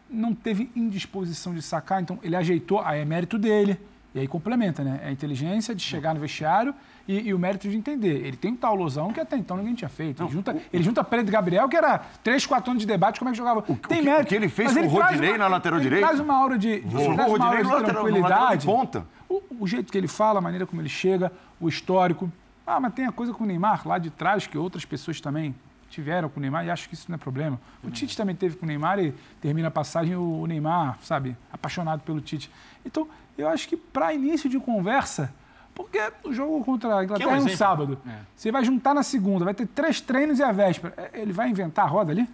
não 0.08 0.34
teve 0.34 0.70
indisposição 0.76 1.54
de 1.54 1.62
sacar, 1.62 2.02
então 2.02 2.18
ele 2.22 2.36
ajeitou, 2.36 2.80
aí 2.80 3.00
é 3.00 3.04
mérito 3.04 3.38
dele. 3.38 3.78
E 4.14 4.20
aí 4.20 4.28
complementa, 4.28 4.84
né? 4.84 5.00
É 5.02 5.08
a 5.08 5.10
inteligência 5.10 5.74
de 5.74 5.82
chegar 5.82 6.14
no 6.14 6.20
vestiário 6.20 6.72
e, 7.06 7.28
e, 7.28 7.34
o 7.34 7.38
mérito 7.38 7.68
de 7.68 7.76
entender. 7.76 8.24
Ele 8.24 8.36
tem 8.36 8.52
um 8.52 8.56
tal 8.56 8.76
losão 8.76 9.12
que 9.12 9.18
até 9.18 9.36
então 9.36 9.56
ninguém 9.56 9.74
tinha 9.74 9.88
feito. 9.88 10.22
Ele 10.22 10.30
junta, 10.30 10.56
ele 10.72 10.84
junta 10.84 11.02
Pedro 11.02 11.32
Gabriel, 11.32 11.68
que 11.68 11.76
era 11.76 11.98
3, 12.22 12.46
4 12.46 12.70
anos 12.70 12.80
de 12.80 12.86
debate, 12.86 13.18
como 13.18 13.30
é 13.30 13.32
que 13.32 13.38
jogava. 13.38 13.58
O, 13.60 13.62
tem 13.62 13.74
o 13.74 13.78
que, 13.80 14.02
mérito. 14.02 14.22
O 14.22 14.26
que 14.26 14.34
ele 14.36 14.48
fez 14.48 14.72
com 14.72 14.84
o 14.84 14.86
Rodinei 14.86 15.36
na 15.36 15.48
lateral 15.48 15.80
ele 15.80 15.84
direita. 15.84 16.06
traz 16.06 16.20
uma 16.20 16.34
aura 16.34 16.56
de, 16.56 16.80
de, 16.80 16.94
traz 16.94 17.32
uma 17.32 17.44
aura 17.44 17.64
de 17.64 17.84
tranquilidade. 17.84 18.66
ponta. 18.66 19.04
O, 19.28 19.42
o, 19.58 19.66
jeito 19.66 19.90
que 19.90 19.98
ele 19.98 20.06
fala, 20.06 20.38
a 20.38 20.42
maneira 20.42 20.64
como 20.64 20.80
ele 20.80 20.88
chega, 20.88 21.32
o 21.60 21.68
histórico. 21.68 22.30
Ah, 22.64 22.78
mas 22.78 22.94
tem 22.94 23.06
a 23.06 23.12
coisa 23.12 23.32
com 23.32 23.42
o 23.42 23.46
Neymar 23.46 23.86
lá 23.86 23.98
de 23.98 24.10
trás, 24.10 24.46
que 24.46 24.56
outras 24.56 24.84
pessoas 24.84 25.20
também 25.20 25.56
tiveram 25.94 26.28
com 26.28 26.38
o 26.38 26.42
Neymar 26.42 26.66
e 26.66 26.70
acho 26.70 26.88
que 26.88 26.94
isso 26.94 27.06
não 27.08 27.14
é 27.14 27.18
problema. 27.18 27.58
O 27.82 27.90
Tite 27.90 28.16
também 28.16 28.34
teve 28.34 28.56
com 28.56 28.66
o 28.66 28.68
Neymar 28.68 28.98
e 28.98 29.14
termina 29.40 29.68
a 29.68 29.70
passagem 29.70 30.16
o 30.16 30.46
Neymar, 30.46 30.98
sabe, 31.02 31.36
apaixonado 31.52 32.00
pelo 32.00 32.20
Tite. 32.20 32.50
Então, 32.84 33.08
eu 33.38 33.48
acho 33.48 33.68
que 33.68 33.76
para 33.76 34.12
início 34.12 34.50
de 34.50 34.58
conversa, 34.58 35.32
porque 35.74 36.00
o 36.24 36.32
jogo 36.32 36.64
contra 36.64 36.98
a 36.98 37.04
Inglaterra 37.04 37.30
é 37.30 37.34
um, 37.34 37.48
é 37.48 37.52
um 37.52 37.56
sábado. 37.56 37.98
É. 38.06 38.18
Você 38.36 38.50
vai 38.50 38.64
juntar 38.64 38.94
na 38.94 39.02
segunda, 39.02 39.44
vai 39.44 39.54
ter 39.54 39.66
três 39.66 40.00
treinos 40.00 40.38
e 40.38 40.42
a 40.42 40.52
véspera. 40.52 40.94
É, 40.96 41.20
ele 41.20 41.32
vai 41.32 41.48
inventar 41.48 41.86
a 41.86 41.88
roda 41.88 42.12
ali? 42.12 42.28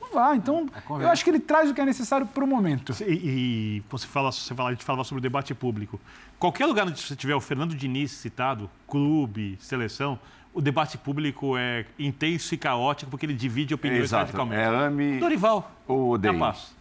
Não 0.00 0.12
vai. 0.12 0.36
Então, 0.36 0.68
é 0.74 1.04
eu 1.04 1.10
acho 1.10 1.24
que 1.24 1.30
ele 1.30 1.40
traz 1.40 1.70
o 1.70 1.74
que 1.74 1.80
é 1.80 1.84
necessário 1.84 2.26
para 2.26 2.44
o 2.44 2.46
momento. 2.46 2.94
E, 3.02 3.12
e, 3.12 3.82
você 3.90 4.06
fala, 4.06 4.30
você 4.30 4.54
fala, 4.54 4.70
a 4.70 4.72
gente 4.72 4.84
falava 4.84 5.04
sobre 5.04 5.18
o 5.18 5.22
debate 5.22 5.54
público. 5.54 6.00
Qualquer 6.38 6.66
lugar 6.66 6.86
onde 6.86 7.00
você 7.00 7.16
tiver 7.16 7.34
o 7.34 7.40
Fernando 7.40 7.74
Diniz 7.74 8.12
citado, 8.12 8.70
clube, 8.86 9.56
seleção, 9.60 10.18
o 10.56 10.60
debate 10.62 10.96
público 10.96 11.54
é 11.58 11.84
intenso 11.98 12.54
e 12.54 12.56
caótico 12.56 13.10
porque 13.10 13.26
ele 13.26 13.34
divide 13.34 13.74
opiniões 13.74 14.04
Exato. 14.04 14.24
radicalmente. 14.24 14.62
É 14.62 14.66
ame... 14.66 15.20
Dorival. 15.20 15.70
Ou 15.86 16.12
odeio. 16.12 16.32
Capaz. 16.32 16.74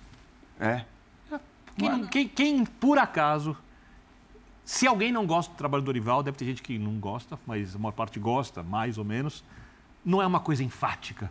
É? 0.57 0.85
Quem, 1.77 2.05
quem, 2.07 2.27
quem, 2.29 2.65
por 2.65 2.97
acaso, 2.97 3.55
se 4.63 4.87
alguém 4.87 5.11
não 5.11 5.25
gosta 5.25 5.53
do 5.53 5.57
trabalho 5.57 5.83
do 5.83 5.87
Dorival, 5.87 6.23
deve 6.23 6.37
ter 6.37 6.45
gente 6.45 6.61
que 6.61 6.79
não 6.79 6.93
gosta, 6.93 7.37
mas 7.45 7.75
a 7.75 7.77
maior 7.77 7.91
parte 7.91 8.17
gosta, 8.17 8.63
mais 8.63 8.97
ou 8.97 9.03
menos, 9.03 9.43
não 10.05 10.21
é 10.21 10.25
uma 10.25 10.39
coisa 10.39 10.63
enfática. 10.63 11.29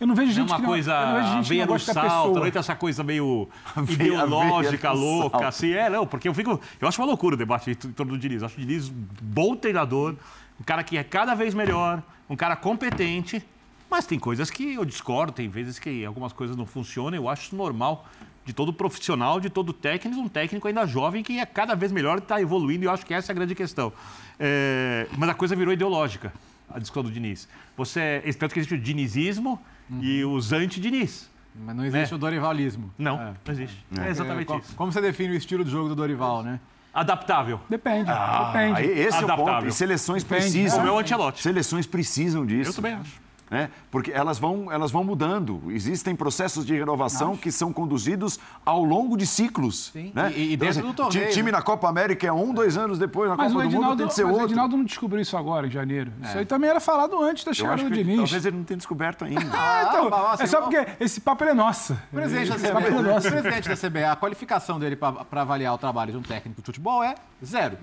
Eu 0.00 0.06
não 0.06 0.14
vejo 0.14 0.32
gente 0.32 0.48
não 0.48 0.54
é 0.54 0.58
uma 0.58 0.60
que 0.60 0.66
coisa 0.66 1.20
não, 1.20 1.36
gente 1.36 1.48
veia 1.50 1.66
no 1.66 1.78
salto, 1.78 2.38
não 2.38 2.46
é 2.46 2.52
essa 2.54 2.74
coisa 2.74 3.04
meio 3.04 3.46
ideológica, 3.90 4.90
louca, 4.90 5.48
assim. 5.48 5.72
É, 5.72 5.90
não, 5.90 6.06
porque 6.06 6.28
eu 6.28 6.32
fico. 6.32 6.58
Eu 6.80 6.88
acho 6.88 6.98
uma 7.00 7.06
loucura 7.06 7.34
o 7.34 7.38
debate 7.38 7.72
em 7.72 7.92
torno 7.92 8.12
do 8.12 8.18
Diniz. 8.18 8.40
Eu 8.40 8.46
acho 8.46 8.56
o 8.56 8.60
Diniz 8.60 8.88
um 8.88 9.06
bom 9.20 9.54
treinador, 9.54 10.16
um 10.60 10.64
cara 10.64 10.82
que 10.82 10.96
é 10.96 11.04
cada 11.04 11.34
vez 11.34 11.54
melhor, 11.54 12.02
um 12.28 12.36
cara 12.36 12.56
competente, 12.56 13.44
mas 13.90 14.06
tem 14.06 14.18
coisas 14.18 14.50
que 14.50 14.74
eu 14.74 14.84
discordo, 14.84 15.32
tem 15.32 15.48
vezes 15.48 15.78
que 15.78 16.04
algumas 16.04 16.32
coisas 16.32 16.56
não 16.56 16.66
funcionam, 16.66 17.16
eu 17.16 17.28
acho 17.28 17.54
normal 17.54 18.06
de 18.44 18.52
todo 18.52 18.72
profissional, 18.72 19.40
de 19.40 19.48
todo 19.48 19.72
técnico, 19.72 20.20
um 20.20 20.28
técnico 20.28 20.68
ainda 20.68 20.86
jovem 20.86 21.22
que 21.22 21.38
é 21.38 21.46
cada 21.46 21.74
vez 21.74 21.90
melhor 21.90 22.18
e 22.18 22.20
está 22.20 22.40
evoluindo, 22.40 22.84
e 22.84 22.86
eu 22.86 22.90
acho 22.90 23.04
que 23.06 23.14
essa 23.14 23.30
é 23.30 23.32
a 23.32 23.36
grande 23.36 23.54
questão. 23.54 23.92
É, 24.38 25.06
mas 25.16 25.28
a 25.28 25.34
coisa 25.34 25.56
virou 25.56 25.72
ideológica, 25.72 26.32
a 26.68 26.78
discussão 26.78 27.04
do 27.04 27.10
Diniz. 27.10 27.48
Você, 27.76 28.22
tanto 28.38 28.52
que 28.52 28.60
existe 28.60 28.74
o 28.74 28.78
dinizismo 28.78 29.60
uhum. 29.88 30.02
e 30.02 30.24
os 30.24 30.52
anti-Diniz. 30.52 31.30
Mas 31.54 31.76
não 31.76 31.84
existe 31.84 32.10
né? 32.10 32.16
o 32.16 32.18
Dorivalismo. 32.18 32.92
Não, 32.98 33.20
é. 33.20 33.34
não 33.44 33.54
existe. 33.54 33.86
É, 33.96 34.08
é 34.08 34.10
exatamente 34.10 34.52
é, 34.52 34.56
isso. 34.58 34.74
Como 34.74 34.90
você 34.90 35.00
define 35.00 35.34
o 35.34 35.36
estilo 35.36 35.64
de 35.64 35.70
jogo 35.70 35.88
do 35.88 35.94
Dorival, 35.94 36.42
né? 36.42 36.58
Adaptável. 36.94 37.60
Depende. 37.68 38.10
Ah, 38.10 38.52
depende. 38.52 38.82
Esse 38.82 39.16
Adaptável. 39.18 39.46
é 39.46 39.50
o 39.50 39.54
ponto. 39.56 39.68
E 39.68 39.72
seleções 39.72 40.22
depende. 40.22 40.42
precisam. 40.42 40.78
O 40.78 40.82
meu 40.82 40.98
antelote. 40.98 41.42
Seleções 41.42 41.86
precisam 41.86 42.46
disso. 42.46 42.70
Eu 42.70 42.74
também 42.74 42.94
acho 42.94 43.23
né? 43.54 43.70
porque 43.88 44.10
elas 44.10 44.36
vão, 44.36 44.70
elas 44.70 44.90
vão 44.90 45.04
mudando. 45.04 45.62
Existem 45.68 46.16
processos 46.16 46.66
de 46.66 46.74
renovação 46.74 47.32
Acho. 47.32 47.40
que 47.40 47.52
são 47.52 47.72
conduzidos 47.72 48.40
ao 48.66 48.82
longo 48.82 49.16
de 49.16 49.26
ciclos. 49.26 49.90
Sim. 49.92 50.10
Né? 50.12 50.32
E, 50.34 50.52
e 50.52 50.56
dentro 50.56 50.80
então, 50.80 50.80
assim, 50.80 50.80
do 50.80 50.94
torneio. 50.94 51.30
Time 51.30 51.52
né? 51.52 51.58
na 51.58 51.62
Copa 51.62 51.88
América 51.88 52.26
é 52.26 52.32
um, 52.32 52.52
dois 52.52 52.76
anos 52.76 52.98
depois, 52.98 53.30
na 53.30 53.36
mas 53.36 53.52
Copa 53.52 53.64
do 53.68 53.70
Mundo 53.70 53.96
tem 53.96 54.08
que 54.08 54.14
ser 54.14 54.24
mas 54.24 54.32
outro. 54.32 54.42
Mas 54.42 54.50
o 54.50 54.54
Edinaldo 54.54 54.76
não 54.76 54.84
descobriu 54.84 55.22
isso 55.22 55.36
agora, 55.36 55.68
em 55.68 55.70
janeiro. 55.70 56.12
É. 56.20 56.26
Isso 56.26 56.38
aí 56.38 56.44
também 56.44 56.68
era 56.68 56.80
falado 56.80 57.22
antes 57.22 57.44
da 57.44 57.54
chegada 57.54 57.82
do 57.84 57.90
Diniz. 57.90 58.16
Talvez 58.16 58.44
ele 58.44 58.56
não 58.56 58.64
tenha 58.64 58.76
descoberto 58.76 59.24
ainda. 59.24 59.40
ah, 59.54 59.86
então, 59.88 60.10
ah, 60.12 60.36
é 60.40 60.46
só 60.46 60.60
porque 60.60 60.86
esse 60.98 61.20
papo 61.20 61.44
é 61.44 61.54
nosso. 61.54 61.96
Presidente 62.10 62.50
da 62.50 62.56
CBA, 62.56 62.80
é 62.80 62.90
nosso. 62.90 63.30
presidente 63.30 63.68
da 63.68 63.76
CBA, 63.76 64.12
a 64.12 64.16
qualificação 64.16 64.80
dele 64.80 64.96
para 64.96 65.42
avaliar 65.42 65.74
o 65.74 65.78
trabalho 65.78 66.10
de 66.10 66.18
um 66.18 66.22
técnico 66.22 66.60
de 66.60 66.66
futebol 66.66 67.04
é 67.04 67.14
zero. 67.44 67.78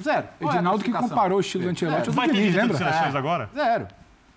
Zero. 0.00 0.28
Edinaldo 0.40 0.84
que 0.84 0.92
comparou 0.92 1.38
o 1.38 1.40
estilo 1.40 1.64
do 1.64 1.70
Ancelotti 1.70 2.10
ao 2.10 2.14
do 2.14 2.32
Diniz, 2.32 2.54
lembra? 2.54 3.18
agora? 3.18 3.50
Zero. 3.54 3.88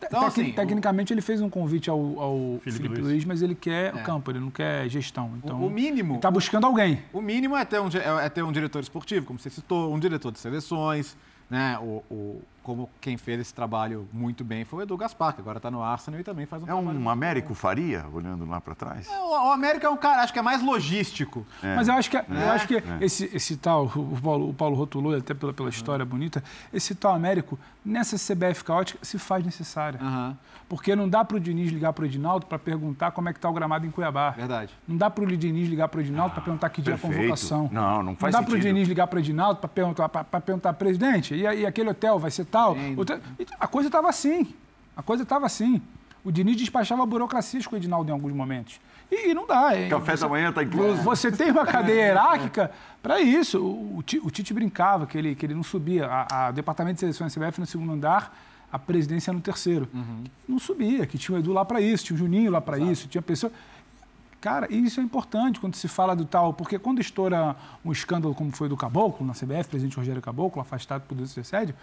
Então, 0.02 0.26
assim, 0.26 0.52
tecnicamente, 0.52 1.12
o... 1.12 1.14
ele 1.14 1.22
fez 1.22 1.42
um 1.42 1.50
convite 1.50 1.90
ao, 1.90 2.00
ao 2.20 2.60
Felipe, 2.64 2.72
Felipe 2.72 3.02
Luiz. 3.02 3.08
Luiz. 3.08 3.26
mas 3.26 3.42
ele 3.42 3.56
quer 3.56 3.94
é. 3.94 4.00
o 4.00 4.04
campo, 4.04 4.32
ele 4.32 4.40
não 4.40 4.50
quer 4.50 4.88
gestão. 4.90 5.32
Então, 5.44 5.62
o 5.64 5.70
mínimo. 5.70 6.16
Está 6.16 6.32
buscando 6.32 6.66
alguém. 6.66 7.04
O 7.12 7.22
mínimo 7.22 7.56
é 7.56 7.66
ter, 7.66 7.80
um, 7.80 7.90
é 8.22 8.30
ter 8.30 8.44
um 8.44 8.52
diretor 8.52 8.80
esportivo, 8.80 9.26
como 9.26 9.40
você 9.40 9.50
citou, 9.50 9.94
um 9.94 10.00
diretor 10.00 10.32
de 10.32 10.40
seleções, 10.40 11.18
né? 11.50 11.78
O, 11.80 12.04
o, 12.10 12.42
como 12.70 12.88
quem 13.02 13.18
fez 13.18 13.40
esse 13.40 13.52
trabalho 13.52 14.08
muito 14.14 14.44
bem 14.44 14.64
foi 14.64 14.80
o 14.80 14.82
Edu 14.84 14.96
Gaspar, 14.96 15.34
que 15.34 15.42
agora 15.42 15.58
está 15.58 15.72
no 15.72 15.82
Arsenal 15.82 16.20
e 16.20 16.24
também 16.24 16.46
faz 16.46 16.62
um 16.62 16.68
É 16.68 16.76
um 16.76 17.10
Américo 17.10 17.56
Faria, 17.56 18.06
olhando 18.14 18.48
lá 18.48 18.62
para 18.62 18.76
trás? 18.76 19.10
É, 19.10 19.20
o, 19.20 19.48
o 19.48 19.52
Américo 19.52 19.88
é 19.88 19.90
um 19.90 19.98
cara, 19.98 20.22
acho 20.22 20.32
que 20.32 20.38
é 20.38 20.42
mais 20.44 20.62
logístico. 20.62 21.44
É. 21.64 21.76
Mas 21.76 21.88
eu 21.88 21.96
acho 21.96 22.12
que, 22.12 22.18
é. 22.18 22.26
eu 22.30 22.52
acho 22.52 22.68
que 22.68 22.76
é. 22.76 22.84
esse, 23.02 23.28
esse 23.34 23.58
tal, 23.58 23.86
o 23.86 24.20
Paulo, 24.22 24.50
o 24.50 24.54
Paulo 24.54 24.76
rotulou, 24.76 25.18
até 25.18 25.34
pela, 25.34 25.52
pela 25.52 25.70
história 25.70 26.06
bonita, 26.06 26.44
esse 26.72 26.94
tal 26.94 27.16
Américo, 27.16 27.58
nessa 27.84 28.18
CBF 28.18 28.64
caótica, 28.64 29.00
se 29.02 29.18
faz 29.18 29.44
necessária. 29.44 30.00
Uhum. 30.00 30.36
Porque 30.70 30.96
não 30.96 31.10
dá 31.10 31.26
para 31.26 31.38
o 31.38 31.40
Diniz 31.40 31.72
ligar 31.72 31.92
para 31.94 32.04
o 32.04 32.06
Edinaldo 32.06 32.46
para 32.46 32.60
perguntar 32.60 33.10
como 33.10 33.28
é 33.28 33.34
que 33.34 33.40
está 33.40 33.50
o 33.50 33.54
gramado 33.54 33.88
em 33.88 33.90
Cuiabá. 33.90 34.30
Verdade. 34.30 34.72
Não 34.88 34.96
dá 34.96 35.10
para 35.10 35.24
o 35.24 35.28
Diniz 35.36 35.68
ligar 35.68 35.88
para 35.88 35.98
o 35.98 36.02
Edinaldo 36.02 36.32
ah, 36.32 36.36
para 36.36 36.44
perguntar 36.44 36.70
que 36.70 36.82
dia 36.84 36.94
é 36.94 36.96
a 36.96 37.00
convocação. 37.00 37.68
Não, 37.72 38.04
não 38.04 38.16
faz 38.16 38.32
Não 38.32 38.42
dá 38.42 38.46
para 38.48 38.56
o 38.56 38.60
Diniz 38.60 38.88
ligar 38.88 39.08
para 39.08 39.18
o 39.18 39.20
Edinaldo 39.20 39.60
para 39.60 39.68
perguntar, 39.68 40.08
para 40.08 40.42
perguntar, 40.42 40.74
presidente, 40.74 41.34
e, 41.34 41.42
e, 41.42 41.66
aquele 41.66 41.90
hotel 41.90 42.20
vai 42.20 42.30
ser 42.30 42.46
tal? 42.46 42.59
Outra, 42.98 43.22
a 43.60 43.68
coisa 43.68 43.90
estava 43.90 44.10
assim. 44.10 44.54
A 44.96 45.02
coisa 45.02 45.24
estava 45.24 45.46
assim. 45.46 45.82
O 46.24 46.32
Diniz 46.32 46.58
despachava 46.58 47.06
burocracias 47.06 47.66
com 47.66 47.76
o 47.76 47.78
Edinaldo 47.78 48.10
em 48.10 48.14
alguns 48.14 48.34
momentos. 48.34 48.80
E, 49.10 49.30
e 49.30 49.34
não 49.34 49.48
dá. 49.48 49.72
Café 49.90 50.16
você, 50.16 50.22
da 50.24 50.30
manhã 50.30 50.50
está 50.50 50.64
incluso. 50.64 51.02
Você 51.02 51.32
tem 51.32 51.52
uma 51.52 51.66
cadeia 51.68 52.08
hierárquica 52.08 52.72
para 53.02 53.22
isso. 53.22 53.60
O, 53.60 53.98
o, 53.98 54.32
Tite 54.32 54.54
brincava 54.54 55.08
que 55.08 55.18
ele, 55.18 55.36
que 55.36 55.46
ele 55.46 55.56
não 55.56 55.64
subia. 55.64 56.06
A, 56.06 56.48
a 56.48 56.52
Departamento 56.52 56.96
de 56.96 57.00
Seleções 57.00 57.34
CBF 57.34 57.60
no 57.60 57.66
segundo 57.66 57.94
andar 57.94 58.34
a 58.72 58.78
presidência 58.78 59.34
no 59.34 59.42
terceiro. 59.42 59.88
Uhum. 59.94 60.24
Não 60.48 60.60
subia, 60.60 61.06
que 61.06 61.18
tinha 61.18 61.36
o 61.36 61.40
Edu 61.40 61.52
lá 61.52 61.66
para 61.66 61.82
isso, 61.82 62.06
tinha 62.06 62.16
o 62.16 62.20
Juninho 62.20 62.52
lá 62.52 62.62
para 62.62 62.78
isso, 62.78 63.08
tinha 63.08 63.22
pessoa. 63.22 63.52
Cara, 64.40 64.72
isso 64.72 65.02
é 65.02 65.04
importante 65.04 65.60
quando 65.60 65.76
se 65.76 65.88
fala 65.88 66.16
do 66.16 66.24
tal, 66.24 66.54
porque 66.54 66.80
quando 66.80 67.02
estoura 67.02 67.56
um 67.84 67.92
escândalo 67.92 68.34
como 68.34 68.52
foi 68.52 68.70
do 68.70 68.78
Caboclo, 68.78 69.26
na 69.26 69.34
CBF, 69.34 69.70
presidente 69.70 69.98
Rogério 69.98 70.22
Caboclo, 70.22 70.62
afastado 70.62 71.02
por 71.02 71.16
Deus 71.16 71.34
de 71.34 71.42
assédio, 71.42 71.76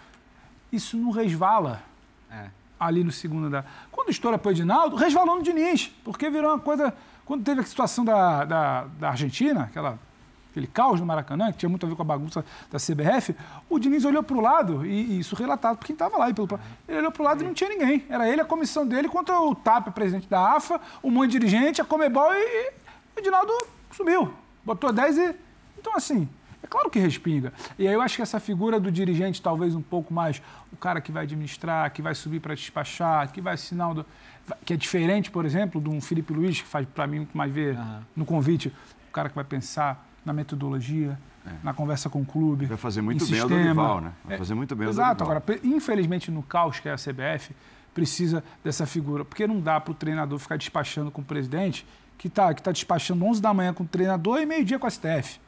isso 0.71 0.97
não 0.97 1.11
resvala. 1.11 1.81
É. 2.29 2.49
ali 2.77 3.05
no 3.05 3.11
segundo 3.11 3.47
andar. 3.47 3.87
Quando 3.89 4.09
estoura 4.09 4.37
para 4.37 4.49
o 4.49 4.51
Edinaldo, 4.51 4.97
resvalou 4.97 5.37
no 5.37 5.43
Diniz, 5.43 5.87
porque 6.03 6.29
virou 6.29 6.51
uma 6.51 6.59
coisa. 6.59 6.93
Quando 7.25 7.43
teve 7.43 7.61
a 7.61 7.63
situação 7.63 8.03
da, 8.03 8.43
da, 8.43 8.85
da 8.99 9.09
Argentina, 9.09 9.63
aquela 9.63 9.97
aquele 10.57 10.67
caos 10.67 10.99
no 10.99 11.05
Maracanã, 11.05 11.51
que 11.51 11.59
tinha 11.59 11.69
muito 11.69 11.85
a 11.85 11.89
ver 11.89 11.95
com 11.95 12.01
a 12.01 12.05
bagunça 12.05 12.43
da 12.71 12.79
CBF, 12.79 13.35
o 13.69 13.77
Diniz 13.77 14.03
olhou 14.05 14.23
para 14.23 14.35
o 14.35 14.41
lado, 14.41 14.85
e, 14.85 15.13
e, 15.13 15.19
isso 15.19 15.35
relatado 15.35 15.77
por 15.77 15.85
quem 15.85 15.93
estava 15.93 16.17
lá. 16.17 16.29
E 16.29 16.33
pelo, 16.33 16.47
ele 16.87 16.97
olhou 16.97 17.11
para 17.11 17.21
o 17.21 17.25
lado 17.25 17.43
e 17.43 17.45
não 17.45 17.53
tinha 17.53 17.69
ninguém. 17.69 18.05
Era 18.09 18.27
ele, 18.27 18.41
a 18.41 18.45
comissão 18.45 18.85
dele, 18.85 19.07
contra 19.07 19.39
o 19.39 19.53
TAP, 19.53 19.89
presidente 19.91 20.27
da 20.27 20.55
AFA, 20.55 20.81
um 21.03 21.11
monte 21.11 21.31
de 21.31 21.39
dirigente, 21.39 21.79
a 21.79 21.85
Comebol, 21.85 22.33
e, 22.33 22.37
e 22.37 22.71
o 23.15 23.19
Edinaldo 23.19 23.53
sumiu. 23.91 24.33
Botou 24.65 24.91
10 24.91 25.17
e... 25.17 25.35
Então, 25.77 25.95
assim, 25.95 26.27
é 26.67 26.69
claro 26.69 26.89
que 26.89 26.99
respinga. 26.99 27.53
E 27.79 27.87
aí 27.87 27.93
eu 27.93 28.01
acho 28.01 28.17
que 28.17 28.21
essa 28.21 28.39
figura 28.39 28.79
do 28.79 28.91
dirigente, 28.91 29.41
talvez 29.41 29.73
um 29.73 29.81
pouco 29.81 30.13
mais, 30.13 30.41
o 30.71 30.75
cara 30.75 30.99
que 30.99 31.11
vai 31.11 31.23
administrar, 31.23 31.89
que 31.91 32.01
vai 32.01 32.13
subir 32.13 32.41
para 32.41 32.53
despachar, 32.53 33.31
que 33.31 33.41
vai 33.41 33.53
assinar... 33.53 33.93
Do, 33.93 34.05
que 34.65 34.73
é 34.73 34.77
diferente, 34.77 35.31
por 35.31 35.45
exemplo, 35.45 35.81
de 35.81 35.89
um 35.89 35.99
Felipe 36.01 36.33
Luiz, 36.33 36.61
que 36.61 36.67
faz 36.67 36.85
para 36.85 37.07
mim 37.07 37.19
muito 37.19 37.37
mais 37.37 37.51
ver 37.51 37.75
uhum. 37.75 37.99
no 38.17 38.25
convite, 38.25 38.73
o 39.09 39.11
cara 39.11 39.29
que 39.29 39.35
vai 39.35 39.43
pensar 39.43 40.05
na 40.25 40.33
metodologia, 40.33 41.17
é. 41.45 41.51
na 41.63 41.73
conversa 41.73 42.09
com 42.09 42.21
o 42.21 42.25
clube. 42.25 42.65
Vai 42.65 42.77
fazer 42.77 43.01
muito 43.01 43.19
bem 43.19 43.27
sistema. 43.27 43.45
o 43.45 43.49
Dorival, 43.49 44.01
né? 44.01 44.11
Vai 44.25 44.37
fazer 44.37 44.53
muito 44.53 44.75
bem 44.75 44.85
é, 44.85 44.89
o 44.89 44.91
Exato. 44.91 45.23
Agora, 45.23 45.43
infelizmente, 45.63 46.29
no 46.29 46.43
caos 46.43 46.79
que 46.79 46.89
é 46.89 46.93
a 46.93 46.97
CBF, 46.97 47.55
precisa 47.93 48.43
dessa 48.63 48.85
figura. 48.85 49.25
Porque 49.25 49.47
não 49.47 49.59
dá 49.59 49.79
para 49.79 49.91
o 49.91 49.95
treinador 49.95 50.37
ficar 50.37 50.57
despachando 50.57 51.09
com 51.09 51.21
o 51.21 51.25
presidente, 51.25 51.85
que 52.17 52.27
está 52.27 52.53
que 52.53 52.61
tá 52.61 52.71
despachando 52.71 53.23
11 53.25 53.41
da 53.41 53.53
manhã 53.53 53.73
com 53.73 53.83
o 53.83 53.87
treinador 53.87 54.39
e 54.39 54.45
meio-dia 54.45 54.77
com 54.77 54.85
a 54.87 54.89
STF. 54.89 55.39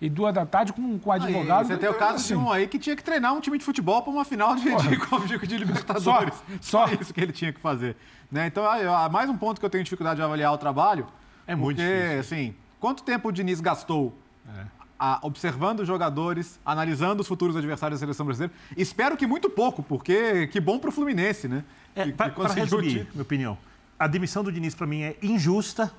E 0.00 0.08
duas 0.08 0.32
da 0.32 0.46
tarde 0.46 0.72
com, 0.72 0.98
com 0.98 1.10
advogado. 1.10 1.60
Aí, 1.62 1.66
você 1.66 1.76
tem 1.76 1.88
o 1.88 1.94
caso 1.94 2.16
assim. 2.16 2.34
de 2.34 2.40
um 2.40 2.52
aí 2.52 2.68
que 2.68 2.78
tinha 2.78 2.94
que 2.94 3.02
treinar 3.02 3.34
um 3.34 3.40
time 3.40 3.58
de 3.58 3.64
futebol 3.64 4.00
para 4.00 4.12
uma 4.12 4.24
final 4.24 4.54
de, 4.54 4.62
de, 4.62 5.38
de, 5.38 5.46
de 5.46 5.56
Libertadores. 5.56 6.34
Só, 6.60 6.86
só, 6.86 6.94
isso 6.94 7.12
que 7.12 7.20
ele 7.20 7.32
tinha 7.32 7.52
que 7.52 7.60
fazer. 7.60 7.96
Né? 8.30 8.46
Então, 8.46 8.64
mais 9.10 9.28
um 9.28 9.36
ponto 9.36 9.58
que 9.58 9.66
eu 9.66 9.70
tenho 9.70 9.82
dificuldade 9.82 10.16
de 10.16 10.22
avaliar 10.22 10.52
o 10.52 10.58
trabalho. 10.58 11.06
É 11.46 11.56
muito 11.56 11.78
porque, 11.78 11.92
difícil. 11.92 12.20
assim, 12.20 12.54
Quanto 12.80 13.02
tempo 13.02 13.28
o 13.28 13.32
Diniz 13.32 13.60
gastou 13.60 14.16
é. 14.48 14.64
a, 14.98 15.18
observando 15.22 15.80
os 15.80 15.88
jogadores, 15.88 16.60
analisando 16.64 17.22
os 17.22 17.28
futuros 17.28 17.56
adversários 17.56 17.98
da 17.98 18.06
seleção 18.06 18.24
brasileira? 18.24 18.54
Espero 18.76 19.16
que 19.16 19.26
muito 19.26 19.50
pouco, 19.50 19.82
porque 19.82 20.46
que 20.48 20.60
bom 20.60 20.78
para 20.78 20.90
o 20.90 20.92
Fluminense, 20.92 21.48
né? 21.48 21.64
É, 21.94 22.06
para 22.12 22.52
resumir, 22.52 23.08
minha 23.12 23.22
opinião, 23.22 23.58
a 23.98 24.06
demissão 24.06 24.44
do 24.44 24.52
Diniz 24.52 24.74
para 24.74 24.86
mim 24.86 25.02
é 25.02 25.16
injusta 25.20 25.92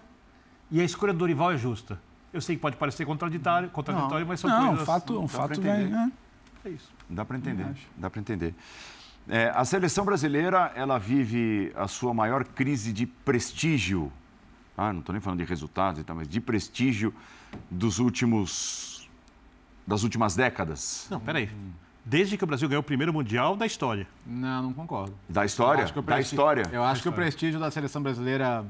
e 0.71 0.79
a 0.79 0.83
escolha 0.83 1.11
do 1.11 1.19
Dorival 1.19 1.51
é 1.51 1.57
justa. 1.57 1.99
Eu 2.31 2.41
sei 2.41 2.55
que 2.55 2.61
pode 2.61 2.75
parecer 2.77 3.05
contraditório, 3.05 3.69
contraditório 3.69 4.25
mas 4.25 4.39
são 4.39 4.49
não, 4.49 4.67
coisas... 4.67 4.81
Um 4.81 4.85
fato, 4.85 5.21
um 5.21 5.27
fato 5.27 5.61
vem, 5.61 5.93
é. 5.93 6.11
é 6.65 6.69
isso. 6.69 6.91
Dá 7.09 7.25
para 7.25 7.37
entender, 7.37 7.67
dá 7.97 8.09
para 8.09 8.19
entender. 8.19 8.53
É, 9.27 9.51
a 9.55 9.65
seleção 9.65 10.05
brasileira, 10.05 10.71
ela 10.75 10.97
vive 10.97 11.71
a 11.75 11.87
sua 11.87 12.13
maior 12.13 12.43
crise 12.43 12.93
de 12.93 13.05
prestígio 13.05 14.11
ah, 14.79 14.93
não 14.93 15.01
estou 15.01 15.11
nem 15.11 15.19
falando 15.19 15.39
de 15.39 15.45
resultados 15.45 15.99
e 15.99 16.05
tal, 16.05 16.15
mas 16.15 16.25
de 16.25 16.39
prestígio 16.39 17.13
dos 17.69 17.99
últimos, 17.99 19.09
das 19.85 20.03
últimas 20.03 20.37
décadas. 20.37 21.05
Não, 21.11 21.19
peraí. 21.19 21.49
Desde 22.05 22.37
que 22.37 22.43
o 22.45 22.47
Brasil 22.47 22.69
ganhou 22.69 22.79
o 22.79 22.83
primeiro 22.83 23.11
Mundial 23.11 23.57
da 23.57 23.65
história. 23.65 24.07
Não, 24.25 24.63
não 24.63 24.73
concordo. 24.73 25.13
Da 25.27 25.43
história? 25.43 25.85
Da 25.85 26.21
história. 26.21 26.63
Eu 26.71 26.81
acho 26.81 27.01
que 27.01 27.09
o 27.09 27.11
prestígio 27.11 27.59
da 27.59 27.69
seleção 27.69 28.01
brasileira 28.01 28.65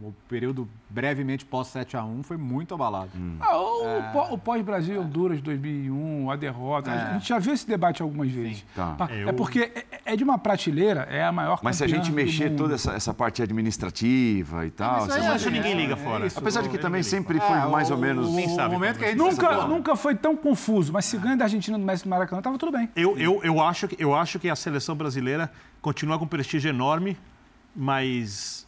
no 0.00 0.14
período 0.28 0.68
brevemente 0.88 1.44
pós 1.44 1.68
7 1.68 1.96
a 1.96 2.04
1 2.04 2.22
foi 2.22 2.36
muito 2.36 2.74
abalado. 2.74 3.10
Hum. 3.16 3.36
Ah, 3.40 3.58
o, 3.58 3.84
é... 3.84 4.32
o 4.32 4.38
pós-Brasil 4.38 4.96
é. 4.96 4.98
Honduras 4.98 5.38
de 5.38 5.44
2001, 5.44 6.30
a 6.30 6.36
derrota, 6.36 6.90
é. 6.90 6.94
a 6.94 7.12
gente 7.14 7.28
já 7.28 7.38
viu 7.38 7.54
esse 7.54 7.66
debate 7.66 8.02
algumas 8.02 8.30
vezes. 8.30 8.64
Tá. 8.74 8.96
É, 9.10 9.28
é 9.28 9.32
porque 9.32 9.72
é, 9.74 10.12
é, 10.12 10.16
de 10.16 10.24
uma 10.24 10.38
prateleira, 10.38 11.06
é 11.10 11.24
a 11.24 11.32
maior 11.32 11.60
Mas 11.62 11.76
se 11.76 11.84
a 11.84 11.86
gente 11.86 12.10
mexer 12.10 12.50
toda 12.56 12.74
essa, 12.74 12.92
essa 12.92 13.14
parte 13.14 13.42
administrativa 13.42 14.66
e 14.66 14.70
tal... 14.70 15.06
Mas 15.06 15.10
acho 15.10 15.44
que 15.44 15.50
ninguém 15.50 15.74
liga 15.74 15.96
fora. 15.96 16.26
Apesar 16.34 16.62
de 16.62 16.68
que 16.68 16.78
também 16.78 17.02
sempre 17.02 17.38
foi 17.40 17.56
mais 17.70 17.90
ou 17.90 17.98
menos... 17.98 18.28
O, 18.28 18.30
o, 18.30 18.66
o 18.66 18.70
momento 18.70 18.98
que 18.98 19.04
a 19.04 19.08
gente 19.08 19.18
nunca, 19.18 19.66
nunca 19.66 19.96
foi 19.96 20.14
tão 20.14 20.36
confuso, 20.36 20.92
mas 20.92 21.04
se 21.04 21.16
ganha 21.16 21.36
da 21.36 21.44
Argentina 21.44 21.76
no 21.76 21.84
Messi 21.84 22.04
do 22.04 22.10
Maracanã, 22.10 22.40
estava 22.40 22.58
tudo 22.58 22.72
bem. 22.72 22.88
Eu, 22.96 23.16
eu, 23.18 23.40
eu, 23.42 23.60
acho, 23.60 23.88
eu 23.98 24.14
acho 24.14 24.38
que 24.38 24.48
a 24.48 24.56
seleção 24.56 24.94
brasileira 24.94 25.50
continua 25.80 26.18
com 26.18 26.24
um 26.24 26.28
prestígio 26.28 26.68
enorme, 26.68 27.16
mas 27.74 28.66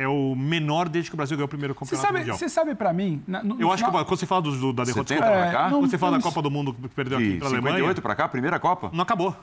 é 0.00 0.08
o 0.08 0.34
menor 0.34 0.88
desde 0.88 1.10
que 1.10 1.14
o 1.14 1.18
Brasil 1.18 1.36
ganhou 1.36 1.44
o 1.44 1.48
primeiro 1.48 1.74
campeonato 1.74 1.94
você 1.94 2.06
sabe, 2.06 2.18
mundial. 2.20 2.38
Você 2.38 2.48
sabe 2.48 2.74
para 2.74 2.90
mim... 2.90 3.22
Na, 3.28 3.42
no, 3.42 3.60
eu 3.60 3.70
acho 3.70 3.84
final... 3.84 3.98
que 3.98 4.08
quando 4.08 4.18
você 4.18 4.26
fala 4.26 4.40
do, 4.40 4.56
do, 4.56 4.72
da 4.72 4.84
derrota... 4.84 5.14
Você 5.14 5.22
é, 5.22 5.52
cá? 5.52 5.68
Quando 5.68 5.90
você 5.90 5.98
fala 5.98 6.16
da 6.16 6.22
Copa 6.22 6.40
do 6.40 6.50
Mundo 6.50 6.72
que 6.72 6.88
perdeu 6.88 7.18
aqui 7.18 7.36
para 7.36 7.48
a 7.48 7.50
Alemanha... 7.50 7.76
58 7.76 8.02
para 8.02 8.14
cá, 8.14 8.26
primeira 8.26 8.58
Copa? 8.58 8.90
Não 8.94 9.02
acabou. 9.02 9.36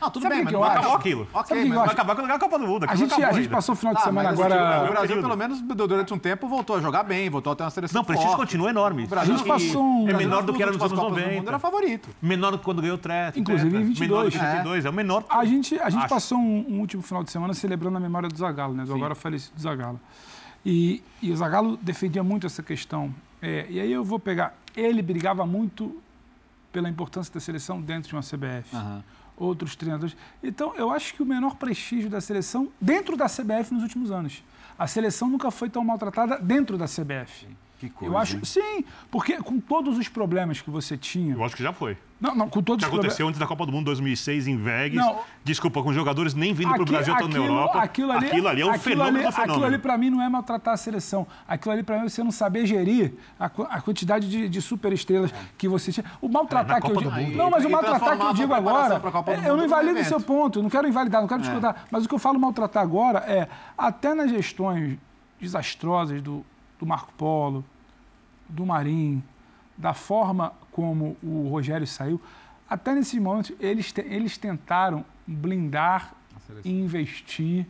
Não, 0.00 0.10
tudo 0.10 0.22
Sabe 0.22 0.34
bem, 0.36 0.44
mas 0.44 0.52
não 0.52 0.64
acabou 0.64 0.94
aquilo. 0.94 1.28
Ok, 1.32 1.64
mas 1.64 1.78
vai 1.78 1.88
acabar 1.88 2.14
quando 2.14 2.30
a 2.30 2.38
Copa 2.38 2.58
do 2.58 2.66
Mundo. 2.66 2.86
A 2.88 2.94
gente, 2.94 3.14
a 3.22 3.32
gente 3.32 3.48
passou 3.48 3.74
o 3.74 3.76
final 3.76 3.94
de 3.94 4.00
ah, 4.00 4.04
semana 4.04 4.28
agora... 4.30 4.84
O 4.84 4.92
Brasil, 4.92 5.16
pelo 5.20 5.36
menos, 5.36 5.60
durante 5.60 6.12
um 6.12 6.18
tempo, 6.18 6.46
voltou 6.48 6.76
a 6.76 6.80
jogar 6.80 7.02
bem, 7.02 7.30
voltou 7.30 7.52
a 7.52 7.56
ter 7.56 7.62
uma 7.62 7.70
seleção 7.70 7.98
Não, 7.98 8.02
o 8.02 8.06
prestígio 8.06 8.36
continua 8.36 8.70
enorme. 8.70 9.08
a 9.10 9.24
gente 9.24 9.44
passou 9.44 9.82
um... 9.82 10.08
É 10.08 10.12
menor 10.12 10.42
do 10.42 10.52
que 10.52 10.62
era 10.62 10.72
nos 10.72 10.80
anos 10.80 10.98
90. 10.98 11.28
O 11.28 11.32
mundo 11.34 11.48
era 11.48 11.58
favorito. 11.58 12.08
Menor 12.20 12.50
do 12.52 12.58
que 12.58 12.64
quando 12.64 12.82
ganhou 12.82 12.96
o 12.96 12.98
Treta. 12.98 13.38
Inclusive 13.38 13.76
em 13.76 13.84
22. 13.84 14.10
Menor 14.10 14.24
do 14.24 14.30
que 14.30 14.38
22, 14.38 14.84
é, 14.84 14.88
é 14.88 14.90
o 14.90 14.94
menor. 14.94 15.24
A 15.28 15.44
gente, 15.44 15.78
a 15.78 15.90
gente 15.90 16.08
passou 16.08 16.38
um, 16.38 16.80
último 16.80 17.02
final 17.02 17.22
de 17.24 17.30
semana 17.30 17.54
celebrando 17.54 17.96
a 17.96 18.00
memória 18.00 18.28
do 18.28 18.36
Zagallo, 18.36 18.74
né? 18.74 18.84
Do 18.84 18.94
agora 18.94 19.14
falecido 19.14 19.60
Zagallo. 19.60 20.00
E, 20.64 21.02
e 21.20 21.30
o 21.30 21.36
Zagallo 21.36 21.76
defendia 21.76 22.22
muito 22.22 22.46
essa 22.46 22.62
questão. 22.62 23.14
É, 23.40 23.66
e 23.68 23.80
aí 23.80 23.92
eu 23.92 24.04
vou 24.04 24.18
pegar. 24.18 24.54
Ele 24.76 25.02
brigava 25.02 25.44
muito 25.44 26.00
pela 26.72 26.88
importância 26.88 27.32
da 27.32 27.40
seleção 27.40 27.80
dentro 27.80 28.08
de 28.08 28.14
uma 28.14 28.22
CBF. 28.22 28.74
Uhum. 28.74 29.02
Outros 29.36 29.74
treinadores. 29.74 30.16
Então, 30.42 30.74
eu 30.76 30.90
acho 30.90 31.14
que 31.14 31.22
o 31.22 31.26
menor 31.26 31.56
prestígio 31.56 32.08
da 32.08 32.20
seleção 32.20 32.70
dentro 32.80 33.16
da 33.16 33.26
CBF 33.26 33.72
nos 33.72 33.82
últimos 33.82 34.10
anos. 34.10 34.42
A 34.78 34.86
seleção 34.86 35.28
nunca 35.28 35.50
foi 35.50 35.68
tão 35.68 35.84
maltratada 35.84 36.38
dentro 36.38 36.78
da 36.78 36.86
CBF. 36.86 37.46
Que 37.84 37.90
coisa. 37.90 38.14
Eu 38.14 38.18
acho, 38.18 38.46
sim, 38.46 38.84
porque 39.10 39.36
com 39.42 39.60
todos 39.60 39.98
os 39.98 40.08
problemas 40.08 40.60
que 40.62 40.70
você 40.70 40.96
tinha. 40.96 41.34
Eu 41.34 41.44
acho 41.44 41.54
que 41.54 41.62
já 41.62 41.72
foi. 41.72 41.98
Não, 42.18 42.34
não, 42.34 42.48
com 42.48 42.62
todos 42.62 42.82
que 42.82 42.90
aconteceu 42.90 43.28
antes 43.28 43.38
da 43.38 43.46
Copa 43.46 43.66
do 43.66 43.72
Mundo 43.72 43.84
2006 43.86 44.46
em 44.46 44.56
Vegas. 44.56 45.04
Não, 45.04 45.18
Desculpa, 45.42 45.82
com 45.82 45.92
jogadores 45.92 46.32
nem 46.32 46.54
vindo 46.54 46.72
para 46.72 46.80
o 46.80 46.86
Brasil, 46.86 47.12
estão 47.12 47.28
na 47.28 47.36
Europa. 47.36 47.78
Aquilo 47.80 48.12
ali, 48.12 48.26
aquilo 48.28 48.48
ali 48.48 48.62
é 48.62 48.66
um 48.66 48.78
fenômeno 48.78 49.18
ali, 49.18 49.32
fenômeno. 49.32 49.52
Aquilo 49.52 49.66
ali, 49.66 49.78
para 49.78 49.98
mim, 49.98 50.08
não 50.08 50.22
é 50.22 50.28
maltratar 50.30 50.72
a 50.72 50.76
seleção. 50.78 51.26
Aquilo 51.46 51.74
ali, 51.74 51.82
para 51.82 51.98
mim, 51.98 52.06
é 52.06 52.08
você 52.08 52.24
não 52.24 52.30
saber 52.30 52.64
gerir 52.64 53.12
a, 53.38 53.44
a 53.44 53.80
quantidade 53.82 54.30
de, 54.30 54.48
de 54.48 54.62
superestrelas 54.62 55.30
é. 55.30 55.36
que 55.58 55.68
você 55.68 55.92
tinha. 55.92 56.06
O 56.22 56.28
maltratar 56.30 56.78
é, 56.78 56.80
que 56.80 56.90
eu 56.90 56.96
digo. 56.96 57.36
Não, 57.36 57.50
mas 57.50 57.66
o 57.66 57.68
maltratar 57.68 58.16
que 58.16 58.24
eu 58.24 58.32
digo 58.32 58.54
agora. 58.54 59.02
É, 59.26 59.50
eu 59.50 59.56
não 59.58 59.64
invalido 59.66 60.00
o 60.00 60.04
seu 60.04 60.20
ponto, 60.20 60.62
não 60.62 60.70
quero 60.70 60.88
invalidar, 60.88 61.20
não 61.20 61.28
quero 61.28 61.40
é. 61.40 61.42
discordar. 61.42 61.84
Mas 61.90 62.06
o 62.06 62.08
que 62.08 62.14
eu 62.14 62.18
falo 62.18 62.40
maltratar 62.40 62.82
agora 62.82 63.18
é, 63.26 63.48
até 63.76 64.14
nas 64.14 64.30
gestões 64.30 64.96
desastrosas 65.38 66.22
do, 66.22 66.44
do 66.78 66.86
Marco 66.86 67.12
Polo, 67.18 67.64
do 68.48 68.64
Marinho, 68.66 69.22
da 69.76 69.94
forma 69.94 70.52
como 70.70 71.16
o 71.22 71.48
Rogério 71.48 71.86
saiu, 71.86 72.20
até 72.68 72.94
nesse 72.94 73.18
momento 73.20 73.54
eles, 73.60 73.92
te, 73.92 74.00
eles 74.00 74.36
tentaram 74.38 75.04
blindar 75.26 76.14
e 76.64 76.70
investir. 76.70 77.66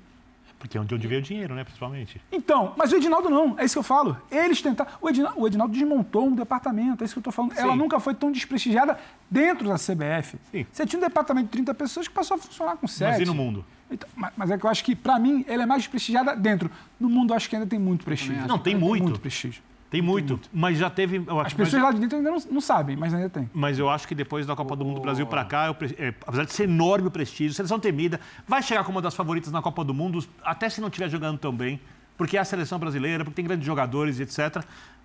Porque 0.59 0.79
é 0.79 0.81
onde, 0.81 0.95
onde 0.95 1.07
veio 1.07 1.20
o 1.20 1.22
dinheiro, 1.22 1.55
né, 1.55 1.62
principalmente. 1.62 2.20
Então, 2.33 2.72
mas 2.77 2.91
o 2.91 2.97
Edinaldo 2.97 3.29
não, 3.29 3.59
é 3.59 3.64
isso 3.66 3.75
que 3.75 3.79
eu 3.81 3.83
falo. 3.83 4.16
Eles 4.31 4.62
tentaram. 4.62 4.91
O 5.01 5.11
Edinaldo, 5.11 5.41
o 5.41 5.47
Edinaldo 5.47 5.75
desmontou 5.75 6.27
um 6.27 6.35
departamento, 6.35 7.03
é 7.03 7.05
isso 7.05 7.14
que 7.14 7.18
eu 7.18 7.20
estou 7.20 7.33
falando. 7.33 7.53
Sim. 7.53 7.61
Ela 7.61 7.77
nunca 7.77 8.01
foi 8.01 8.14
tão 8.14 8.33
desprestigiada 8.33 8.99
dentro 9.31 9.68
da 9.68 9.75
CBF. 9.75 10.39
Sim. 10.51 10.66
Você 10.72 10.87
tinha 10.87 10.99
um 10.99 11.03
departamento 11.03 11.47
de 11.47 11.53
30 11.53 11.75
pessoas 11.75 12.09
que 12.09 12.14
passou 12.14 12.37
a 12.37 12.39
funcionar 12.39 12.77
com 12.77 12.87
7. 12.87 13.11
Mas 13.11 13.20
e 13.20 13.25
no 13.27 13.35
mundo? 13.35 13.64
Então, 13.91 14.09
mas 14.35 14.51
é 14.51 14.57
que 14.57 14.64
eu 14.64 14.70
acho 14.70 14.83
que, 14.83 14.97
para 14.97 15.18
mim, 15.18 15.45
ela 15.47 15.64
é 15.64 15.66
mais 15.66 15.83
desprestigiada 15.83 16.35
dentro. 16.35 16.70
No 16.99 17.11
mundo, 17.11 17.33
eu 17.33 17.37
acho 17.37 17.49
que 17.49 17.57
ainda 17.57 17.68
tem 17.68 17.79
muito 17.79 18.05
prestígio. 18.05 18.47
Não, 18.47 18.59
tem 18.59 18.75
muito. 18.75 18.95
Tem 18.95 19.03
muito 19.03 19.20
prestígio. 19.20 19.62
Tem 19.95 20.03
muito, 20.03 20.33
muito, 20.35 20.51
mas 20.53 20.77
já 20.77 20.91
teve. 20.91 21.19
As 21.19 21.55
pessoas 21.55 21.75
mas, 21.75 21.83
lá 21.85 21.93
de 21.93 22.01
dentro 22.01 22.19
ainda 22.19 22.29
não, 22.29 22.39
não, 22.51 22.61
sabem, 22.61 22.97
mas 22.97 23.15
ainda 23.15 23.31
tem. 23.31 23.49
Mas 23.55 23.79
eu 23.79 23.89
acho 23.89 24.09
que 24.09 24.15
depois 24.15 24.45
da 24.45 24.57
Copa 24.57 24.75
do 24.75 24.85
Mundo 24.85 24.97
do 24.97 25.01
Brasil 25.01 25.25
para 25.25 25.45
cá, 25.45 25.67
eu, 25.69 25.77
é, 25.97 26.09
apesar 26.27 26.45
de 26.45 26.53
ser 26.53 26.65
enorme 26.65 27.07
o 27.07 27.11
prestígio, 27.13 27.55
seleção 27.55 27.79
temida, 27.79 28.19
vai 28.45 28.61
chegar 28.61 28.83
como 28.83 28.97
uma 28.97 29.03
das 29.03 29.15
favoritas 29.15 29.53
na 29.53 29.63
Copa 29.63 29.85
do 29.85 29.95
Mundo, 29.95 30.27
até 30.43 30.69
se 30.69 30.81
não 30.81 30.89
estiver 30.89 31.09
jogando 31.09 31.39
tão 31.39 31.55
bem, 31.55 31.81
porque 32.17 32.37
é 32.37 32.41
a 32.41 32.45
seleção 32.45 32.77
brasileira, 32.77 33.23
porque 33.23 33.37
tem 33.37 33.45
grandes 33.45 33.65
jogadores, 33.65 34.19
etc. 34.19 34.65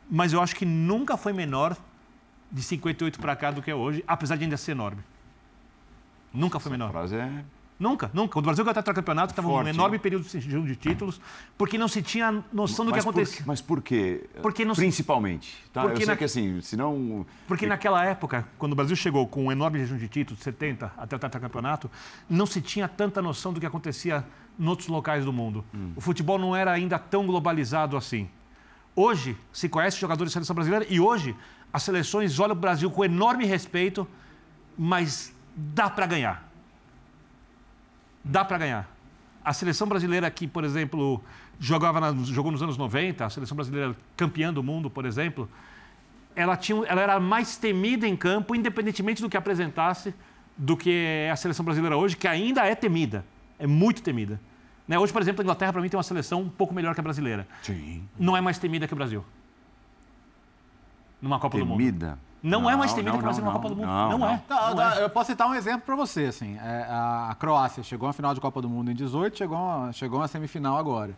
Mas 0.09 0.33
eu 0.33 0.41
acho 0.41 0.55
que 0.55 0.65
nunca 0.65 1.15
foi 1.17 1.33
menor 1.33 1.77
de 2.51 2.63
58 2.63 3.19
para 3.19 3.35
cá 3.35 3.51
do 3.51 3.61
que 3.61 3.69
é 3.69 3.75
hoje, 3.75 4.03
apesar 4.07 4.37
de 4.37 4.45
ainda 4.45 4.57
ser 4.57 4.71
enorme. 4.71 5.03
Nunca 6.33 6.59
foi 6.59 6.71
menor. 6.71 6.89
Frase 6.89 7.15
é 7.15 7.43
Nunca, 7.79 8.11
nunca. 8.13 8.37
O 8.37 8.41
Brasil 8.41 8.65
ganhou 8.65 8.83
campeonato, 8.83 9.31
estava 9.31 9.47
num 9.47 9.69
enorme 9.69 9.95
né? 9.95 10.03
período 10.03 10.27
de 10.27 10.75
títulos, 10.75 11.21
porque 11.57 11.77
não 11.77 11.87
se 11.87 12.01
tinha 12.01 12.43
noção 12.51 12.83
do 12.83 12.91
mas 12.91 13.01
que 13.01 13.09
acontecia. 13.09 13.37
Por, 13.37 13.47
mas 13.47 13.61
por 13.61 13.81
quê? 13.81 14.29
Porque 14.41 14.65
não 14.65 14.75
Principalmente. 14.75 15.63
Tá? 15.71 15.83
Porque 15.83 15.95
Eu 15.95 16.05
sei 16.05 16.07
na... 16.07 16.17
que 16.17 16.25
assim, 16.25 16.59
senão... 16.59 17.25
Porque 17.47 17.65
naquela 17.65 18.03
época, 18.03 18.45
quando 18.57 18.73
o 18.73 18.75
Brasil 18.75 18.97
chegou 18.97 19.25
com 19.25 19.45
um 19.45 19.51
enorme 19.51 19.79
jejum 19.79 19.95
de 19.95 20.09
títulos, 20.09 20.43
70 20.43 20.91
até 20.97 21.15
o 21.15 21.19
tetracampeonato, 21.19 21.89
não 22.29 22.45
se 22.45 22.59
tinha 22.59 22.85
tanta 22.85 23.21
noção 23.21 23.53
do 23.53 23.61
que 23.61 23.65
acontecia 23.65 24.25
em 24.59 24.67
outros 24.67 24.89
locais 24.89 25.23
do 25.23 25.31
mundo. 25.31 25.63
Hum. 25.73 25.93
O 25.95 26.01
futebol 26.01 26.37
não 26.37 26.53
era 26.53 26.73
ainda 26.73 26.99
tão 26.99 27.25
globalizado 27.25 27.95
assim. 27.95 28.29
Hoje, 28.93 29.37
se 29.53 29.69
conhece 29.69 29.97
jogadores 29.97 30.33
da 30.33 30.33
seleção 30.33 30.53
brasileira 30.53 30.85
e 30.89 30.99
hoje 30.99 31.33
as 31.71 31.83
seleções 31.83 32.37
olham 32.39 32.57
o 32.57 32.59
Brasil 32.59 32.91
com 32.91 33.05
enorme 33.05 33.45
respeito, 33.45 34.05
mas 34.77 35.33
dá 35.55 35.89
para 35.89 36.05
ganhar 36.05 36.48
dá 38.29 38.45
para 38.45 38.57
ganhar. 38.57 38.95
A 39.43 39.53
seleção 39.53 39.87
brasileira 39.87 40.29
que, 40.29 40.47
por 40.47 40.63
exemplo, 40.63 41.23
jogava 41.59 41.99
na, 41.99 42.13
jogou 42.25 42.51
nos 42.51 42.61
anos 42.61 42.77
90, 42.77 43.25
a 43.25 43.29
seleção 43.29 43.55
brasileira 43.55 43.95
campeã 44.15 44.53
do 44.53 44.61
mundo, 44.61 44.89
por 44.89 45.05
exemplo, 45.05 45.49
ela, 46.35 46.55
tinha, 46.55 46.83
ela 46.85 47.01
era 47.01 47.19
mais 47.19 47.57
temida 47.57 48.07
em 48.07 48.15
campo, 48.15 48.55
independentemente 48.55 49.21
do 49.21 49.29
que 49.29 49.35
apresentasse, 49.35 50.13
do 50.55 50.77
que 50.77 51.27
a 51.31 51.35
seleção 51.35 51.65
brasileira 51.65 51.97
hoje, 51.97 52.15
que 52.15 52.27
ainda 52.27 52.65
é 52.65 52.75
temida. 52.75 53.25
É 53.57 53.65
muito 53.65 54.03
temida. 54.03 54.39
Né? 54.87 54.99
Hoje, 54.99 55.11
por 55.11 55.21
exemplo, 55.21 55.41
a 55.41 55.43
Inglaterra, 55.43 55.73
para 55.73 55.81
mim, 55.81 55.89
tem 55.89 55.97
uma 55.97 56.03
seleção 56.03 56.41
um 56.41 56.49
pouco 56.49 56.73
melhor 56.73 56.93
que 56.93 56.99
a 56.99 57.03
brasileira. 57.03 57.47
Sim. 57.61 58.07
Não 58.17 58.37
é 58.37 58.41
mais 58.41 58.57
temida 58.57 58.87
que 58.87 58.93
o 58.93 58.95
Brasil. 58.95 59.25
Numa 61.21 61.39
Copa 61.39 61.57
temida. 61.57 62.07
do 62.07 62.09
Mundo. 62.11 62.28
Não, 62.41 62.61
não 62.61 62.69
é 62.69 62.75
mais 62.75 62.93
temida 62.93 63.11
que 63.11 63.17
o 63.17 63.21
Brasil 63.21 63.43
numa 63.43 63.53
Copa 63.53 63.69
do 63.69 63.75
Mundo. 63.75 63.85
Não, 63.85 64.17
não 64.17 64.29
é. 64.29 64.43
Não, 64.49 64.75
não 64.75 64.91
é. 64.91 65.03
Eu 65.03 65.09
posso 65.09 65.31
citar 65.31 65.47
um 65.47 65.53
exemplo 65.53 65.81
para 65.81 65.95
você. 65.95 66.25
Assim, 66.25 66.57
é, 66.57 66.87
a 66.89 67.35
Croácia 67.37 67.83
chegou 67.83 68.07
à 68.07 68.13
final 68.13 68.33
de 68.33 68.39
Copa 68.39 68.61
do 68.61 68.69
Mundo 68.69 68.91
em 68.91 68.95
18, 68.95 69.37
chegou, 69.37 69.59
chegou 69.93 70.21
à 70.21 70.27
semifinal 70.27 70.77
agora. 70.77 71.13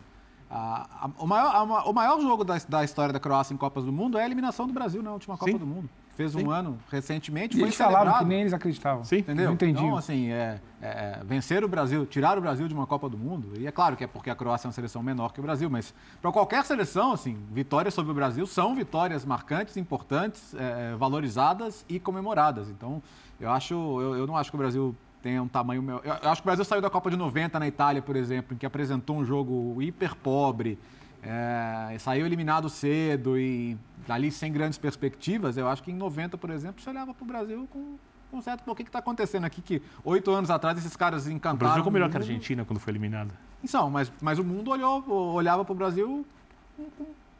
A, 0.50 0.86
a, 1.00 1.10
o, 1.18 1.26
maior, 1.26 1.54
a, 1.54 1.62
o 1.88 1.92
maior 1.92 2.20
jogo 2.20 2.44
da, 2.44 2.58
da, 2.68 2.84
história 2.84 3.12
da 3.12 3.20
Croácia 3.20 3.54
em 3.54 3.56
Copas 3.56 3.84
do 3.84 3.92
Mundo 3.92 4.18
é 4.18 4.22
a 4.22 4.26
eliminação 4.26 4.66
do 4.66 4.72
Brasil 4.72 5.02
na 5.02 5.12
última 5.12 5.38
Copa 5.38 5.50
Sim. 5.50 5.58
do 5.58 5.66
Mundo. 5.66 5.88
Fez 6.22 6.32
Sim. 6.32 6.46
um 6.46 6.50
ano 6.50 6.78
recentemente. 6.90 7.56
E 7.56 7.58
foi 7.58 7.68
eles 7.68 7.74
celebrado. 7.74 8.04
falaram 8.04 8.24
que 8.24 8.28
nem 8.28 8.40
eles 8.42 8.52
acreditavam. 8.52 9.04
Sim. 9.04 9.18
Entendeu? 9.18 9.46
Não 9.46 9.54
entendi. 9.54 9.82
Então, 9.82 9.96
assim, 9.96 10.30
é, 10.30 10.60
é, 10.80 10.86
é, 10.86 11.20
vencer 11.24 11.64
o 11.64 11.68
Brasil, 11.68 12.06
tirar 12.06 12.38
o 12.38 12.40
Brasil 12.40 12.68
de 12.68 12.74
uma 12.74 12.86
Copa 12.86 13.08
do 13.08 13.18
Mundo, 13.18 13.52
e 13.58 13.66
é 13.66 13.72
claro 13.72 13.96
que 13.96 14.04
é 14.04 14.06
porque 14.06 14.30
a 14.30 14.34
Croácia 14.34 14.66
é 14.66 14.68
uma 14.68 14.72
seleção 14.72 15.02
menor 15.02 15.32
que 15.32 15.40
o 15.40 15.42
Brasil, 15.42 15.68
mas 15.68 15.94
para 16.20 16.30
qualquer 16.30 16.64
seleção, 16.64 17.12
assim, 17.12 17.36
vitórias 17.50 17.94
sobre 17.94 18.12
o 18.12 18.14
Brasil 18.14 18.46
são 18.46 18.74
vitórias 18.74 19.24
marcantes, 19.24 19.76
importantes, 19.76 20.54
é, 20.54 20.94
valorizadas 20.96 21.84
e 21.88 21.98
comemoradas. 21.98 22.68
Então, 22.68 23.02
eu 23.40 23.50
acho, 23.50 23.74
eu, 23.74 24.16
eu 24.16 24.26
não 24.26 24.36
acho 24.36 24.50
que 24.50 24.56
o 24.56 24.58
Brasil 24.58 24.94
tem 25.22 25.38
um 25.38 25.48
tamanho. 25.48 25.84
Eu, 26.04 26.14
eu 26.22 26.30
acho 26.30 26.42
que 26.42 26.46
o 26.46 26.50
Brasil 26.50 26.64
saiu 26.64 26.82
da 26.82 26.90
Copa 26.90 27.10
de 27.10 27.16
90 27.16 27.58
na 27.58 27.66
Itália, 27.66 28.02
por 28.02 28.16
exemplo, 28.16 28.54
em 28.54 28.56
que 28.56 28.66
apresentou 28.66 29.16
um 29.16 29.24
jogo 29.24 29.80
hiper 29.80 30.16
pobre, 30.16 30.78
é, 31.22 31.96
saiu 32.00 32.26
eliminado 32.26 32.68
cedo 32.68 33.38
e 33.38 33.78
ali 34.08 34.30
sem 34.30 34.52
grandes 34.52 34.78
perspectivas. 34.78 35.56
Eu 35.56 35.68
acho 35.68 35.82
que 35.82 35.90
em 35.90 35.96
90, 35.96 36.36
por 36.38 36.50
exemplo, 36.50 36.82
você 36.82 36.90
olhava 36.90 37.14
para 37.14 37.24
o 37.24 37.26
Brasil 37.26 37.68
com, 37.70 37.96
com 38.30 38.40
certo. 38.42 38.62
Por 38.64 38.76
que 38.76 38.82
está 38.82 38.98
acontecendo 38.98 39.44
aqui 39.44 39.60
que 39.60 39.82
oito 40.04 40.30
anos 40.30 40.50
atrás 40.50 40.78
esses 40.78 40.96
caras 40.96 41.26
encantaram. 41.26 41.54
O 41.54 41.58
Brasil 41.58 41.76
ficou 41.78 41.92
melhor 41.92 42.10
que 42.10 42.16
a 42.16 42.20
Argentina 42.20 42.64
quando 42.64 42.80
foi 42.80 42.92
eliminada. 42.92 43.32
Então, 43.62 43.90
mas, 43.90 44.12
mas 44.20 44.38
o 44.38 44.44
mundo 44.44 44.70
olhou, 44.70 45.08
olhava 45.34 45.64
para 45.64 45.72
o 45.72 45.76
Brasil 45.76 46.26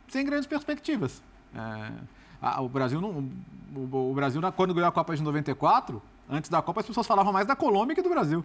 sem 0.08 0.24
grandes 0.24 0.46
perspectivas. 0.46 1.22
É, 1.54 1.92
a, 2.40 2.60
o 2.60 2.68
Brasil, 2.68 3.00
não, 3.00 3.28
o, 3.74 4.10
o 4.10 4.14
Brasil, 4.14 4.40
quando 4.54 4.74
ganhou 4.74 4.88
a 4.88 4.92
Copa 4.92 5.14
de 5.16 5.22
94, 5.22 6.02
antes 6.28 6.50
da 6.50 6.60
Copa, 6.60 6.80
as 6.80 6.86
pessoas 6.86 7.06
falavam 7.06 7.32
mais 7.32 7.46
da 7.46 7.56
Colômbia 7.56 7.94
que 7.94 8.02
do 8.02 8.08
Brasil. 8.10 8.44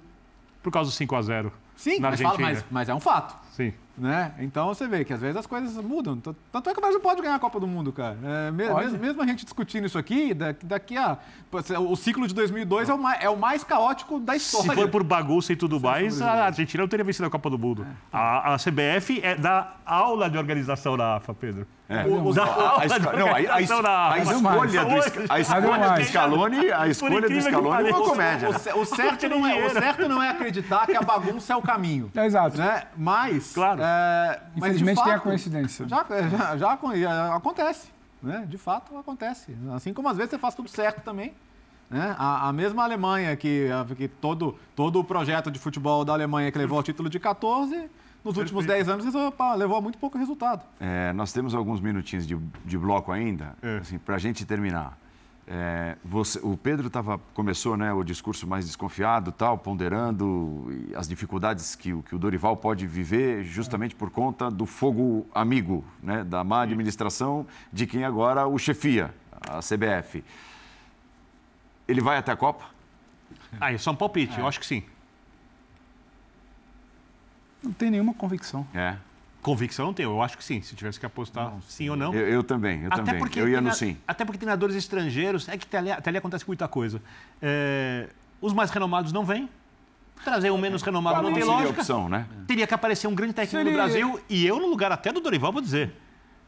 Por 0.63 0.71
causa 0.71 0.89
do 0.89 0.93
5 0.93 1.15
a 1.15 1.21
0 1.21 1.51
Sim, 1.75 1.99
mas. 1.99 2.21
Fala, 2.21 2.37
mas, 2.39 2.65
mas 2.71 2.89
é 2.89 2.95
um 2.95 2.99
fato. 2.99 3.37
Sim. 3.51 3.73
Né? 3.97 4.31
Então 4.39 4.67
você 4.67 4.87
vê 4.87 5.03
que 5.03 5.11
às 5.11 5.19
vezes 5.19 5.35
as 5.35 5.47
coisas 5.47 5.75
mudam. 5.83 6.19
Tanto 6.19 6.69
é 6.69 6.73
que 6.73 6.77
o 6.77 6.81
Brasil 6.81 6.99
pode 6.99 7.19
ganhar 7.19 7.33
a 7.33 7.39
Copa 7.39 7.59
do 7.59 7.65
Mundo, 7.65 7.91
cara. 7.91 8.15
É, 8.23 8.51
mesmo, 8.51 8.99
mesmo, 8.99 9.21
a 9.23 9.25
gente 9.25 9.43
discutindo 9.43 9.87
isso 9.87 9.97
aqui, 9.97 10.35
daqui 10.35 10.95
a. 10.95 11.17
O 11.79 11.95
ciclo 11.95 12.27
de 12.27 12.33
2002 12.35 12.89
é 12.89 12.93
o, 12.93 12.97
mais, 12.97 13.23
é 13.23 13.29
o 13.29 13.35
mais 13.35 13.63
caótico 13.63 14.19
da 14.19 14.35
história. 14.35 14.69
Se 14.69 14.75
for 14.75 14.89
por 14.89 15.03
bagunça 15.03 15.51
e 15.51 15.55
tudo 15.55 15.79
mais, 15.79 16.21
a 16.21 16.45
Argentina 16.45 16.83
não 16.83 16.87
teria 16.87 17.03
vencido 17.03 17.25
a 17.27 17.31
Copa 17.31 17.49
do 17.49 17.57
Mundo. 17.57 17.87
É. 17.89 17.95
A, 18.11 18.53
a, 18.53 18.57
CBF 18.57 19.19
é 19.23 19.35
da 19.35 19.77
aula 19.83 20.29
de 20.29 20.37
organização 20.37 20.95
da 20.95 21.15
AFA, 21.15 21.33
Pedro. 21.33 21.65
É. 21.89 22.05
O, 22.05 22.29
a, 22.37 22.83
a, 22.83 23.17
não, 23.17 23.27
a, 23.27 23.31
a, 23.31 23.55
a, 23.55 23.61
escolha 23.61 24.85
do, 24.85 25.31
a 25.31 25.39
escolha 25.39 25.89
do 25.95 26.03
Scaloni, 26.03 26.71
a 26.71 26.87
escolha 26.87 27.29
do 27.29 27.41
Scaloni 27.41 27.89
é 27.89 27.95
uma 27.95 28.09
comédia. 28.09 28.49
O, 28.49 28.79
o, 28.81 28.85
certo 28.85 29.29
não 29.29 29.47
é, 29.47 29.65
o 29.65 29.69
certo 29.69 30.09
não 30.09 30.21
é 30.21 30.29
acreditar 30.31 30.85
que 30.85 30.97
a 30.97 31.01
bagunça 31.01 31.53
é 31.53 31.55
o 31.55 31.61
caminho. 31.61 32.11
É, 32.17 32.25
exato. 32.25 32.57
Né? 32.57 32.83
Mas. 32.97 33.53
Claro. 33.53 33.79
É, 33.81 34.41
Infelizmente 34.55 34.95
fato, 34.95 35.05
tem 35.05 35.13
a 35.13 35.19
coincidência. 35.19 35.87
Já, 35.87 36.05
já, 36.09 36.57
já, 36.57 36.57
já 36.57 37.35
acontece. 37.35 37.89
Né? 38.21 38.43
De 38.49 38.57
fato, 38.57 38.97
acontece. 38.97 39.55
Assim 39.73 39.93
como 39.93 40.09
às 40.09 40.17
vezes 40.17 40.31
você 40.31 40.37
faz 40.37 40.55
tudo 40.55 40.67
certo 40.67 41.01
também. 41.01 41.33
Né? 41.89 42.15
A, 42.17 42.49
a, 42.49 42.53
mesma 42.53 42.83
Alemanha, 42.83 43.35
que, 43.35 43.69
que 43.95 44.07
todo, 44.07 44.57
todo 44.75 44.99
o 44.99 45.03
projeto 45.03 45.49
de 45.49 45.59
futebol 45.59 46.03
da 46.03 46.13
Alemanha 46.13 46.51
que 46.51 46.57
levou 46.57 46.77
ao 46.77 46.83
título 46.83 47.09
de 47.09 47.19
14, 47.19 47.89
nos 48.23 48.37
últimos 48.37 48.65
10 48.65 48.89
anos 48.89 49.05
levou, 49.05 49.33
levou 49.55 49.77
a 49.77 49.81
muito 49.81 49.97
pouco 49.97 50.17
resultado. 50.17 50.65
É, 50.79 51.13
nós 51.13 51.31
temos 51.31 51.53
alguns 51.53 51.79
minutinhos 51.79 52.27
de, 52.27 52.37
de 52.65 52.77
bloco 52.77 53.11
ainda, 53.11 53.55
é. 53.61 53.77
assim, 53.77 53.97
para 53.97 54.15
a 54.15 54.19
gente 54.19 54.45
terminar. 54.45 54.97
É, 55.49 55.95
você, 56.03 56.39
o 56.43 56.57
Pedro 56.57 56.89
tava, 56.89 57.17
começou 57.33 57.77
né, 57.77 57.93
o 57.93 58.03
discurso 58.03 58.45
mais 58.45 58.65
desconfiado, 58.65 59.31
tal, 59.31 59.57
ponderando 59.57 60.67
as 60.93 61.07
dificuldades 61.07 61.73
que, 61.73 61.95
que 62.01 62.13
o 62.13 62.19
Dorival 62.19 62.57
pode 62.57 62.85
viver 62.85 63.45
justamente 63.45 63.95
por 63.95 64.09
conta 64.09 64.51
do 64.51 64.65
fogo 64.65 65.25
amigo, 65.33 65.85
né, 66.03 66.25
da 66.25 66.43
má 66.43 66.63
administração 66.63 67.47
de 67.71 67.87
quem 67.87 68.03
agora 68.03 68.45
o 68.45 68.57
chefia, 68.57 69.13
a 69.49 69.59
CBF. 69.59 70.21
Ele 71.87 72.01
vai 72.01 72.17
até 72.17 72.33
a 72.33 72.35
Copa? 72.35 72.65
Ah, 73.57 73.71
isso 73.71 73.87
é 73.87 73.91
um 73.93 73.95
palpite, 73.95 74.37
é. 74.37 74.41
eu 74.41 74.47
acho 74.47 74.59
que 74.59 74.65
sim. 74.65 74.83
Não 77.67 77.73
tem 77.73 77.91
nenhuma 77.91 78.13
convicção. 78.13 78.65
É. 78.73 78.95
Convicção 79.41 79.87
não 79.87 79.93
tenho, 79.93 80.09
eu 80.09 80.21
acho 80.21 80.37
que 80.37 80.43
sim. 80.43 80.61
Se 80.61 80.75
tivesse 80.75 80.99
que 80.99 81.05
apostar 81.05 81.51
não, 81.51 81.61
sim 81.61 81.89
ou 81.89 81.95
não. 81.95 82.13
Eu, 82.13 82.27
eu 82.27 82.43
também, 82.43 82.81
eu 82.81 82.87
até 82.87 83.03
também. 83.03 83.21
Eu 83.35 83.47
ia 83.47 83.61
no 83.61 83.73
sim. 83.73 83.97
Até 84.07 84.25
porque 84.25 84.39
treinadores 84.39 84.75
estrangeiros, 84.75 85.47
é 85.47 85.57
que 85.57 85.65
até 85.65 85.77
ali, 85.77 85.91
até 85.91 86.09
ali 86.09 86.17
acontece 86.17 86.45
muita 86.47 86.67
coisa. 86.67 87.01
É, 87.41 88.09
os 88.41 88.53
mais 88.53 88.71
renomados 88.71 89.11
não 89.11 89.23
vêm. 89.23 89.49
Trazer 90.23 90.51
um 90.51 90.57
menos 90.57 90.81
renomado 90.81 91.21
não 91.21 91.33
tem 91.33 91.43
lógica. 91.43 91.79
Opção, 91.81 92.09
né? 92.09 92.25
Teria 92.47 92.65
que 92.65 92.73
aparecer 92.73 93.07
um 93.07 93.13
grande 93.13 93.33
técnico 93.33 93.57
Seria... 93.57 93.71
no 93.71 93.77
Brasil. 93.77 94.19
E 94.27 94.45
eu, 94.45 94.59
no 94.59 94.67
lugar 94.67 94.91
até 94.91 95.11
do 95.11 95.21
Dorival, 95.21 95.51
vou 95.51 95.61
dizer. 95.61 95.93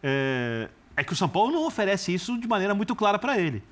É, 0.01 0.70
é 0.97 1.03
que 1.03 1.13
o 1.13 1.15
São 1.15 1.30
Paulo 1.30 1.51
não 1.51 1.65
oferece 1.67 2.13
isso 2.13 2.38
de 2.38 2.47
maneira 2.47 2.74
muito 2.74 2.95
clara 2.95 3.20
para 3.20 3.38
ele. 3.38 3.63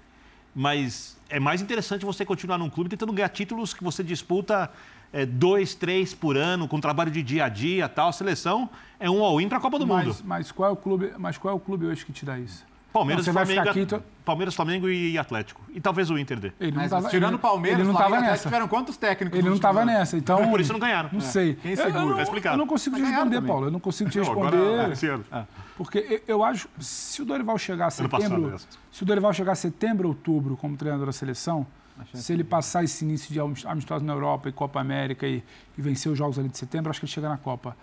Mas 0.53 1.17
é 1.29 1.39
mais 1.39 1.61
interessante 1.61 2.05
você 2.05 2.23
continuar 2.23 2.57
num 2.57 2.69
clube 2.69 2.89
tentando 2.89 3.11
ganhar 3.11 3.29
títulos 3.29 3.73
que 3.73 3.83
você 3.83 4.03
disputa 4.03 4.71
é, 5.11 5.25
dois, 5.25 5.75
três 5.75 6.13
por 6.13 6.37
ano, 6.37 6.67
com 6.67 6.79
trabalho 6.79 7.11
de 7.11 7.23
dia 7.23 7.45
a 7.45 7.49
dia 7.49 7.87
tal. 7.87 8.09
A 8.09 8.13
seleção 8.13 8.69
é 8.99 9.09
um 9.09 9.23
all-in 9.23 9.47
para 9.47 9.57
a 9.57 9.61
Copa 9.61 9.79
do 9.79 9.87
mas, 9.87 10.05
Mundo. 10.05 10.17
Mas 10.25 10.51
qual, 10.51 10.69
é 10.69 10.73
o 10.73 10.75
clube, 10.75 11.13
mas 11.17 11.37
qual 11.37 11.53
é 11.53 11.55
o 11.55 11.59
clube 11.59 11.85
hoje 11.85 12.05
que 12.05 12.11
te 12.11 12.25
dá 12.25 12.37
isso? 12.37 12.65
Palmeiras, 12.91 13.27
não, 13.27 13.33
Flamengo, 13.33 13.69
aqui, 13.69 13.85
tô... 13.85 14.01
Palmeiras, 14.25 14.55
Flamengo 14.55 14.89
e 14.89 15.17
Atlético. 15.17 15.61
E 15.69 15.79
talvez 15.79 16.09
o 16.09 16.17
Inter 16.17 16.39
dê. 16.39 16.51
Ele 16.59 16.75
não 16.75 16.87
tava, 16.89 17.09
tirando 17.09 17.35
o 17.35 17.39
Palmeiras, 17.39 17.79
ele 17.79 17.87
não 17.87 17.93
estava 17.93 18.19
nessa. 18.19 18.43
tiveram 18.43 18.67
quantos 18.67 18.97
técnicos? 18.97 19.37
Ele 19.37 19.47
não 19.47 19.55
estava 19.55 19.85
nessa, 19.85 20.17
então... 20.17 20.49
Por 20.49 20.59
isso 20.59 20.73
não 20.73 20.79
ganharam. 20.79 21.09
Não 21.11 21.19
é. 21.19 21.23
sei. 21.23 21.55
Quem 21.55 21.75
segura? 21.75 21.99
Eu, 21.99 22.09
eu, 22.09 22.15
não, 22.15 22.51
eu 22.51 22.57
não 22.57 22.67
consigo 22.67 22.95
te 22.95 23.03
responder, 23.03 23.41
Paulo. 23.41 23.67
Eu 23.67 23.71
não 23.71 23.79
consigo 23.79 24.09
te 24.09 24.17
responder. 24.17 24.57
Agora, 24.57 25.47
porque 25.77 26.23
eu 26.27 26.43
acho, 26.43 26.67
se 26.79 27.21
o 27.21 27.25
Dorival 27.25 27.57
chegar 27.57 27.87
a 27.87 27.91
setembro... 27.91 28.55
Se 28.91 29.03
o 29.03 29.05
Dorival 29.05 29.31
chegar 29.31 29.51
a 29.51 29.55
setembro, 29.55 30.07
outubro, 30.07 30.57
como 30.57 30.75
treinador 30.75 31.05
da 31.05 31.11
seleção 31.11 31.67
se 32.13 32.33
ele 32.33 32.43
passar 32.43 32.83
esse 32.83 33.03
início 33.03 33.33
de 33.33 33.39
amistosos 33.39 34.03
na 34.03 34.13
Europa 34.13 34.49
e 34.49 34.51
Copa 34.51 34.79
América 34.79 35.27
e, 35.27 35.43
e, 35.77 35.81
vencer 35.81 36.11
os 36.11 36.17
jogos 36.17 36.37
ali 36.37 36.49
de 36.49 36.57
setembro, 36.57 36.89
acho 36.89 36.99
que 36.99 37.05
ele 37.05 37.11
chega 37.11 37.29
na 37.29 37.37
Copa. 37.37 37.75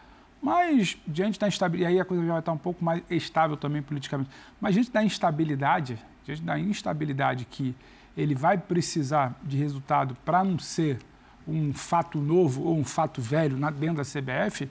Mas, 0.43 0.99
diante 1.07 1.39
da 1.39 1.49
instabilidade, 1.49 1.93
e 1.93 1.95
aí 1.95 2.01
a 2.01 2.05
coisa 2.05 2.23
já 2.23 2.33
vai 2.33 2.41
estar 2.41 2.53
um 2.53 2.59
pouco 2.59 2.85
mais 2.85 3.03
estável 3.09 3.57
também 3.57 3.83
politicamente, 3.83 4.31
mas 4.61 4.75
diante 4.75 4.91
da 4.91 5.03
instabilidade, 5.03 5.99
diante 6.25 6.43
da 6.43 6.59
instabilidade 6.59 7.45
que 7.47 7.75
ele 8.17 8.35
vai 8.35 8.59
precisar 8.59 9.39
de 9.43 9.57
resultado 9.57 10.17
para 10.25 10.45
não 10.45 10.59
ser 10.59 10.99
um 11.47 11.73
fato 11.73 12.19
novo 12.19 12.63
ou 12.63 12.77
um 12.77 12.85
fato 12.85 13.21
velho 13.21 13.57
dentro 13.73 13.97
da 13.97 14.03
CBF, 14.03 14.69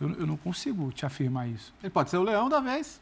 eu, 0.00 0.10
eu 0.12 0.26
não 0.26 0.36
consigo 0.36 0.90
te 0.92 1.04
afirmar 1.04 1.48
isso. 1.48 1.74
Ele 1.82 1.90
pode 1.90 2.10
ser 2.10 2.16
o 2.16 2.22
leão 2.22 2.48
da 2.48 2.60
vez. 2.60 3.00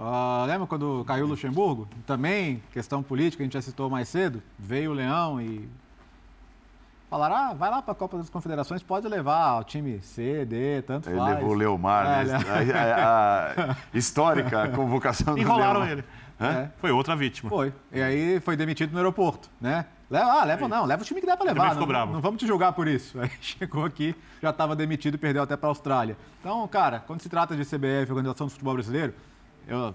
Uh, 0.00 0.46
lembra 0.46 0.66
quando 0.66 1.04
caiu 1.04 1.26
o 1.26 1.28
Luxemburgo? 1.28 1.86
Também, 2.06 2.62
questão 2.72 3.02
política, 3.02 3.42
a 3.42 3.44
gente 3.44 3.52
já 3.52 3.60
citou 3.60 3.90
mais 3.90 4.08
cedo. 4.08 4.42
Veio 4.58 4.92
o 4.92 4.94
Leão 4.94 5.38
e 5.42 5.68
falaram, 7.10 7.36
ah, 7.36 7.52
vai 7.52 7.70
lá 7.70 7.82
para 7.82 7.92
a 7.92 7.94
Copa 7.94 8.16
das 8.16 8.30
Confederações, 8.30 8.82
pode 8.82 9.06
levar 9.06 9.60
o 9.60 9.64
time 9.64 10.00
C, 10.00 10.46
D, 10.46 10.80
tanto 10.86 11.10
ele 11.10 11.18
faz. 11.18 11.32
Ele 11.32 11.40
levou 11.40 11.54
o 11.54 11.58
Leomar, 11.58 12.06
é, 12.06 12.24
né? 12.24 12.38
a, 12.72 13.58
a, 13.58 13.72
a, 13.72 13.76
histórica 13.92 14.68
convocação 14.70 15.34
do 15.34 15.40
Enrolaram 15.40 15.86
ele. 15.86 16.02
É. 16.40 16.70
Foi 16.78 16.90
outra 16.90 17.14
vítima. 17.14 17.50
Foi. 17.50 17.70
E 17.92 18.00
aí 18.00 18.40
foi 18.40 18.56
demitido 18.56 18.92
no 18.92 18.96
aeroporto, 18.96 19.50
né? 19.60 19.84
Leva, 20.10 20.32
ah, 20.32 20.44
leva 20.44 20.66
não, 20.66 20.86
leva 20.86 21.02
o 21.02 21.04
time 21.04 21.20
que 21.20 21.26
dá 21.26 21.36
para 21.36 21.52
levar. 21.52 21.74
Não, 21.74 21.86
bravo. 21.86 22.12
não 22.14 22.20
vamos 22.22 22.40
te 22.40 22.46
julgar 22.46 22.72
por 22.72 22.88
isso. 22.88 23.20
Aí 23.20 23.30
chegou 23.40 23.84
aqui, 23.84 24.16
já 24.42 24.50
estava 24.50 24.74
demitido 24.74 25.14
e 25.14 25.18
perdeu 25.18 25.42
até 25.42 25.56
para 25.56 25.68
a 25.68 25.70
Austrália. 25.70 26.16
Então, 26.40 26.66
cara, 26.66 27.04
quando 27.06 27.20
se 27.20 27.28
trata 27.28 27.54
de 27.54 27.64
CBF, 27.64 28.10
Organização 28.10 28.48
do 28.48 28.50
Futebol 28.50 28.74
Brasileiro, 28.74 29.14
eu, 29.66 29.94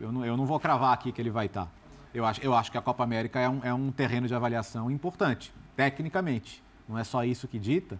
eu, 0.00 0.12
não, 0.12 0.24
eu 0.24 0.36
não 0.36 0.46
vou 0.46 0.58
cravar 0.60 0.92
aqui 0.92 1.12
que 1.12 1.20
ele 1.20 1.30
vai 1.30 1.46
estar. 1.46 1.66
Tá. 1.66 1.70
Eu 2.14 2.24
acho, 2.24 2.40
eu 2.40 2.54
acho 2.54 2.70
que 2.70 2.78
a 2.78 2.82
Copa 2.82 3.02
América 3.02 3.40
é 3.40 3.48
um, 3.48 3.60
é 3.64 3.74
um 3.74 3.90
terreno 3.90 4.28
de 4.28 4.34
avaliação 4.34 4.90
importante, 4.90 5.52
tecnicamente. 5.76 6.62
Não 6.88 6.96
é 6.96 7.02
só 7.02 7.24
isso 7.24 7.48
que 7.48 7.58
dita, 7.58 7.98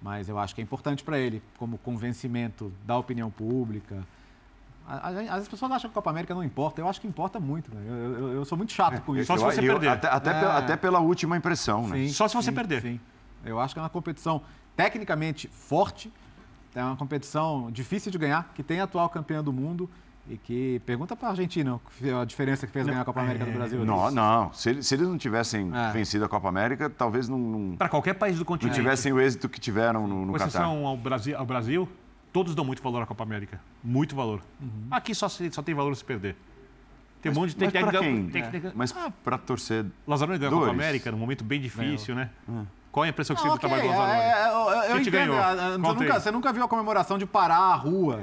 mas 0.00 0.28
eu 0.28 0.38
acho 0.38 0.54
que 0.54 0.60
é 0.60 0.64
importante 0.64 1.02
para 1.02 1.18
ele, 1.18 1.42
como 1.58 1.76
convencimento 1.78 2.72
da 2.86 2.96
opinião 2.96 3.30
pública. 3.30 4.06
As 4.86 5.46
pessoas 5.48 5.70
acham 5.72 5.90
que 5.90 5.92
a 5.92 5.96
Copa 5.96 6.08
América 6.08 6.34
não 6.34 6.42
importa. 6.42 6.80
Eu 6.80 6.88
acho 6.88 7.00
que 7.00 7.06
importa 7.06 7.38
muito. 7.38 7.74
Né? 7.74 7.82
Eu, 7.86 7.94
eu, 7.94 8.32
eu, 8.34 8.44
sou 8.44 8.56
muito 8.56 8.72
chato 8.72 8.94
é, 8.94 9.00
com 9.00 9.14
isso. 9.16 9.26
Só 9.26 9.36
se 9.36 9.44
você 9.44 9.60
eu, 9.60 9.74
perder. 9.74 9.88
Até, 9.88 10.08
até, 10.08 10.30
é, 10.30 10.40
pela, 10.40 10.58
até, 10.58 10.76
pela, 10.76 11.00
última 11.00 11.36
impressão, 11.36 11.86
né? 11.88 12.06
Sim, 12.06 12.08
Só 12.08 12.26
se 12.26 12.34
você 12.34 12.50
sim, 12.50 12.54
perder. 12.54 12.80
Sim. 12.80 13.00
Eu 13.44 13.60
acho 13.60 13.74
que 13.74 13.80
é 13.80 13.82
uma 13.82 13.90
competição 13.90 14.40
tecnicamente 14.74 15.48
forte, 15.48 16.10
é 16.74 16.82
uma 16.82 16.96
competição 16.96 17.70
difícil 17.70 18.10
de 18.10 18.16
ganhar, 18.16 18.50
que 18.54 18.62
tem 18.62 18.80
a 18.80 18.84
atual 18.84 19.08
campeã 19.08 19.42
do 19.42 19.52
mundo 19.52 19.90
e 20.28 20.36
que 20.36 20.80
pergunta 20.84 21.16
para 21.16 21.28
a 21.28 21.30
Argentina 21.32 21.80
a 22.20 22.24
diferença 22.24 22.66
que 22.66 22.72
fez 22.72 22.86
ganhar 22.86 23.00
a 23.00 23.04
Copa 23.04 23.20
América 23.20 23.44
do 23.46 23.52
Brasil. 23.52 23.84
Não, 23.84 24.10
não. 24.10 24.52
Se, 24.52 24.70
eles- 24.70 24.86
se 24.86 24.94
eles 24.94 25.08
não 25.08 25.16
tivessem 25.18 25.70
É. 25.74 25.92
vencido 25.92 26.24
a 26.24 26.28
Copa 26.28 26.48
América, 26.48 26.90
talvez 26.90 27.28
não, 27.28 27.38
não, 27.38 27.76
Para 27.76 27.88
qualquer 27.88 28.14
país 28.14 28.34
do 28.36 28.40
não 28.40 28.44
continente. 28.46 28.76
tivessem 28.76 29.12
o 29.12 29.20
êxito 29.20 29.48
que 29.48 29.58
tiveram 29.58 30.06
no, 30.06 30.26
no 30.26 30.32
Com 30.32 30.38
Catar. 30.38 30.64
ao 30.64 30.96
Brasil, 30.96 31.36
ao 31.38 31.46
Brasil, 31.46 31.88
todos 32.32 32.54
dão 32.54 32.64
muito 32.64 32.82
valor 32.82 33.02
à 33.02 33.06
Copa 33.06 33.22
América. 33.24 33.60
Muito 33.82 34.14
valor. 34.14 34.40
Uhum. 34.60 34.68
Aqui 34.90 35.14
só, 35.14 35.28
só 35.28 35.62
tem 35.62 35.74
valor 35.74 35.94
se 35.96 36.04
perder. 36.04 36.36
Tem 37.22 37.32
um 37.32 37.34
monte 37.34 37.50
de... 37.50 37.56
Tem 37.56 37.66
Mas 37.66 37.72
que 37.72 37.80
pra 37.90 37.98
tem- 38.00 38.14
quem? 38.14 38.28
tem 38.30 38.50
que- 38.50 38.60
que- 38.60 38.72
Mas 38.76 38.94
para 39.24 39.38
torcer. 39.38 39.84
Lazzaroni 40.06 40.38
ganhou 40.38 40.56
a 40.58 40.60
Copa. 40.60 40.70
América 40.72 41.10
num 41.10 41.18
momento 41.18 41.42
bem 41.42 41.60
difícil, 41.60 42.14
né? 42.14 42.30
Hum. 42.48 42.64
Qual 42.92 43.04
é 43.04 43.08
a 43.08 43.10
impressão 43.10 43.34
que 43.34 43.42
você 43.42 43.48
Não, 43.48 43.56
do 43.56 43.60
trabalho 43.60 43.82
do 43.82 43.88
é, 43.88 44.30
é, 44.30 44.46
eu, 44.48 44.90
eu 44.94 45.00
entendo. 45.00 45.10
ganhou? 45.12 45.36
Você 45.36 45.78
nunca, 46.04 46.20
você 46.20 46.30
nunca 46.30 46.52
viu 46.52 46.64
a 46.64 46.68
comemoração 46.68 47.18
de 47.18 47.26
parar 47.26 47.56
a 47.58 47.74
rua. 47.74 48.20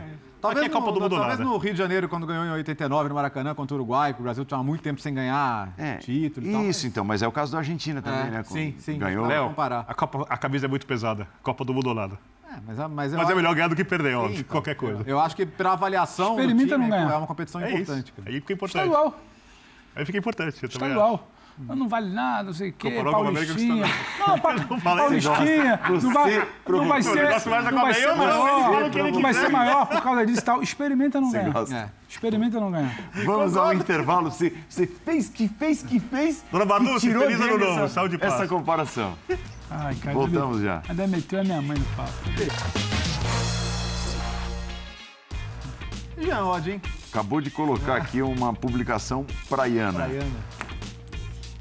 Talvez, 0.47 0.65
Aqui 0.65 0.75
é 0.75 0.79
Copa 0.79 0.87
no, 0.87 0.93
do 0.93 1.01
Mundo 1.01 1.15
talvez 1.15 1.39
nada. 1.39 1.49
no 1.49 1.57
Rio 1.57 1.71
de 1.73 1.77
Janeiro, 1.77 2.09
quando 2.09 2.25
ganhou 2.27 2.45
em 2.45 2.51
89 2.51 3.09
no 3.09 3.15
Maracanã 3.15 3.53
contra 3.55 3.73
o 3.75 3.77
Uruguai, 3.77 4.13
que 4.13 4.19
o 4.19 4.23
Brasil 4.23 4.45
tinha 4.45 4.61
muito 4.63 4.81
tempo 4.81 4.99
sem 5.01 5.13
ganhar 5.13 5.73
É, 5.77 5.95
título 5.97 6.45
e 6.47 6.51
tal. 6.51 6.63
Isso, 6.65 6.87
então. 6.87 7.03
Mas 7.03 7.21
é 7.21 7.27
o 7.27 7.31
caso 7.31 7.51
da 7.51 7.57
Argentina 7.59 8.01
também, 8.01 8.21
É, 8.27 8.31
né? 8.31 8.43
Com- 8.43 8.53
sim, 8.53 8.75
sim. 8.79 8.97
Ganhou. 8.97 9.25
Léo, 9.25 9.53
a, 9.87 9.93
Copa, 9.93 10.25
a 10.29 10.37
camisa 10.37 10.65
é 10.65 10.69
muito 10.69 10.85
pesada. 10.85 11.27
Copa 11.43 11.63
do 11.65 11.73
Mundo 11.73 11.93
nada. 11.93 12.17
É, 12.47 12.57
mas, 12.65 12.77
mas, 12.77 12.77
eu 12.77 12.89
Mas 12.89 13.11
é 13.11 13.21
acho- 13.21 13.35
melhor 13.35 13.53
ganhar 13.55 13.67
do 13.67 13.75
que 13.75 13.83
perder, 13.83 14.15
óbvio. 14.15 14.35
Sim, 14.35 14.39
então. 14.41 14.51
qualquer 14.51 14.75
coisa. 14.75 15.03
Eu 15.05 15.19
acho 15.19 15.35
que 15.35 15.45
para 15.45 15.73
avaliação 15.73 16.35
do 16.35 16.41
Experimenta 16.41 16.75
time, 16.75 16.87
não 16.87 16.89
ganhar. 16.97 17.13
é 17.13 17.17
uma 17.17 17.27
competição 17.27 17.59
É 17.61 17.71
importante. 17.71 18.03
isso. 18.05 18.13
cara. 18.13 18.29
Aí 18.29 18.39
fica 18.39 18.53
importante. 18.53 18.85
Estadual. 18.85 19.19
Aí 19.95 20.05
fica 20.05 20.17
importante. 20.17 20.65
Estadual. 20.65 21.27
Não 21.57 21.87
vale 21.87 22.13
nada, 22.13 22.43
não 22.43 22.53
sei 22.53 22.69
o 22.69 22.73
quê, 22.73 22.91
Comparou 22.91 23.13
com 23.13 23.33
Paulistinha. 23.33 23.85
Não, 24.19 24.39
pa, 24.39 24.53
Não. 24.53 24.79
Paulistinha. 24.79 25.79
Não 25.89 26.13
vai, 26.13 26.31
Você 26.33 26.71
não 26.71 26.87
vai 26.87 27.01
ser, 27.01 27.71
não 27.71 27.81
vai 27.81 27.93
ser 27.93 28.15
maior. 28.15 28.91
Não 28.91 29.21
vai 29.21 29.33
ser 29.33 29.49
maior 29.49 29.85
por 29.85 30.01
causa 30.01 30.25
disso 30.25 30.41
e 30.41 30.43
tal. 30.43 30.61
Experimenta 30.61 31.21
não 31.21 31.31
ganhar. 31.31 31.55
É. 31.71 31.89
Experimenta 32.09 32.59
não 32.59 32.71
ganhar. 32.71 32.93
Vamos 33.25 33.55
ao 33.55 33.73
intervalo. 33.73 34.31
Você, 34.31 34.53
você 34.67 34.85
fez 34.85 35.29
que 35.29 35.47
fez 35.47 35.81
que 35.81 35.99
fez. 35.99 36.43
Dona 36.51 36.65
Manu, 36.65 36.97
e 36.97 36.99
tirou 36.99 37.23
feliz 37.23 37.39
ano 37.39 37.57
novo, 37.57 37.71
essa, 37.83 37.87
saúde 37.87 38.15
e 38.15 38.17
paz. 38.17 38.33
essa 38.33 38.47
comparação. 38.47 39.15
Ai, 39.71 39.95
cara. 39.95 40.13
Voltamos 40.13 40.61
já. 40.61 40.81
Ainda 40.89 41.07
meteu 41.07 41.39
a 41.39 41.43
minha 41.43 41.61
mãe 41.61 41.77
no 41.77 41.85
papo. 41.95 42.11
Jean 46.17 46.45
Odin, 46.45 46.81
Acabou 47.15 47.39
de 47.39 47.49
colocar 47.49 47.95
aqui 47.95 48.21
uma 48.21 48.53
publicação 48.53 49.25
praiana. 49.47 50.05
Praiana. 50.05 50.64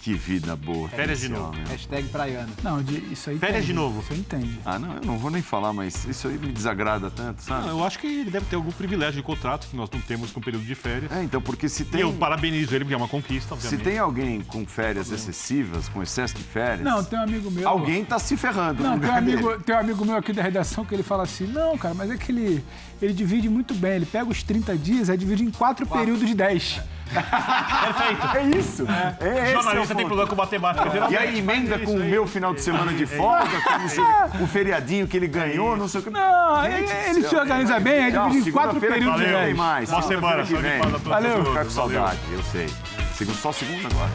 Que 0.04 0.12
vida 0.12 0.54
boa. 0.54 0.86
Férias 0.90 1.18
de 1.20 1.30
novo. 1.30 1.54
Hashtag 1.66 2.06
Praiana. 2.08 2.50
Não, 2.62 2.82
de- 2.82 3.10
isso 3.10 3.30
aí 3.30 3.38
Férias 3.38 3.56
entende, 3.64 3.66
de 3.68 3.72
novo. 3.72 4.00
Isso 4.02 4.12
aí 4.12 4.18
entende. 4.18 4.60
Ah, 4.62 4.78
não, 4.78 4.96
eu 4.96 5.00
não 5.02 5.16
vou 5.16 5.30
nem 5.30 5.40
falar, 5.40 5.72
mas 5.72 6.04
isso 6.04 6.28
aí 6.28 6.36
me 6.36 6.52
desagrada 6.52 7.10
tanto, 7.10 7.42
sabe? 7.42 7.62
Não, 7.68 7.78
eu 7.78 7.84
acho 7.86 7.98
que 7.98 8.06
ele 8.06 8.30
deve 8.30 8.44
ter 8.44 8.56
algum 8.56 8.70
privilégio 8.70 9.14
de 9.14 9.22
contrato 9.22 9.66
que 9.66 9.74
nós 9.74 9.88
não 9.90 9.98
temos 10.02 10.30
com 10.30 10.40
o 10.40 10.42
período 10.42 10.66
de 10.66 10.74
férias. 10.74 11.10
É, 11.10 11.22
então, 11.24 11.40
porque 11.40 11.70
se 11.70 11.84
E 11.84 11.86
tem, 11.86 12.00
eu 12.02 12.12
parabenizo 12.12 12.74
ele, 12.74 12.84
porque 12.84 12.92
é 12.92 12.98
uma 12.98 13.08
conquista, 13.08 13.48
se 13.48 13.54
obviamente. 13.54 13.82
tem 13.82 13.98
alguém 13.98 14.42
com 14.42 14.66
férias 14.66 15.10
excessivas, 15.10 15.88
com 15.88 16.02
excesso 16.02 16.34
de 16.34 16.42
férias, 16.42 16.82
Não, 16.84 17.02
tem 17.02 17.18
um 17.18 17.22
amigo 17.22 17.50
meu. 17.50 17.66
alguém 17.66 18.04
tá 18.04 18.18
se 18.18 18.36
ferrando 18.36 18.82
no 18.82 18.90
Não, 18.90 18.98
tem 19.00 19.08
um, 19.08 19.14
amigo, 19.14 19.58
tem 19.60 19.74
um 19.74 19.78
amigo 19.78 20.04
meu 20.04 20.16
aqui 20.16 20.34
da 20.34 20.42
redação 20.42 20.84
que 20.84 20.94
ele 20.94 21.02
fala 21.02 21.22
assim: 21.22 21.46
não, 21.46 21.78
cara, 21.78 21.94
mas 21.94 22.10
é 22.10 22.18
que 22.18 22.30
ele, 22.30 22.62
ele 23.00 23.14
divide 23.14 23.48
muito 23.48 23.72
bem. 23.74 23.92
Ele 23.92 24.06
pega 24.06 24.28
os 24.28 24.42
30 24.42 24.76
dias, 24.76 25.08
aí 25.08 25.16
divide 25.16 25.42
em 25.44 25.50
quatro 25.50 25.86
períodos 25.86 26.28
de 26.28 26.34
10. 26.34 26.82
Perfeito. 27.12 28.36
É 28.36 28.58
isso. 28.58 28.86
É, 29.20 29.50
é 29.50 29.50
o 29.50 29.52
Jornalista 29.52 29.94
tem 29.94 30.04
ponto. 30.04 30.06
problema 30.06 30.28
com 30.28 30.36
matemática. 30.36 30.88
E 30.88 30.92
geralmente 30.92 31.18
aí 31.18 31.38
emenda 31.38 31.78
com 31.78 31.84
isso 31.84 31.96
o 31.96 31.98
meu 31.98 32.26
final 32.26 32.54
de 32.54 32.60
semana 32.60 32.92
de 32.92 33.06
folga, 33.06 33.60
com 33.60 33.88
sei 33.88 34.04
o 34.42 34.46
feriadinho 34.46 35.06
que 35.06 35.16
ele 35.16 35.28
ganhou, 35.28 35.76
não 35.76 35.88
sei 35.88 36.00
o 36.00 36.04
que. 36.04 36.10
Não, 36.10 36.64
Gente 36.64 36.90
ele, 36.92 37.18
ele 37.18 37.28
se 37.28 37.36
organiza 37.36 37.78
bem, 37.80 38.04
aí 38.04 38.12
Tchau, 38.12 38.28
divide 38.30 38.48
em 38.48 38.52
quatro 38.52 38.80
períodos 38.80 39.20
de 39.20 39.24
que 39.24 39.30
vem 39.30 39.32
10. 39.32 39.46
tem 39.46 39.54
mais. 39.54 39.90
Boa 39.90 40.02
semana, 40.02 40.42
que 40.44 40.54
e 40.54 40.56
vem. 40.56 40.80
Valeu. 40.80 41.44
Ficar 41.44 41.64
com 41.64 41.70
saudade, 41.70 42.18
eu 42.32 42.42
sei. 42.44 42.68
Segundo, 43.14 43.36
só 43.36 43.52
segunda 43.52 43.88
agora. 43.88 44.10